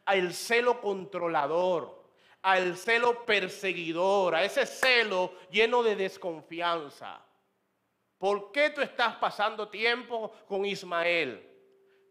al 0.05 0.35
celo 0.35 0.81
controlador, 0.81 2.04
al 2.45 2.77
celo 2.77 3.25
perseguidor, 3.25 4.37
a 4.37 4.45
ese 4.45 4.65
celo 4.65 5.35
lleno 5.51 5.83
de 5.83 5.97
desconfianza. 5.97 7.21
¿Por 8.19 8.53
qué 8.53 8.71
tú 8.71 8.81
estás 8.81 9.17
pasando 9.17 9.69
tiempo 9.69 10.33
con 10.47 10.65
Ismael? 10.65 11.51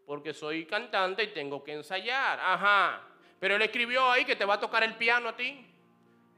porque 0.06 0.34
soy 0.34 0.66
cantante 0.66 1.24
y 1.24 1.28
tengo 1.28 1.62
que 1.62 1.72
ensayar. 1.72 2.38
Ajá. 2.40 3.02
Pero 3.40 3.56
él 3.56 3.62
escribió 3.62 4.10
ahí 4.10 4.24
que 4.24 4.36
te 4.36 4.44
va 4.44 4.54
a 4.54 4.60
tocar 4.60 4.82
el 4.82 4.94
piano 4.94 5.30
a 5.30 5.36
ti. 5.36 5.66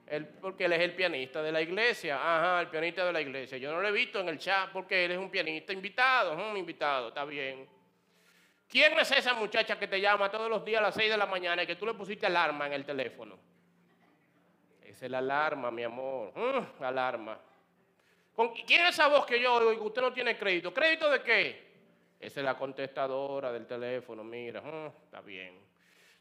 Él, 0.07 0.27
porque 0.41 0.67
él 0.67 0.73
es 0.73 0.81
el 0.81 0.95
pianista 0.95 1.43
de 1.43 1.53
la 1.53 1.61
iglesia. 1.61 2.17
Ajá, 2.17 2.61
el 2.61 2.69
pianista 2.69 3.05
de 3.05 3.13
la 3.13 3.21
iglesia. 3.21 3.59
Yo 3.59 3.73
no 3.73 3.81
lo 3.81 3.89
he 3.89 3.93
visto 3.93 4.21
en 4.21 4.29
el 4.29 4.39
chat 4.39 4.71
porque 4.71 5.05
él 5.05 5.13
es 5.13 5.19
un 5.19 5.31
pianista 5.31 5.73
invitado. 5.73 6.33
Un 6.35 6.57
invitado, 6.57 7.09
está 7.09 7.25
bien. 7.25 7.69
¿Quién 8.69 8.99
es 8.99 9.11
esa 9.13 9.35
muchacha 9.35 9.79
que 9.79 9.87
te 9.87 10.01
llama 10.01 10.31
todos 10.31 10.51
los 10.51 10.65
días 10.65 10.81
a 10.81 10.85
las 10.85 10.95
6 10.95 11.11
de 11.11 11.17
la 11.17 11.27
mañana 11.27 11.63
y 11.63 11.67
que 11.67 11.77
tú 11.77 11.87
le 11.87 11.95
pusiste 11.95 12.27
alarma 12.27 12.67
en 12.67 12.73
el 12.73 12.85
teléfono? 12.85 13.39
Esa 14.97 15.05
es 15.05 15.11
la 15.11 15.19
alarma, 15.19 15.71
mi 15.71 15.83
amor. 15.83 16.33
Mm, 16.35 16.83
alarma. 16.83 17.39
¿Quién 18.67 18.81
es 18.87 18.95
esa 18.95 19.09
voz 19.09 19.27
que 19.27 19.39
yo 19.39 19.53
oigo? 19.53 19.85
Usted 19.85 20.01
no 20.01 20.11
tiene 20.11 20.39
crédito. 20.39 20.73
¿Crédito 20.73 21.11
de 21.11 21.23
qué? 21.23 21.67
Esa 22.19 22.41
es 22.41 22.47
la 22.47 22.57
contestadora 22.57 23.53
del 23.53 23.67
teléfono, 23.67 24.25
mira, 24.25 24.63
mm, 24.63 24.87
está 25.05 25.21
bien. 25.21 25.61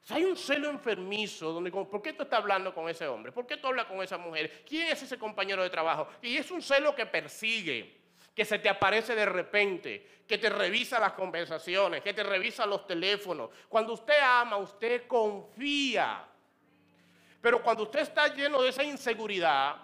hay 0.10 0.26
un 0.26 0.36
celo 0.36 0.70
enfermizo 0.70 1.54
donde, 1.54 1.72
¿por 1.72 2.02
qué 2.02 2.12
tú 2.12 2.24
estás 2.24 2.42
hablando 2.42 2.76
con 2.76 2.90
ese 2.90 3.08
hombre? 3.08 3.32
¿Por 3.32 3.48
qué 3.48 3.56
tú 3.56 3.68
hablas 3.68 3.86
con 3.86 4.04
esa 4.04 4.18
mujer? 4.18 4.64
¿Quién 4.68 4.90
es 4.90 5.02
ese 5.02 5.18
compañero 5.18 5.64
de 5.64 5.70
trabajo? 5.70 6.10
Y 6.22 6.36
es 6.36 6.52
un 6.52 6.62
celo 6.62 6.94
que 6.94 7.06
persigue, 7.06 7.96
que 8.36 8.44
se 8.44 8.60
te 8.60 8.68
aparece 8.68 9.16
de 9.16 9.26
repente, 9.26 10.06
que 10.28 10.38
te 10.38 10.50
revisa 10.50 11.00
las 11.00 11.14
conversaciones, 11.14 12.02
que 12.02 12.14
te 12.14 12.24
revisa 12.24 12.66
los 12.66 12.86
teléfonos. 12.86 13.52
Cuando 13.70 13.94
usted 13.94 14.20
ama, 14.22 14.58
usted 14.58 15.08
confía. 15.08 16.28
Pero 17.46 17.62
cuando 17.62 17.84
usted 17.84 18.00
está 18.00 18.28
lleno 18.34 18.60
de 18.60 18.70
esa 18.70 18.84
inseguridad, 18.84 19.76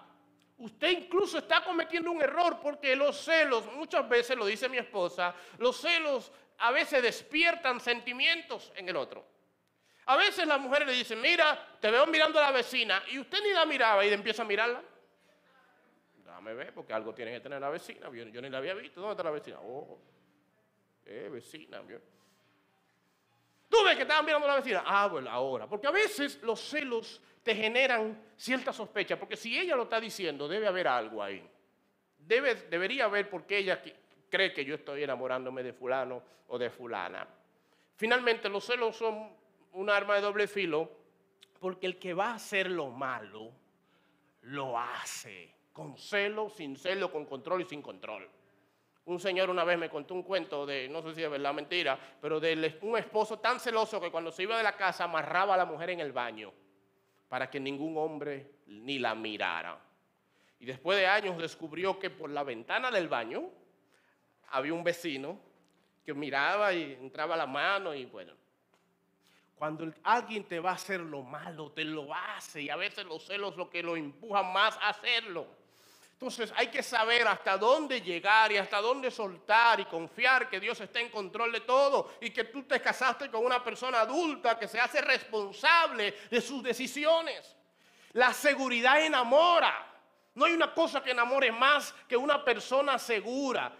usted 0.58 0.90
incluso 0.90 1.38
está 1.38 1.62
cometiendo 1.62 2.10
un 2.10 2.20
error 2.20 2.58
porque 2.60 2.96
los 2.96 3.16
celos, 3.16 3.72
muchas 3.76 4.08
veces 4.08 4.36
lo 4.36 4.44
dice 4.46 4.68
mi 4.68 4.78
esposa, 4.78 5.32
los 5.58 5.76
celos 5.76 6.32
a 6.58 6.72
veces 6.72 7.00
despiertan 7.00 7.78
sentimientos 7.78 8.72
en 8.74 8.88
el 8.88 8.96
otro. 8.96 9.24
A 10.06 10.16
veces 10.16 10.44
las 10.44 10.58
mujeres 10.58 10.88
le 10.88 10.94
dicen, 10.94 11.20
mira, 11.20 11.78
te 11.80 11.88
veo 11.88 12.04
mirando 12.08 12.40
a 12.40 12.42
la 12.42 12.50
vecina 12.50 13.00
y 13.12 13.20
usted 13.20 13.38
ni 13.40 13.52
la 13.52 13.64
miraba 13.64 14.04
y 14.04 14.12
empieza 14.12 14.42
a 14.42 14.46
mirarla. 14.46 14.82
Dame 16.24 16.54
ver, 16.54 16.74
porque 16.74 16.92
algo 16.92 17.14
tiene 17.14 17.30
que 17.30 17.38
tener 17.38 17.60
la 17.60 17.70
vecina. 17.70 18.10
Yo, 18.10 18.42
ni 18.42 18.50
la 18.50 18.58
había 18.58 18.74
visto. 18.74 19.00
¿Dónde 19.00 19.12
está 19.12 19.22
la 19.22 19.30
vecina? 19.30 19.60
Oh, 19.60 20.00
eh, 21.06 21.28
vecina. 21.30 21.80
Tú 23.72 23.82
ves 23.82 23.96
que 23.96 24.02
estaban 24.02 24.26
mirando 24.26 24.46
a 24.46 24.50
la 24.50 24.56
vecina. 24.56 24.82
Ah, 24.84 25.06
bueno, 25.06 25.30
ahora. 25.30 25.66
Porque 25.66 25.86
a 25.86 25.90
veces 25.90 26.42
los 26.42 26.60
celos 26.60 27.22
te 27.42 27.54
generan 27.54 28.22
cierta 28.36 28.70
sospecha, 28.70 29.18
porque 29.18 29.34
si 29.34 29.58
ella 29.58 29.74
lo 29.74 29.84
está 29.84 29.98
diciendo, 29.98 30.46
debe 30.46 30.66
haber 30.66 30.86
algo 30.86 31.22
ahí. 31.22 31.42
Debe, 32.18 32.54
debería 32.54 33.06
haber 33.06 33.30
porque 33.30 33.56
ella 33.56 33.82
cree 34.28 34.52
que 34.52 34.66
yo 34.66 34.74
estoy 34.74 35.04
enamorándome 35.04 35.62
de 35.62 35.72
fulano 35.72 36.22
o 36.48 36.58
de 36.58 36.68
fulana. 36.68 37.26
Finalmente, 37.96 38.50
los 38.50 38.62
celos 38.62 38.94
son 38.94 39.34
un 39.72 39.88
arma 39.88 40.16
de 40.16 40.20
doble 40.20 40.46
filo, 40.48 40.90
porque 41.58 41.86
el 41.86 41.98
que 41.98 42.12
va 42.12 42.32
a 42.32 42.34
hacer 42.34 42.70
lo 42.70 42.90
malo, 42.90 43.52
lo 44.42 44.78
hace, 44.78 45.50
con 45.72 45.96
celo, 45.96 46.50
sin 46.50 46.76
celo, 46.76 47.10
con 47.10 47.24
control 47.24 47.62
y 47.62 47.64
sin 47.64 47.80
control. 47.80 48.28
Un 49.04 49.18
señor 49.18 49.50
una 49.50 49.64
vez 49.64 49.78
me 49.78 49.90
contó 49.90 50.14
un 50.14 50.22
cuento 50.22 50.64
de, 50.64 50.88
no 50.88 51.02
sé 51.02 51.14
si 51.14 51.22
es 51.22 51.30
verdad 51.30 51.52
mentira, 51.52 51.98
pero 52.20 52.38
de 52.38 52.78
un 52.82 52.96
esposo 52.96 53.38
tan 53.40 53.58
celoso 53.58 54.00
que 54.00 54.10
cuando 54.10 54.30
se 54.30 54.44
iba 54.44 54.56
de 54.56 54.62
la 54.62 54.76
casa 54.76 55.04
amarraba 55.04 55.54
a 55.54 55.56
la 55.56 55.64
mujer 55.64 55.90
en 55.90 56.00
el 56.00 56.12
baño 56.12 56.52
para 57.28 57.50
que 57.50 57.58
ningún 57.58 57.96
hombre 57.96 58.58
ni 58.66 58.98
la 58.98 59.14
mirara. 59.14 59.80
Y 60.60 60.66
después 60.66 60.96
de 60.98 61.06
años 61.06 61.36
descubrió 61.38 61.98
que 61.98 62.10
por 62.10 62.30
la 62.30 62.44
ventana 62.44 62.90
del 62.90 63.08
baño 63.08 63.50
había 64.50 64.74
un 64.74 64.84
vecino 64.84 65.40
que 66.04 66.14
miraba 66.14 66.72
y 66.72 66.92
entraba 66.92 67.36
la 67.36 67.46
mano 67.46 67.94
y 67.94 68.04
bueno. 68.04 68.34
Cuando 69.56 69.92
alguien 70.04 70.44
te 70.44 70.60
va 70.60 70.70
a 70.70 70.74
hacer 70.74 71.00
lo 71.00 71.22
malo, 71.22 71.72
te 71.72 71.84
lo 71.84 72.12
hace 72.14 72.62
y 72.62 72.70
a 72.70 72.76
veces 72.76 73.04
los 73.06 73.24
celos 73.24 73.56
lo 73.56 73.70
que 73.70 73.82
lo 73.82 73.96
empujan 73.96 74.52
más 74.52 74.76
a 74.78 74.90
hacerlo. 74.90 75.46
Entonces 76.22 76.52
hay 76.56 76.68
que 76.68 76.84
saber 76.84 77.26
hasta 77.26 77.58
dónde 77.58 78.00
llegar 78.00 78.52
y 78.52 78.56
hasta 78.56 78.80
dónde 78.80 79.10
soltar 79.10 79.80
y 79.80 79.86
confiar 79.86 80.48
que 80.48 80.60
Dios 80.60 80.80
está 80.80 81.00
en 81.00 81.08
control 81.08 81.50
de 81.50 81.62
todo 81.62 82.12
y 82.20 82.30
que 82.30 82.44
tú 82.44 82.62
te 82.62 82.80
casaste 82.80 83.28
con 83.28 83.44
una 83.44 83.64
persona 83.64 84.02
adulta 84.02 84.56
que 84.56 84.68
se 84.68 84.78
hace 84.78 85.00
responsable 85.00 86.14
de 86.30 86.40
sus 86.40 86.62
decisiones. 86.62 87.56
La 88.12 88.32
seguridad 88.32 89.04
enamora. 89.04 89.84
No 90.34 90.44
hay 90.44 90.52
una 90.52 90.72
cosa 90.72 91.02
que 91.02 91.10
enamore 91.10 91.50
más 91.50 91.92
que 92.08 92.16
una 92.16 92.44
persona 92.44 93.00
segura. 93.00 93.72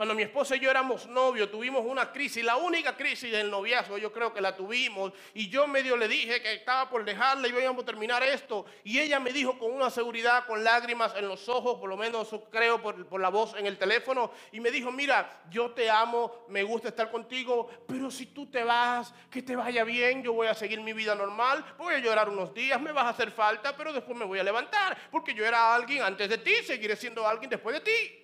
Cuando 0.00 0.14
mi 0.14 0.22
esposa 0.22 0.56
y 0.56 0.60
yo 0.60 0.70
éramos 0.70 1.06
novios, 1.08 1.50
tuvimos 1.50 1.84
una 1.84 2.10
crisis, 2.10 2.42
la 2.42 2.56
única 2.56 2.96
crisis 2.96 3.30
del 3.30 3.50
noviazgo, 3.50 3.98
yo 3.98 4.10
creo 4.10 4.32
que 4.32 4.40
la 4.40 4.56
tuvimos, 4.56 5.12
y 5.34 5.50
yo 5.50 5.66
medio 5.66 5.94
le 5.94 6.08
dije 6.08 6.40
que 6.40 6.54
estaba 6.54 6.88
por 6.88 7.04
dejarla 7.04 7.46
y 7.46 7.50
íbamos 7.50 7.82
a 7.82 7.84
terminar 7.84 8.22
esto, 8.22 8.64
y 8.82 8.98
ella 8.98 9.20
me 9.20 9.30
dijo 9.30 9.58
con 9.58 9.70
una 9.70 9.90
seguridad, 9.90 10.46
con 10.46 10.64
lágrimas 10.64 11.14
en 11.16 11.28
los 11.28 11.50
ojos, 11.50 11.78
por 11.78 11.90
lo 11.90 11.98
menos 11.98 12.34
creo 12.50 12.80
por, 12.80 13.06
por 13.08 13.20
la 13.20 13.28
voz 13.28 13.54
en 13.58 13.66
el 13.66 13.76
teléfono, 13.76 14.32
y 14.52 14.60
me 14.60 14.70
dijo, 14.70 14.90
mira, 14.90 15.42
yo 15.50 15.72
te 15.72 15.90
amo, 15.90 16.46
me 16.48 16.62
gusta 16.62 16.88
estar 16.88 17.10
contigo, 17.10 17.68
pero 17.86 18.10
si 18.10 18.24
tú 18.24 18.46
te 18.46 18.64
vas, 18.64 19.12
que 19.30 19.42
te 19.42 19.54
vaya 19.54 19.84
bien, 19.84 20.22
yo 20.22 20.32
voy 20.32 20.46
a 20.46 20.54
seguir 20.54 20.80
mi 20.80 20.94
vida 20.94 21.14
normal, 21.14 21.62
voy 21.76 21.92
a 21.92 21.98
llorar 21.98 22.30
unos 22.30 22.54
días, 22.54 22.80
me 22.80 22.92
vas 22.92 23.04
a 23.04 23.08
hacer 23.10 23.30
falta, 23.32 23.76
pero 23.76 23.92
después 23.92 24.16
me 24.16 24.24
voy 24.24 24.38
a 24.38 24.44
levantar, 24.44 24.96
porque 25.10 25.34
yo 25.34 25.44
era 25.44 25.74
alguien 25.74 26.02
antes 26.02 26.26
de 26.26 26.38
ti, 26.38 26.54
seguiré 26.64 26.96
siendo 26.96 27.28
alguien 27.28 27.50
después 27.50 27.74
de 27.74 27.80
ti. 27.82 28.19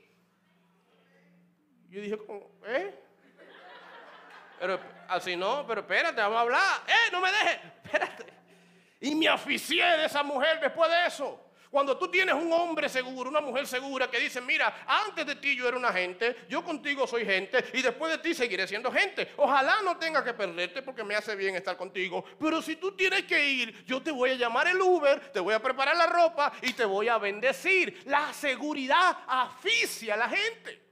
Yo 1.88 2.00
dije, 2.00 2.18
¿eh? 2.66 2.94
Pero 4.58 4.80
así 5.08 5.36
no, 5.36 5.64
pero 5.66 5.82
espérate, 5.82 6.20
vamos 6.20 6.38
a 6.38 6.40
hablar. 6.40 6.82
¡Eh, 6.86 7.10
no 7.12 7.20
me 7.20 7.30
dejes! 7.30 7.58
Espérate. 7.84 8.26
Y 9.00 9.14
me 9.14 9.28
aficié 9.28 9.84
de 9.84 10.06
esa 10.06 10.22
mujer 10.22 10.58
después 10.60 10.90
de 10.90 11.06
eso. 11.06 11.42
Cuando 11.70 11.98
tú 11.98 12.08
tienes 12.08 12.34
un 12.34 12.50
hombre 12.52 12.88
seguro, 12.88 13.28
una 13.28 13.40
mujer 13.40 13.66
segura 13.66 14.08
que 14.10 14.18
dice, 14.18 14.40
mira, 14.40 14.84
antes 14.86 15.26
de 15.26 15.36
ti 15.36 15.54
yo 15.54 15.68
era 15.68 15.76
una 15.76 15.92
gente, 15.92 16.46
yo 16.48 16.64
contigo 16.64 17.06
soy 17.06 17.26
gente 17.26 17.62
y 17.74 17.82
después 17.82 18.12
de 18.12 18.18
ti 18.18 18.34
seguiré 18.34 18.66
siendo 18.66 18.90
gente. 18.90 19.32
Ojalá 19.36 19.82
no 19.82 19.98
tenga 19.98 20.24
que 20.24 20.32
perderte 20.32 20.80
porque 20.80 21.04
me 21.04 21.14
hace 21.14 21.36
bien 21.36 21.54
estar 21.54 21.76
contigo. 21.76 22.24
Pero 22.38 22.62
si 22.62 22.76
tú 22.76 22.92
tienes 22.92 23.24
que 23.24 23.46
ir, 23.50 23.84
yo 23.84 24.02
te 24.02 24.10
voy 24.10 24.30
a 24.30 24.34
llamar 24.34 24.68
el 24.68 24.80
Uber, 24.80 25.32
te 25.32 25.40
voy 25.40 25.52
a 25.52 25.60
preparar 25.60 25.96
la 25.96 26.06
ropa 26.06 26.52
y 26.62 26.72
te 26.72 26.84
voy 26.84 27.08
a 27.08 27.18
bendecir. 27.18 28.02
La 28.06 28.32
seguridad 28.32 29.18
aficia 29.26 30.14
a 30.14 30.16
la 30.16 30.28
gente. 30.30 30.85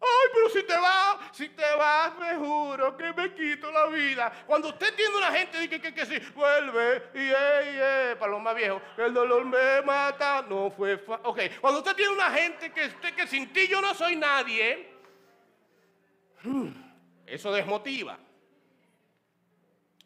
Ay, 0.00 0.28
pero 0.32 0.48
si 0.50 0.62
te 0.62 0.78
vas, 0.78 1.16
si 1.32 1.48
te 1.48 1.74
vas, 1.76 2.16
me 2.18 2.36
juro 2.36 2.96
que 2.96 3.12
me 3.12 3.34
quito 3.34 3.70
la 3.72 3.86
vida. 3.86 4.32
Cuando 4.46 4.68
usted 4.68 4.94
tiene 4.94 5.16
una 5.16 5.32
gente 5.32 5.58
dice 5.58 5.80
que, 5.80 5.92
que, 5.92 6.06
sí, 6.06 6.18
vuelve, 6.34 7.02
y 7.14 8.16
para 8.16 8.30
los 8.30 8.40
más 8.40 8.54
viejos, 8.54 8.80
el 8.96 9.12
dolor 9.12 9.44
me 9.44 9.82
mata, 9.82 10.42
no 10.48 10.70
fue 10.70 10.98
fácil. 10.98 11.26
Ok, 11.26 11.40
cuando 11.60 11.80
usted 11.80 11.96
tiene 11.96 12.12
una 12.12 12.30
gente 12.30 12.72
que, 12.72 12.90
que 13.14 13.26
sin 13.26 13.52
ti 13.52 13.66
yo 13.66 13.80
no 13.80 13.92
soy 13.92 14.14
nadie, 14.14 14.88
hmm, 16.44 16.68
eso 17.26 17.52
desmotiva. 17.52 18.18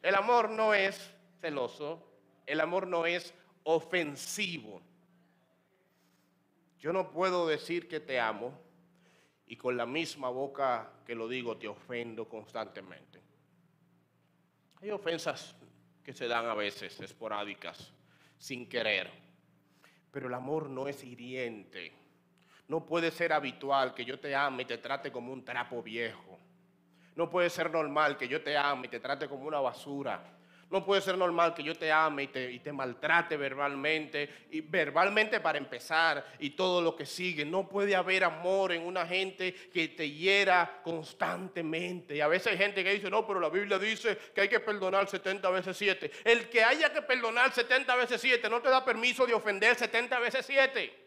El 0.01 0.15
amor 0.15 0.49
no 0.49 0.73
es 0.73 1.13
celoso, 1.41 2.03
el 2.47 2.61
amor 2.61 2.87
no 2.87 3.05
es 3.05 3.35
ofensivo. 3.65 4.81
Yo 6.79 6.95
no 6.95 7.11
puedo 7.11 7.47
decir 7.47 7.89
que 7.89 8.01
te 8.01 8.19
amo 8.19 8.59
y 9.53 9.57
con 9.57 9.77
la 9.77 9.85
misma 9.85 10.31
boca 10.31 10.89
que 11.05 11.15
lo 11.15 11.29
digo 11.29 11.59
te 11.59 11.69
ofendo 11.69 12.27
constantemente. 12.27 13.21
Hay 14.81 14.91
ofensas 14.91 15.55
que 16.03 16.15
se 16.15 16.27
dan 16.27 16.47
a 16.47 16.55
veces 16.55 16.99
esporádicas, 17.03 17.93
sin 18.39 18.67
querer, 18.67 19.11
pero 20.11 20.29
el 20.29 20.33
amor 20.33 20.71
no 20.71 20.89
es 20.89 21.05
hiriente. 21.05 21.93
No 22.69 22.87
puede 22.87 23.11
ser 23.11 23.35
habitual 23.35 23.93
que 23.93 24.07
yo 24.07 24.19
te 24.19 24.35
ame 24.35 24.63
y 24.63 24.65
te 24.65 24.79
trate 24.79 25.13
como 25.13 25.31
un 25.35 25.45
trapo 25.45 25.83
viejo. 25.83 26.39
No 27.15 27.29
puede 27.29 27.51
ser 27.51 27.71
normal 27.71 28.17
que 28.17 28.29
yo 28.29 28.43
te 28.43 28.57
ame 28.57 28.87
y 28.87 28.91
te 28.91 29.01
trate 29.01 29.29
como 29.29 29.45
una 29.45 29.61
basura. 29.61 30.25
No 30.73 30.83
puede 30.83 31.03
ser 31.03 31.19
normal 31.19 31.53
que 31.53 31.63
yo 31.63 31.75
te 31.75 31.93
ame 31.93 32.23
y 32.23 32.59
te, 32.61 32.73
maltrate 32.73 33.37
verbalmente, 33.37 34.47
y 34.51 34.63
verbalmente 34.63 35.39
para 35.39 35.59
empezar, 35.59 36.25
y 36.39 36.51
todo 36.51 36.81
lo 36.81 36.97
que 36.97 37.05
sigue. 37.05 37.45
No 37.45 37.69
puede 37.69 37.95
haber 37.95 38.25
amor 38.25 38.73
en 38.73 38.81
una 38.81 39.07
gente 39.07 39.53
que 39.53 39.89
te 39.89 40.11
hiera 40.11 40.81
constantemente. 40.83 42.17
Y 42.17 42.23
a 42.23 42.27
veces 42.27 42.53
hay 42.53 42.57
gente 42.57 42.83
que 42.83 42.95
dice, 42.95 43.11
no, 43.11 43.27
pero 43.27 43.39
la 43.39 43.51
Biblia 43.51 43.79
dice 43.79 44.17
que 44.35 44.41
hay 44.41 44.49
que 44.49 44.61
perdonar 44.61 45.07
70 45.07 45.51
veces 45.51 45.77
7. 45.77 46.11
El 46.25 46.49
que 46.49 46.65
haya 46.65 46.91
que 46.91 47.03
perdonar 47.03 47.53
70 47.53 47.95
veces 47.95 48.19
7 48.19 48.49
no 48.49 48.63
te 48.63 48.71
da 48.71 48.83
permiso 48.83 49.27
de 49.27 49.35
ofender 49.35 49.77
70 49.77 50.19
veces 50.21 50.47
7. 50.47 51.01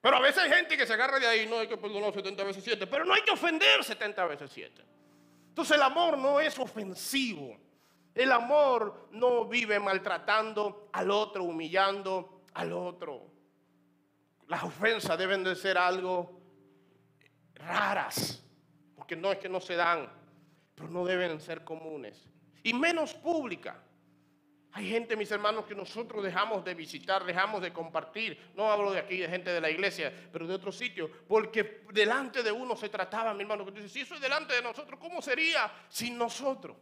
Pero 0.00 0.16
a 0.16 0.20
veces 0.20 0.38
hay 0.44 0.50
gente 0.50 0.76
que 0.76 0.86
se 0.86 0.92
agarra 0.92 1.18
de 1.18 1.26
ahí, 1.26 1.46
no 1.48 1.58
hay 1.58 1.66
que 1.66 1.76
perdonar 1.76 2.14
70 2.14 2.44
veces 2.44 2.62
7, 2.62 2.86
pero 2.86 3.04
no 3.04 3.12
hay 3.12 3.22
que 3.22 3.32
ofender 3.32 3.82
70 3.82 4.24
veces 4.26 4.52
7. 4.54 4.99
Entonces 5.60 5.76
el 5.76 5.82
amor 5.82 6.16
no 6.16 6.40
es 6.40 6.58
ofensivo. 6.58 7.54
El 8.14 8.32
amor 8.32 9.08
no 9.10 9.44
vive 9.44 9.78
maltratando 9.78 10.88
al 10.90 11.10
otro, 11.10 11.44
humillando 11.44 12.44
al 12.54 12.72
otro. 12.72 13.26
Las 14.48 14.62
ofensas 14.62 15.18
deben 15.18 15.44
de 15.44 15.54
ser 15.54 15.76
algo 15.76 16.40
raras, 17.56 18.42
porque 18.96 19.14
no 19.14 19.30
es 19.32 19.38
que 19.38 19.50
no 19.50 19.60
se 19.60 19.76
dan. 19.76 20.10
pero 20.74 20.88
no 20.88 21.04
deben 21.04 21.38
ser 21.42 21.62
comunes. 21.62 22.26
Y 22.62 22.72
menos 22.72 23.12
pública. 23.12 23.82
Hay 24.72 24.88
gente, 24.88 25.16
mis 25.16 25.30
hermanos, 25.32 25.64
que 25.64 25.74
nosotros 25.74 26.22
dejamos 26.22 26.64
de 26.64 26.74
visitar, 26.74 27.24
dejamos 27.24 27.60
de 27.60 27.72
compartir. 27.72 28.38
No 28.54 28.70
hablo 28.70 28.92
de 28.92 29.00
aquí, 29.00 29.16
de 29.18 29.28
gente 29.28 29.50
de 29.50 29.60
la 29.60 29.68
iglesia, 29.68 30.12
pero 30.32 30.46
de 30.46 30.54
otro 30.54 30.70
sitio. 30.70 31.10
Porque 31.26 31.82
delante 31.92 32.42
de 32.42 32.52
uno 32.52 32.76
se 32.76 32.88
trataba, 32.88 33.34
mi 33.34 33.42
hermano, 33.42 33.66
que 33.66 33.88
si 33.88 34.00
eso 34.00 34.14
es 34.14 34.20
delante 34.20 34.54
de 34.54 34.62
nosotros, 34.62 35.00
¿cómo 35.00 35.20
sería 35.20 35.70
sin 35.88 36.16
nosotros? 36.16 36.76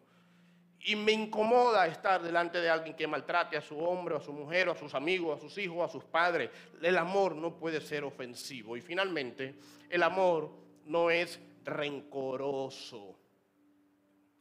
Y 0.80 0.96
me 0.96 1.12
incomoda 1.12 1.86
estar 1.86 2.22
delante 2.22 2.60
de 2.60 2.68
alguien 2.68 2.94
que 2.94 3.06
maltrate 3.06 3.56
a 3.56 3.62
su 3.62 3.78
hombre, 3.78 4.16
a 4.16 4.20
su 4.20 4.32
mujer, 4.34 4.68
a 4.68 4.76
sus 4.76 4.94
amigos, 4.94 5.38
a 5.38 5.40
sus 5.40 5.56
hijos, 5.56 5.88
a 5.88 5.90
sus 5.90 6.04
padres. 6.04 6.50
El 6.82 6.98
amor 6.98 7.34
no 7.34 7.56
puede 7.56 7.80
ser 7.80 8.04
ofensivo. 8.04 8.76
Y 8.76 8.82
finalmente, 8.82 9.54
el 9.88 10.02
amor 10.02 10.52
no 10.84 11.10
es 11.10 11.40
rencoroso. 11.64 13.16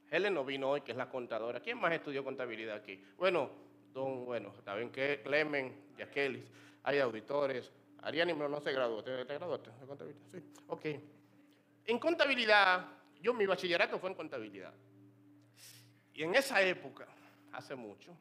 Helen 0.09 0.33
no 0.33 0.45
vino 0.45 0.69
hoy, 0.69 0.81
que 0.81 0.91
es 0.91 0.97
la 0.97 1.09
contadora. 1.09 1.59
¿Quién 1.59 1.79
más 1.79 1.91
estudió 1.91 2.23
contabilidad 2.23 2.77
aquí? 2.77 3.03
Bueno, 3.17 3.49
don, 3.93 4.25
bueno, 4.25 4.53
está 4.57 4.75
bien 4.75 4.89
que 4.91 5.21
Clemen, 5.23 5.93
Yaquelis, 5.97 6.45
hay 6.83 6.99
auditores. 6.99 7.71
Ariani 8.01 8.33
no 8.33 8.61
se 8.61 8.71
graduó. 8.71 9.03
¿Te, 9.03 9.25
te 9.25 9.33
graduaste 9.33 9.71
de 9.71 9.85
contabilidad? 9.85 10.25
Sí. 10.31 10.43
Ok. 10.67 10.85
En 11.85 11.99
contabilidad, 11.99 12.85
yo 13.21 13.33
mi 13.33 13.45
bachillerato 13.45 13.99
fue 13.99 14.09
en 14.09 14.15
contabilidad. 14.15 14.73
Y 16.13 16.23
en 16.23 16.35
esa 16.35 16.61
época, 16.61 17.07
hace 17.51 17.75
mucho, 17.75 18.15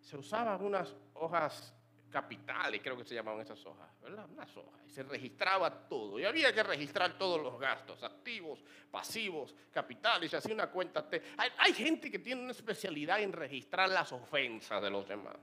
se 0.00 0.16
usaban 0.16 0.62
unas 0.62 0.94
hojas 1.14 1.74
capitales, 2.14 2.80
creo 2.80 2.96
que 2.96 3.02
se 3.02 3.12
llamaban 3.12 3.40
esas 3.40 3.66
hojas, 3.66 3.88
¿verdad? 4.00 4.24
Unas 4.30 4.56
hojas. 4.56 4.80
Se 4.86 5.02
registraba 5.02 5.68
todo. 5.88 6.20
Y 6.20 6.24
había 6.24 6.54
que 6.54 6.62
registrar 6.62 7.18
todos 7.18 7.42
los 7.42 7.58
gastos, 7.58 8.04
activos, 8.04 8.62
pasivos, 8.88 9.52
capitales, 9.72 10.32
y 10.32 10.36
hacía 10.36 10.54
una 10.54 10.70
cuenta. 10.70 11.08
Hay, 11.36 11.50
hay 11.58 11.72
gente 11.72 12.12
que 12.12 12.20
tiene 12.20 12.42
una 12.42 12.52
especialidad 12.52 13.20
en 13.20 13.32
registrar 13.32 13.88
las 13.88 14.12
ofensas 14.12 14.80
de 14.80 14.90
los 14.90 15.08
demás. 15.08 15.34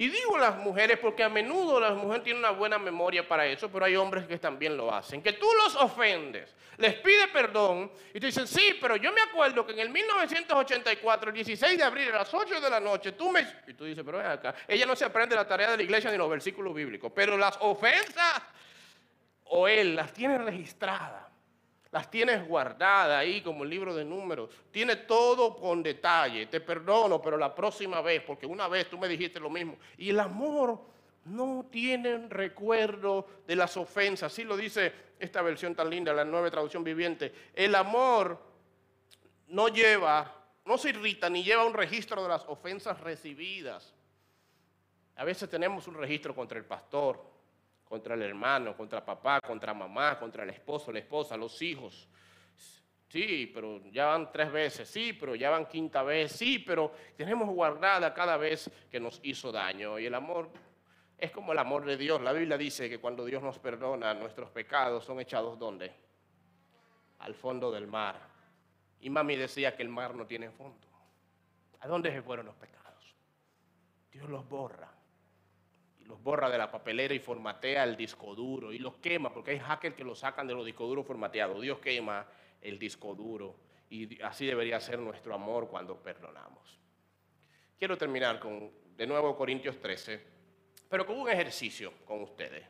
Y 0.00 0.08
digo 0.10 0.38
las 0.38 0.56
mujeres 0.58 0.96
porque 1.00 1.24
a 1.24 1.28
menudo 1.28 1.80
las 1.80 1.92
mujeres 1.96 2.22
tienen 2.22 2.38
una 2.38 2.52
buena 2.52 2.78
memoria 2.78 3.26
para 3.26 3.44
eso, 3.44 3.68
pero 3.68 3.84
hay 3.84 3.96
hombres 3.96 4.28
que 4.28 4.38
también 4.38 4.76
lo 4.76 4.94
hacen. 4.94 5.20
Que 5.20 5.32
tú 5.32 5.48
los 5.64 5.74
ofendes, 5.74 6.54
les 6.76 6.94
pide 6.94 7.26
perdón 7.26 7.90
y 8.14 8.20
te 8.20 8.26
dicen, 8.26 8.46
sí, 8.46 8.78
pero 8.80 8.94
yo 8.94 9.12
me 9.12 9.20
acuerdo 9.20 9.66
que 9.66 9.72
en 9.72 9.80
el 9.80 9.90
1984, 9.90 11.30
el 11.30 11.34
16 11.34 11.76
de 11.76 11.82
abril, 11.82 12.10
a 12.10 12.18
las 12.18 12.32
8 12.32 12.60
de 12.60 12.70
la 12.70 12.78
noche, 12.78 13.10
tú 13.10 13.32
me... 13.32 13.44
Y 13.66 13.74
tú 13.74 13.86
dices, 13.86 14.04
pero 14.04 14.18
ven 14.18 14.28
acá, 14.28 14.54
ella 14.68 14.86
no 14.86 14.94
se 14.94 15.04
aprende 15.04 15.34
la 15.34 15.48
tarea 15.48 15.72
de 15.72 15.78
la 15.78 15.82
iglesia 15.82 16.12
ni 16.12 16.16
los 16.16 16.30
versículos 16.30 16.72
bíblicos, 16.72 17.10
pero 17.12 17.36
las 17.36 17.58
ofensas 17.60 18.40
o 19.46 19.66
él 19.66 19.96
las 19.96 20.12
tiene 20.12 20.38
registradas. 20.38 21.27
Las 21.90 22.10
tienes 22.10 22.46
guardadas 22.46 23.18
ahí 23.18 23.40
como 23.40 23.64
el 23.64 23.70
libro 23.70 23.94
de 23.94 24.04
números. 24.04 24.50
Tiene 24.70 24.96
todo 24.96 25.56
con 25.56 25.82
detalle. 25.82 26.46
Te 26.46 26.60
perdono, 26.60 27.22
pero 27.22 27.38
la 27.38 27.54
próxima 27.54 28.02
vez, 28.02 28.22
porque 28.22 28.46
una 28.46 28.68
vez 28.68 28.90
tú 28.90 28.98
me 28.98 29.08
dijiste 29.08 29.40
lo 29.40 29.48
mismo. 29.48 29.78
Y 29.96 30.10
el 30.10 30.20
amor 30.20 30.78
no 31.24 31.66
tiene 31.70 32.28
recuerdo 32.28 33.26
de 33.46 33.56
las 33.56 33.76
ofensas. 33.76 34.32
Así 34.32 34.44
lo 34.44 34.56
dice 34.56 34.92
esta 35.18 35.40
versión 35.40 35.74
tan 35.74 35.88
linda, 35.88 36.12
la 36.12 36.24
nueva 36.24 36.50
traducción 36.50 36.84
viviente. 36.84 37.32
El 37.54 37.74
amor 37.74 38.38
no 39.48 39.68
lleva, 39.68 40.34
no 40.66 40.76
se 40.76 40.90
irrita 40.90 41.30
ni 41.30 41.42
lleva 41.42 41.64
un 41.64 41.74
registro 41.74 42.22
de 42.22 42.28
las 42.28 42.44
ofensas 42.46 43.00
recibidas. 43.00 43.94
A 45.16 45.24
veces 45.24 45.48
tenemos 45.48 45.88
un 45.88 45.94
registro 45.94 46.34
contra 46.34 46.58
el 46.58 46.64
pastor, 46.64 47.37
contra 47.88 48.14
el 48.14 48.22
hermano, 48.22 48.76
contra 48.76 49.04
papá, 49.04 49.40
contra 49.40 49.72
mamá, 49.72 50.18
contra 50.18 50.44
el 50.44 50.50
esposo, 50.50 50.92
la 50.92 50.98
esposa, 50.98 51.36
los 51.36 51.60
hijos. 51.62 52.08
Sí, 53.08 53.50
pero 53.54 53.80
ya 53.90 54.06
van 54.06 54.30
tres 54.30 54.52
veces, 54.52 54.88
sí, 54.88 55.14
pero 55.14 55.34
ya 55.34 55.48
van 55.48 55.66
quinta 55.66 56.02
vez, 56.02 56.32
sí, 56.32 56.58
pero 56.58 56.92
tenemos 57.16 57.48
guardada 57.48 58.12
cada 58.12 58.36
vez 58.36 58.70
que 58.90 59.00
nos 59.00 59.18
hizo 59.22 59.50
daño. 59.50 59.98
Y 59.98 60.04
el 60.04 60.14
amor 60.14 60.50
es 61.16 61.30
como 61.30 61.52
el 61.52 61.58
amor 61.58 61.86
de 61.86 61.96
Dios. 61.96 62.20
La 62.20 62.34
Biblia 62.34 62.58
dice 62.58 62.90
que 62.90 62.98
cuando 62.98 63.24
Dios 63.24 63.42
nos 63.42 63.58
perdona, 63.58 64.12
nuestros 64.12 64.50
pecados 64.50 65.04
son 65.04 65.20
echados 65.20 65.58
¿dónde? 65.58 65.90
Al 67.20 67.34
fondo 67.34 67.70
del 67.70 67.86
mar. 67.86 68.20
Y 69.00 69.08
mami 69.08 69.36
decía 69.36 69.74
que 69.74 69.82
el 69.82 69.88
mar 69.88 70.14
no 70.14 70.26
tiene 70.26 70.50
fondo. 70.50 70.86
¿A 71.80 71.88
dónde 71.88 72.12
se 72.12 72.20
fueron 72.20 72.44
los 72.44 72.56
pecados? 72.56 73.14
Dios 74.10 74.28
los 74.28 74.46
borra 74.46 74.87
los 76.08 76.22
borra 76.22 76.48
de 76.48 76.58
la 76.58 76.70
papelera 76.70 77.14
y 77.14 77.18
formatea 77.18 77.84
el 77.84 77.96
disco 77.96 78.34
duro 78.34 78.72
y 78.72 78.78
los 78.78 78.96
quema, 78.96 79.32
porque 79.32 79.52
hay 79.52 79.58
hackers 79.58 79.94
que 79.94 80.04
lo 80.04 80.14
sacan 80.14 80.46
de 80.46 80.54
los 80.54 80.64
discos 80.64 80.88
duros 80.88 81.06
formateados. 81.06 81.60
Dios 81.60 81.78
quema 81.78 82.26
el 82.62 82.78
disco 82.78 83.14
duro 83.14 83.54
y 83.90 84.20
así 84.22 84.46
debería 84.46 84.80
ser 84.80 84.98
nuestro 84.98 85.34
amor 85.34 85.68
cuando 85.68 85.96
perdonamos. 86.02 86.78
Quiero 87.78 87.96
terminar 87.96 88.40
con, 88.40 88.70
de 88.96 89.06
nuevo, 89.06 89.36
Corintios 89.36 89.78
13, 89.78 90.20
pero 90.88 91.06
con 91.06 91.20
un 91.20 91.28
ejercicio 91.28 91.92
con 92.06 92.22
ustedes. 92.22 92.64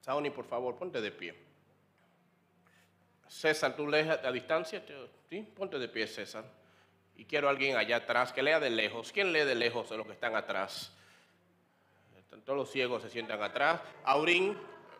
Saoni, 0.00 0.30
por 0.30 0.46
favor, 0.46 0.76
ponte 0.76 1.02
de 1.02 1.12
pie. 1.12 1.34
César, 3.28 3.76
¿tú 3.76 3.86
lees 3.86 4.08
a, 4.08 4.32
distancia? 4.32 4.82
¿Sí? 5.28 5.42
Ponte 5.42 5.78
de 5.78 5.88
pie, 5.88 6.06
César. 6.06 6.57
Y 7.18 7.26
quiero 7.26 7.48
a 7.48 7.50
alguien 7.50 7.76
allá 7.76 7.96
atrás 7.96 8.32
que 8.32 8.42
lea 8.42 8.58
de 8.58 8.70
lejos. 8.70 9.12
¿Quién 9.12 9.32
lee 9.32 9.40
de 9.40 9.54
lejos 9.54 9.90
de 9.90 9.98
los 9.98 10.06
que 10.06 10.12
están 10.14 10.34
atrás? 10.34 10.92
Todos 12.46 12.56
los 12.56 12.70
ciegos 12.70 13.02
se 13.02 13.10
sientan 13.10 13.42
atrás. 13.42 13.82
Aurín, 14.04 14.56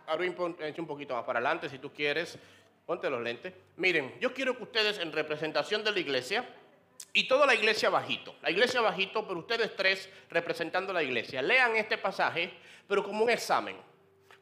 Aurín, 0.07 0.35
ponte 0.35 0.75
un 0.79 0.87
poquito 0.87 1.15
más 1.15 1.25
para 1.25 1.39
adelante 1.39 1.71
si 1.71 1.79
tú 1.79 1.91
quieres. 1.91 2.39
Ponte 2.85 3.09
los 3.09 3.23
lentes. 3.23 3.55
Miren, 3.77 4.19
yo 4.21 4.35
quiero 4.35 4.57
que 4.57 4.65
ustedes 4.65 4.99
en 4.99 5.13
representación 5.13 5.85
de 5.85 5.93
la 5.93 6.01
iglesia, 6.01 6.47
y 7.13 7.27
toda 7.27 7.47
la 7.47 7.55
iglesia 7.55 7.91
bajito, 7.91 8.35
la 8.43 8.51
iglesia 8.51 8.81
bajito, 8.81 9.27
pero 9.27 9.41
ustedes 9.41 9.75
tres 9.77 10.09
representando 10.31 10.93
la 10.93 11.03
iglesia, 11.03 11.41
lean 11.41 11.77
este 11.77 11.99
pasaje, 11.99 12.53
pero 12.87 13.03
como 13.05 13.25
un 13.25 13.31
examen. 13.31 13.77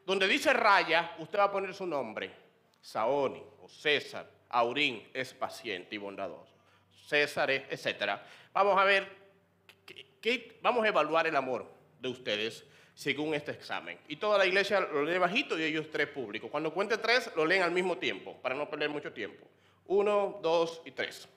Donde 0.05 0.27
dice 0.27 0.53
raya, 0.53 1.15
usted 1.19 1.39
va 1.39 1.45
a 1.45 1.51
poner 1.51 1.73
su 1.73 1.85
nombre. 1.85 2.31
Saoni 2.81 3.43
o 3.61 3.69
César, 3.69 4.29
Aurín 4.49 5.07
es 5.13 5.33
paciente 5.33 5.95
y 5.95 5.97
bondadoso. 5.97 6.56
César, 7.07 7.49
etc. 7.49 8.19
Vamos 8.53 8.77
a 8.77 8.83
ver, 8.83 9.07
vamos 10.61 10.83
a 10.83 10.89
evaluar 10.89 11.25
el 11.25 11.35
amor 11.37 11.65
de 11.99 12.09
ustedes 12.09 12.65
según 12.93 13.33
este 13.33 13.51
examen. 13.51 13.97
Y 14.09 14.17
toda 14.17 14.37
la 14.37 14.45
iglesia 14.45 14.81
lo 14.81 15.05
lee 15.05 15.17
bajito 15.17 15.57
y 15.57 15.63
ellos 15.63 15.89
tres 15.89 16.07
públicos. 16.07 16.51
Cuando 16.51 16.73
cuente 16.73 16.97
tres, 16.97 17.31
lo 17.35 17.45
leen 17.45 17.61
al 17.61 17.71
mismo 17.71 17.97
tiempo, 17.97 18.35
para 18.41 18.55
no 18.55 18.69
perder 18.69 18.89
mucho 18.89 19.13
tiempo. 19.13 19.47
Uno, 19.85 20.39
dos 20.43 20.81
y 20.83 20.91
tres. 20.91 21.29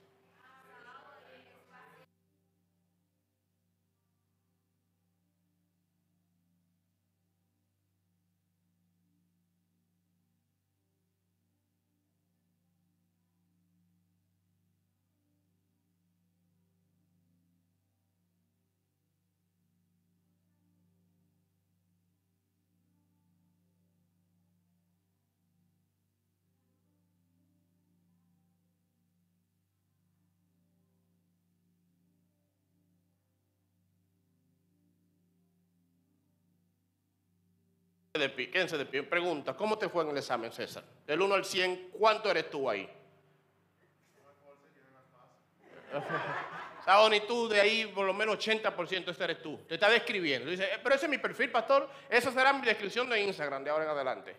De 38.19 38.51
quédense 38.51 38.77
de 38.77 38.87
pie. 38.87 39.05
Pregunta, 39.05 39.55
¿cómo 39.55 39.79
te 39.79 39.89
fue 39.89 40.03
en 40.03 40.11
el 40.11 40.17
examen, 40.17 40.51
César? 40.51 40.83
Del 41.07 41.21
1 41.21 41.35
al 41.35 41.45
100, 41.45 41.91
¿cuánto 41.93 42.29
eres 42.29 42.51
tú 42.51 42.69
ahí? 42.69 42.89
Saoni, 46.85 47.21
tú 47.21 47.49
de 47.49 47.61
ahí 47.61 47.87
por 47.87 48.05
lo 48.05 48.13
menos 48.13 48.37
80% 48.37 49.11
este 49.11 49.25
eres 49.25 49.41
tú. 49.41 49.59
Te 49.69 49.75
está 49.75 49.89
describiendo. 49.89 50.51
Dice, 50.51 50.65
eh, 50.65 50.79
pero 50.83 50.97
ese 50.97 51.07
es 51.07 51.11
mi 51.11 51.19
perfil, 51.19 51.53
pastor. 51.53 51.89
Esa 52.09 52.33
será 52.33 52.53
mi 52.53 52.67
descripción 52.67 53.09
de 53.09 53.23
Instagram 53.23 53.63
de 53.63 53.71
ahora 53.71 53.85
en 53.85 53.91
adelante. 53.91 54.37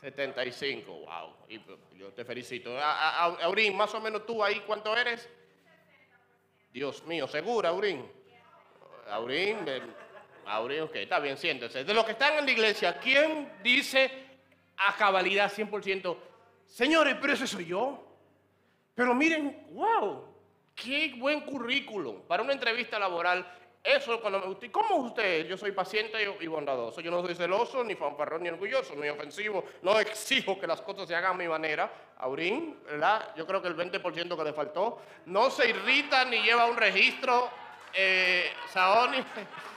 75, 0.00 0.92
wow. 0.92 1.36
Y 1.48 1.58
pues, 1.58 1.78
yo 1.96 2.12
te 2.12 2.24
felicito. 2.24 2.78
Aurín, 2.78 3.76
más 3.76 3.92
o 3.94 4.00
menos 4.00 4.24
tú 4.24 4.42
ahí, 4.42 4.62
¿cuánto 4.66 4.96
eres? 4.96 5.28
Dios 6.72 7.02
mío, 7.04 7.26
¿segura, 7.26 7.70
Aurín? 7.70 8.08
Aurín, 9.08 9.64
Aurín, 10.46 10.82
ok, 10.82 10.96
está 10.96 11.18
bien, 11.18 11.36
siéntese. 11.36 11.84
De 11.84 11.94
los 11.94 12.04
que 12.04 12.12
están 12.12 12.38
en 12.38 12.44
la 12.44 12.50
iglesia, 12.50 12.98
¿quién 12.98 13.52
dice 13.62 14.10
a 14.76 14.96
cabalidad 14.96 15.50
100%, 15.50 16.16
señores, 16.66 17.16
pero 17.20 17.32
ese 17.32 17.46
soy 17.46 17.66
yo? 17.66 18.12
Pero 18.94 19.14
miren, 19.14 19.66
wow, 19.70 20.24
qué 20.74 21.14
buen 21.16 21.40
currículum 21.42 22.22
para 22.22 22.42
una 22.42 22.52
entrevista 22.52 22.98
laboral. 22.98 23.46
Eso 23.82 24.20
cuando 24.20 24.38
me 24.38 24.46
gusta. 24.46 24.70
¿Cómo 24.70 24.96
usted? 24.96 25.46
Yo 25.48 25.56
soy 25.56 25.72
paciente 25.72 26.16
y 26.40 26.46
bondadoso. 26.46 27.00
Yo 27.00 27.10
no 27.10 27.20
soy 27.20 27.34
celoso, 27.34 27.82
ni 27.82 27.96
fanfarrón, 27.96 28.44
ni 28.44 28.48
orgulloso, 28.48 28.94
ni 28.94 29.08
ofensivo. 29.08 29.64
No 29.82 29.98
exijo 29.98 30.58
que 30.60 30.68
las 30.68 30.80
cosas 30.82 31.08
se 31.08 31.16
hagan 31.16 31.32
a 31.32 31.38
mi 31.38 31.48
manera. 31.48 31.92
Aurín, 32.18 32.78
¿verdad? 32.84 33.34
Yo 33.34 33.44
creo 33.44 33.60
que 33.60 33.66
el 33.66 33.76
20% 33.76 34.36
que 34.36 34.44
le 34.44 34.52
faltó. 34.52 35.02
No 35.26 35.50
se 35.50 35.70
irrita 35.70 36.24
ni 36.24 36.42
lleva 36.42 36.66
un 36.66 36.76
registro. 36.76 37.50
Eh, 37.92 38.52
Saoni, 38.68 39.18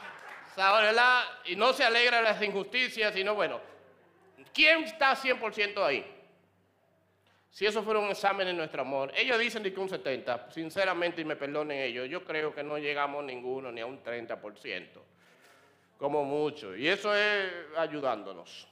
Y 1.45 1.55
no 1.55 1.73
se 1.73 1.83
alegra 1.83 2.17
de 2.17 2.23
las 2.23 2.41
injusticias, 2.41 3.13
sino 3.13 3.35
bueno. 3.35 3.59
¿Quién 4.53 4.83
está 4.83 5.15
100% 5.15 5.83
ahí? 5.83 6.15
Si 7.55 7.65
eso 7.65 7.83
fuera 7.83 8.01
un 8.01 8.09
examen 8.09 8.47
en 8.49 8.57
nuestro 8.57 8.81
amor, 8.81 9.13
ellos 9.15 9.39
dicen 9.39 9.63
que 9.63 9.79
un 9.79 9.87
70, 9.87 10.51
sinceramente, 10.51 11.21
y 11.21 11.25
me 11.25 11.37
perdonen 11.37 11.79
ellos, 11.79 12.09
yo 12.09 12.23
creo 12.25 12.53
que 12.53 12.63
no 12.63 12.77
llegamos 12.77 13.23
ninguno 13.23 13.71
ni 13.71 13.79
a 13.79 13.85
un 13.85 14.03
30%, 14.03 15.01
como 15.97 16.25
mucho, 16.25 16.75
y 16.75 16.87
eso 16.87 17.15
es 17.15 17.49
ayudándonos. 17.77 18.67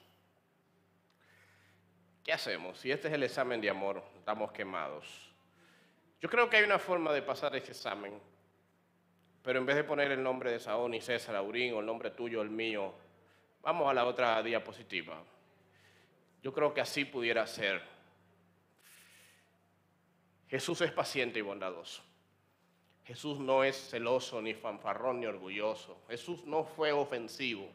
¿Qué 2.25 2.33
hacemos? 2.33 2.77
Si 2.77 2.91
este 2.91 3.07
es 3.07 3.13
el 3.13 3.23
examen 3.23 3.61
de 3.61 3.69
amor, 3.69 4.03
estamos 4.17 4.51
quemados. 4.51 5.05
Yo 6.21 6.29
creo 6.29 6.49
que 6.49 6.57
hay 6.57 6.63
una 6.63 6.79
forma 6.79 7.13
de 7.13 7.21
pasar 7.21 7.55
ese 7.55 7.71
examen, 7.71 8.19
pero 9.43 9.59
en 9.59 9.65
vez 9.65 9.75
de 9.75 9.83
poner 9.83 10.11
el 10.11 10.23
nombre 10.23 10.51
de 10.51 10.59
Saón 10.59 10.93
y 10.93 11.01
César 11.01 11.35
Aurín 11.35 11.73
o 11.73 11.81
el 11.81 11.85
nombre 11.85 12.11
tuyo, 12.11 12.41
el 12.41 12.49
mío, 12.49 12.93
vamos 13.61 13.89
a 13.89 13.93
la 13.93 14.05
otra 14.05 14.41
diapositiva. 14.41 15.21
Yo 16.41 16.53
creo 16.53 16.73
que 16.73 16.81
así 16.81 17.03
pudiera 17.03 17.45
ser. 17.45 17.81
Jesús 20.47 20.81
es 20.81 20.91
paciente 20.91 21.39
y 21.39 21.41
bondadoso. 21.41 22.01
Jesús 23.05 23.39
no 23.39 23.65
es 23.65 23.75
celoso, 23.89 24.41
ni 24.41 24.53
fanfarrón, 24.53 25.19
ni 25.19 25.25
orgulloso. 25.25 26.01
Jesús 26.07 26.45
no 26.45 26.63
fue 26.63 26.93
ofensivo. 26.93 27.69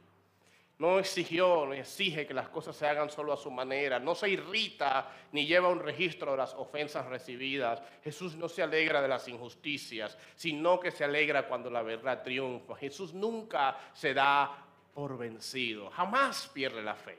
No 0.78 1.00
exigió, 1.00 1.66
ni 1.66 1.78
exige 1.78 2.24
que 2.24 2.32
las 2.32 2.48
cosas 2.50 2.76
se 2.76 2.86
hagan 2.86 3.10
solo 3.10 3.32
a 3.32 3.36
su 3.36 3.50
manera. 3.50 3.98
No 3.98 4.14
se 4.14 4.30
irrita 4.30 5.10
ni 5.32 5.44
lleva 5.44 5.68
un 5.68 5.80
registro 5.80 6.30
de 6.30 6.36
las 6.36 6.54
ofensas 6.54 7.04
recibidas. 7.06 7.82
Jesús 8.04 8.36
no 8.36 8.48
se 8.48 8.62
alegra 8.62 9.02
de 9.02 9.08
las 9.08 9.26
injusticias, 9.26 10.16
sino 10.36 10.78
que 10.78 10.92
se 10.92 11.02
alegra 11.02 11.48
cuando 11.48 11.68
la 11.68 11.82
verdad 11.82 12.22
triunfa. 12.22 12.76
Jesús 12.76 13.12
nunca 13.12 13.76
se 13.92 14.14
da 14.14 14.66
por 14.94 15.18
vencido. 15.18 15.90
Jamás 15.90 16.48
pierde 16.54 16.80
la 16.80 16.94
fe. 16.94 17.18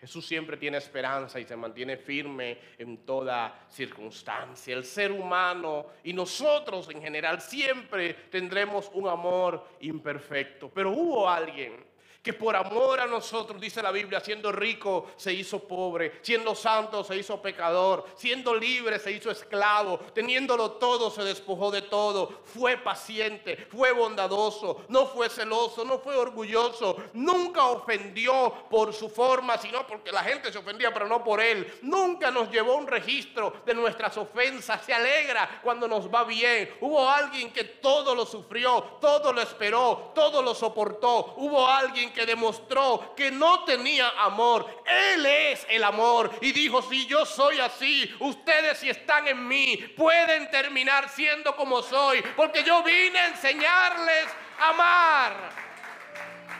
Jesús 0.00 0.26
siempre 0.26 0.56
tiene 0.56 0.78
esperanza 0.78 1.38
y 1.38 1.44
se 1.44 1.56
mantiene 1.56 1.98
firme 1.98 2.58
en 2.78 3.04
toda 3.04 3.66
circunstancia. 3.68 4.74
El 4.74 4.84
ser 4.84 5.12
humano 5.12 5.86
y 6.04 6.14
nosotros 6.14 6.88
en 6.88 7.02
general 7.02 7.42
siempre 7.42 8.14
tendremos 8.30 8.90
un 8.94 9.08
amor 9.08 9.66
imperfecto. 9.80 10.70
Pero 10.70 10.90
hubo 10.90 11.28
alguien 11.28 11.92
que 12.24 12.32
por 12.32 12.56
amor 12.56 13.00
a 13.00 13.06
nosotros, 13.06 13.60
dice 13.60 13.82
la 13.82 13.90
Biblia, 13.90 14.18
siendo 14.18 14.50
rico 14.50 15.10
se 15.14 15.30
hizo 15.30 15.58
pobre, 15.58 16.20
siendo 16.22 16.54
santo 16.54 17.04
se 17.04 17.14
hizo 17.18 17.42
pecador, 17.42 18.06
siendo 18.16 18.54
libre 18.54 18.98
se 18.98 19.12
hizo 19.12 19.30
esclavo, 19.30 19.98
teniéndolo 20.14 20.72
todo 20.72 21.10
se 21.10 21.22
despojó 21.22 21.70
de 21.70 21.82
todo, 21.82 22.40
fue 22.44 22.78
paciente, 22.78 23.68
fue 23.70 23.92
bondadoso, 23.92 24.86
no 24.88 25.04
fue 25.04 25.28
celoso, 25.28 25.84
no 25.84 25.98
fue 25.98 26.16
orgulloso, 26.16 26.96
nunca 27.12 27.66
ofendió 27.66 28.54
por 28.70 28.94
su 28.94 29.10
forma, 29.10 29.58
sino 29.58 29.86
porque 29.86 30.10
la 30.10 30.24
gente 30.24 30.50
se 30.50 30.56
ofendía, 30.56 30.94
pero 30.94 31.06
no 31.06 31.22
por 31.22 31.42
él. 31.42 31.78
Nunca 31.82 32.30
nos 32.30 32.50
llevó 32.50 32.76
un 32.76 32.86
registro 32.86 33.52
de 33.66 33.74
nuestras 33.74 34.16
ofensas, 34.16 34.82
se 34.82 34.94
alegra 34.94 35.60
cuando 35.62 35.86
nos 35.86 36.08
va 36.08 36.24
bien. 36.24 36.74
Hubo 36.80 37.06
alguien 37.06 37.52
que 37.52 37.64
todo 37.64 38.14
lo 38.14 38.24
sufrió, 38.24 38.82
todo 38.98 39.30
lo 39.30 39.42
esperó, 39.42 40.12
todo 40.14 40.40
lo 40.40 40.54
soportó. 40.54 41.34
Hubo 41.36 41.68
alguien 41.68 42.13
que 42.14 42.24
demostró 42.24 43.14
que 43.14 43.30
no 43.30 43.64
tenía 43.64 44.08
amor. 44.20 44.82
Él 44.86 45.26
es 45.26 45.66
el 45.68 45.84
amor. 45.84 46.30
Y 46.40 46.52
dijo, 46.52 46.80
si 46.80 47.06
yo 47.06 47.26
soy 47.26 47.60
así, 47.60 48.10
ustedes 48.20 48.78
si 48.78 48.88
están 48.88 49.28
en 49.28 49.46
mí, 49.46 49.76
pueden 49.96 50.50
terminar 50.50 51.10
siendo 51.10 51.54
como 51.54 51.82
soy. 51.82 52.22
Porque 52.34 52.64
yo 52.64 52.82
vine 52.82 53.18
a 53.18 53.28
enseñarles 53.28 54.26
a 54.58 54.70
amar. 54.70 55.50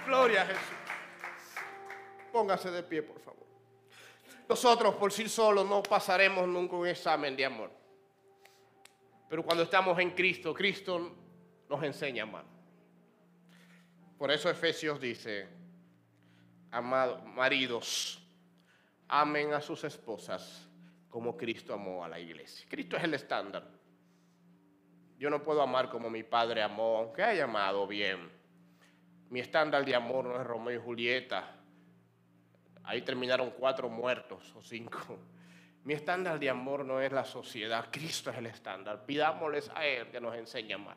Gloria 0.06 0.42
a 0.42 0.46
Jesús. 0.46 0.62
Póngase 2.32 2.70
de 2.70 2.82
pie, 2.82 3.02
por 3.02 3.20
favor. 3.20 3.46
Nosotros 4.48 4.96
por 4.96 5.12
sí 5.12 5.28
solos 5.28 5.66
no 5.66 5.82
pasaremos 5.82 6.46
nunca 6.46 6.76
un 6.76 6.86
examen 6.86 7.34
de 7.34 7.44
amor. 7.44 7.70
Pero 9.28 9.42
cuando 9.42 9.62
estamos 9.62 9.98
en 9.98 10.10
Cristo, 10.10 10.52
Cristo 10.52 11.16
nos 11.68 11.82
enseña 11.82 12.24
a 12.24 12.26
amar. 12.26 12.53
Por 14.18 14.30
eso 14.30 14.48
Efesios 14.48 15.00
dice, 15.00 15.48
amados 16.70 17.24
maridos, 17.24 18.22
amen 19.08 19.52
a 19.52 19.60
sus 19.60 19.84
esposas 19.84 20.68
como 21.08 21.36
Cristo 21.36 21.74
amó 21.74 22.04
a 22.04 22.08
la 22.08 22.18
iglesia. 22.18 22.66
Cristo 22.68 22.96
es 22.96 23.04
el 23.04 23.14
estándar. 23.14 23.68
Yo 25.18 25.30
no 25.30 25.42
puedo 25.42 25.62
amar 25.62 25.88
como 25.88 26.10
mi 26.10 26.22
padre 26.22 26.62
amó, 26.62 26.98
aunque 26.98 27.22
haya 27.22 27.44
amado 27.44 27.86
bien. 27.86 28.30
Mi 29.30 29.40
estándar 29.40 29.84
de 29.84 29.94
amor 29.94 30.24
no 30.24 30.40
es 30.40 30.46
Romeo 30.46 30.80
y 30.80 30.84
Julieta. 30.84 31.56
Ahí 32.82 33.02
terminaron 33.02 33.50
cuatro 33.50 33.88
muertos 33.88 34.54
o 34.54 34.62
cinco. 34.62 34.98
Mi 35.84 35.94
estándar 35.94 36.38
de 36.38 36.50
amor 36.50 36.84
no 36.84 37.00
es 37.00 37.12
la 37.12 37.24
sociedad, 37.24 37.88
Cristo 37.90 38.30
es 38.30 38.38
el 38.38 38.46
estándar. 38.46 39.04
Pidámosles 39.04 39.70
a 39.74 39.86
Él 39.86 40.08
que 40.08 40.20
nos 40.20 40.34
enseñe 40.34 40.72
a 40.72 40.76
amar. 40.76 40.96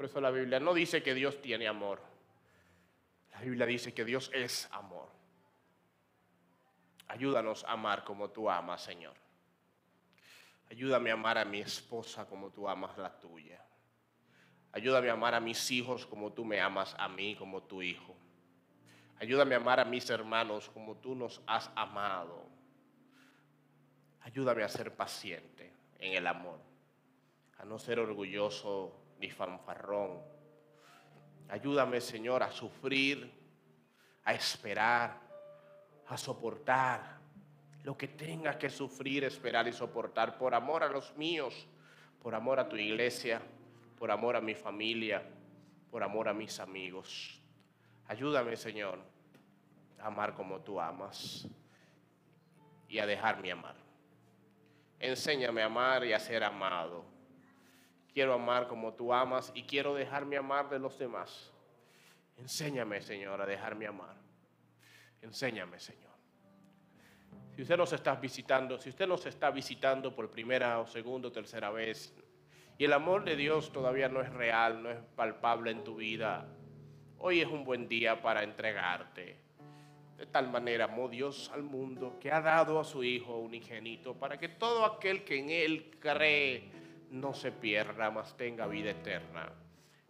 Por 0.00 0.08
eso 0.08 0.18
la 0.18 0.30
Biblia 0.30 0.58
no 0.58 0.72
dice 0.72 1.02
que 1.02 1.12
Dios 1.12 1.42
tiene 1.42 1.68
amor. 1.68 2.00
La 3.32 3.42
Biblia 3.42 3.66
dice 3.66 3.92
que 3.92 4.02
Dios 4.02 4.30
es 4.32 4.66
amor. 4.72 5.10
Ayúdanos 7.08 7.64
a 7.64 7.72
amar 7.72 8.02
como 8.02 8.30
tú 8.30 8.48
amas, 8.48 8.82
Señor. 8.82 9.12
Ayúdame 10.70 11.10
a 11.10 11.12
amar 11.12 11.36
a 11.36 11.44
mi 11.44 11.60
esposa 11.60 12.26
como 12.26 12.48
tú 12.48 12.66
amas 12.66 12.96
la 12.96 13.20
tuya. 13.20 13.62
Ayúdame 14.72 15.10
a 15.10 15.12
amar 15.12 15.34
a 15.34 15.40
mis 15.40 15.70
hijos 15.70 16.06
como 16.06 16.32
tú 16.32 16.46
me 16.46 16.62
amas 16.62 16.96
a 16.98 17.06
mí, 17.06 17.36
como 17.36 17.64
tu 17.64 17.82
hijo. 17.82 18.16
Ayúdame 19.18 19.54
a 19.54 19.58
amar 19.58 19.80
a 19.80 19.84
mis 19.84 20.08
hermanos 20.08 20.70
como 20.70 20.96
tú 20.96 21.14
nos 21.14 21.42
has 21.46 21.70
amado. 21.74 22.48
Ayúdame 24.22 24.62
a 24.62 24.68
ser 24.70 24.96
paciente 24.96 25.74
en 25.98 26.14
el 26.14 26.26
amor, 26.26 26.58
a 27.58 27.66
no 27.66 27.78
ser 27.78 28.00
orgulloso 28.00 28.99
ni 29.20 29.30
fanfarrón. 29.30 30.22
Ayúdame, 31.48 32.00
Señor, 32.00 32.42
a 32.42 32.50
sufrir, 32.50 33.30
a 34.24 34.32
esperar, 34.32 35.20
a 36.06 36.16
soportar 36.16 37.20
lo 37.82 37.96
que 37.96 38.08
tenga 38.08 38.58
que 38.58 38.70
sufrir, 38.70 39.24
esperar 39.24 39.68
y 39.68 39.72
soportar 39.72 40.38
por 40.38 40.54
amor 40.54 40.82
a 40.82 40.88
los 40.88 41.16
míos, 41.16 41.66
por 42.22 42.34
amor 42.34 42.60
a 42.60 42.68
tu 42.68 42.76
iglesia, 42.76 43.40
por 43.98 44.10
amor 44.10 44.36
a 44.36 44.40
mi 44.40 44.54
familia, 44.54 45.22
por 45.90 46.02
amor 46.02 46.28
a 46.28 46.34
mis 46.34 46.58
amigos. 46.60 47.40
Ayúdame, 48.08 48.56
Señor, 48.56 48.98
a 49.98 50.06
amar 50.06 50.34
como 50.34 50.60
tú 50.60 50.80
amas 50.80 51.46
y 52.88 52.98
a 52.98 53.06
dejarme 53.06 53.52
amar. 53.52 53.76
Enséñame 54.98 55.62
a 55.62 55.66
amar 55.66 56.04
y 56.04 56.12
a 56.12 56.18
ser 56.18 56.44
amado 56.44 57.19
quiero 58.12 58.34
amar 58.34 58.68
como 58.68 58.94
tú 58.94 59.12
amas 59.12 59.52
y 59.54 59.62
quiero 59.62 59.94
dejarme 59.94 60.36
amar 60.36 60.68
de 60.68 60.78
los 60.78 60.98
demás. 60.98 61.52
Enséñame, 62.36 63.00
Señor, 63.02 63.40
a 63.40 63.46
dejarme 63.46 63.86
amar. 63.86 64.16
Enséñame, 65.22 65.78
Señor. 65.78 66.10
Si 67.54 67.62
usted 67.62 67.76
nos 67.76 67.92
está 67.92 68.14
visitando, 68.14 68.78
si 68.78 68.88
usted 68.88 69.06
nos 69.06 69.26
está 69.26 69.50
visitando 69.50 70.14
por 70.14 70.30
primera 70.30 70.78
o 70.78 70.86
segunda 70.86 71.28
o 71.28 71.32
tercera 71.32 71.70
vez, 71.70 72.14
y 72.78 72.84
el 72.84 72.92
amor 72.94 73.24
de 73.24 73.36
Dios 73.36 73.72
todavía 73.72 74.08
no 74.08 74.22
es 74.22 74.32
real, 74.32 74.82
no 74.82 74.90
es 74.90 74.98
palpable 75.14 75.70
en 75.70 75.84
tu 75.84 75.96
vida, 75.96 76.48
hoy 77.18 77.40
es 77.40 77.48
un 77.48 77.64
buen 77.64 77.88
día 77.88 78.22
para 78.22 78.42
entregarte. 78.42 79.36
De 80.16 80.26
tal 80.26 80.50
manera 80.50 80.84
amó 80.84 81.08
Dios 81.08 81.50
al 81.52 81.62
mundo 81.62 82.18
que 82.20 82.32
ha 82.32 82.40
dado 82.40 82.80
a 82.80 82.84
su 82.84 83.04
Hijo 83.04 83.36
unigénito 83.38 84.14
para 84.14 84.38
que 84.38 84.48
todo 84.48 84.84
aquel 84.84 85.24
que 85.24 85.38
en 85.38 85.50
Él 85.50 85.96
cree 85.98 86.70
no 87.10 87.34
se 87.34 87.52
pierda, 87.52 88.10
mas 88.10 88.36
tenga 88.36 88.66
vida 88.66 88.90
eterna. 88.90 89.52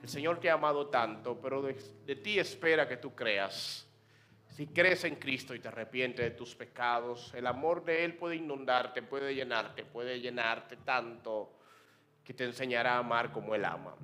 El 0.03 0.09
Señor 0.09 0.41
te 0.41 0.51
ha 0.51 0.55
amado 0.55 0.87
tanto, 0.89 1.39
pero 1.41 1.63
de, 1.63 2.17
ti 2.17 2.39
espera 2.39 2.89
que 2.89 2.97
tú 2.97 3.15
creas. 3.15 3.87
Si 4.49 4.67
crees 4.67 5.05
en 5.05 5.17
Cristo 5.17 5.55
y 5.55 5.61
te 5.61 5.69
arrepientes 5.69 6.25
de 6.25 6.31
tus 6.33 6.55
pecados, 6.55 7.33
el 7.35 7.47
amor 7.47 7.85
de 7.85 8.05
Él 8.05 8.15
puede 8.15 8.37
inundarte, 8.37 9.03
puede 9.03 9.35
llenarte, 9.35 9.85
puede 9.85 10.21
llenarte 10.21 10.77
tanto 10.77 11.53
que 12.25 12.35
te 12.35 12.45
enseñará 12.45 12.95
a 12.95 12.99
amar 12.99 13.31
como 13.33 13.55
Él 13.55 13.65
ama. 13.65 13.95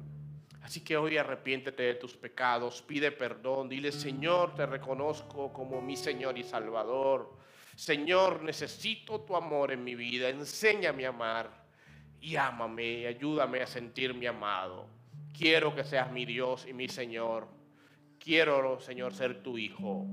Así 0.63 0.83
que 0.83 0.97
hoy 0.97 1.17
arrepiéntete 1.17 1.83
de 1.83 1.95
tus 1.95 2.17
pecados, 2.17 2.83
pide 2.83 3.13
perdón, 3.13 3.69
dile 3.69 3.93
Señor, 3.93 4.55
te 4.55 4.67
reconozco 4.67 5.53
como 5.53 5.81
mi 5.81 5.97
Señor 5.97 6.37
y 6.37 6.43
Salvador. 6.43 7.37
Señor, 7.75 8.43
necesito 8.43 9.21
tu 9.21 9.37
amor 9.37 9.73
en 9.73 9.85
mi 9.85 9.95
vida, 9.95 10.29
enséñame 10.29 11.07
a 11.07 11.11
amar 11.11 11.66
y 12.21 12.37
ayúdame 13.07 13.63
a 13.63 13.67
sentirme 13.67 14.29
amado. 14.29 14.87
Quiero 15.37 15.75
que 15.75 15.85
seas 15.85 16.11
mi 16.11 16.25
Dios 16.25 16.67
y 16.69 16.73
mi 16.73 16.89
Señor. 16.89 17.49
Quiero, 18.19 18.81
Señor, 18.81 19.15
ser 19.15 19.43
tu 19.43 19.59
hijo. 19.59 20.07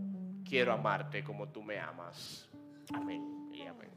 Quiero 0.47 0.74
amarte 0.74 1.24
como 1.24 1.49
tú 1.49 1.64
me 1.64 1.80
amas. 1.80 2.49
Amén 2.93 3.49
y 3.51 3.62
amén. 3.66 3.93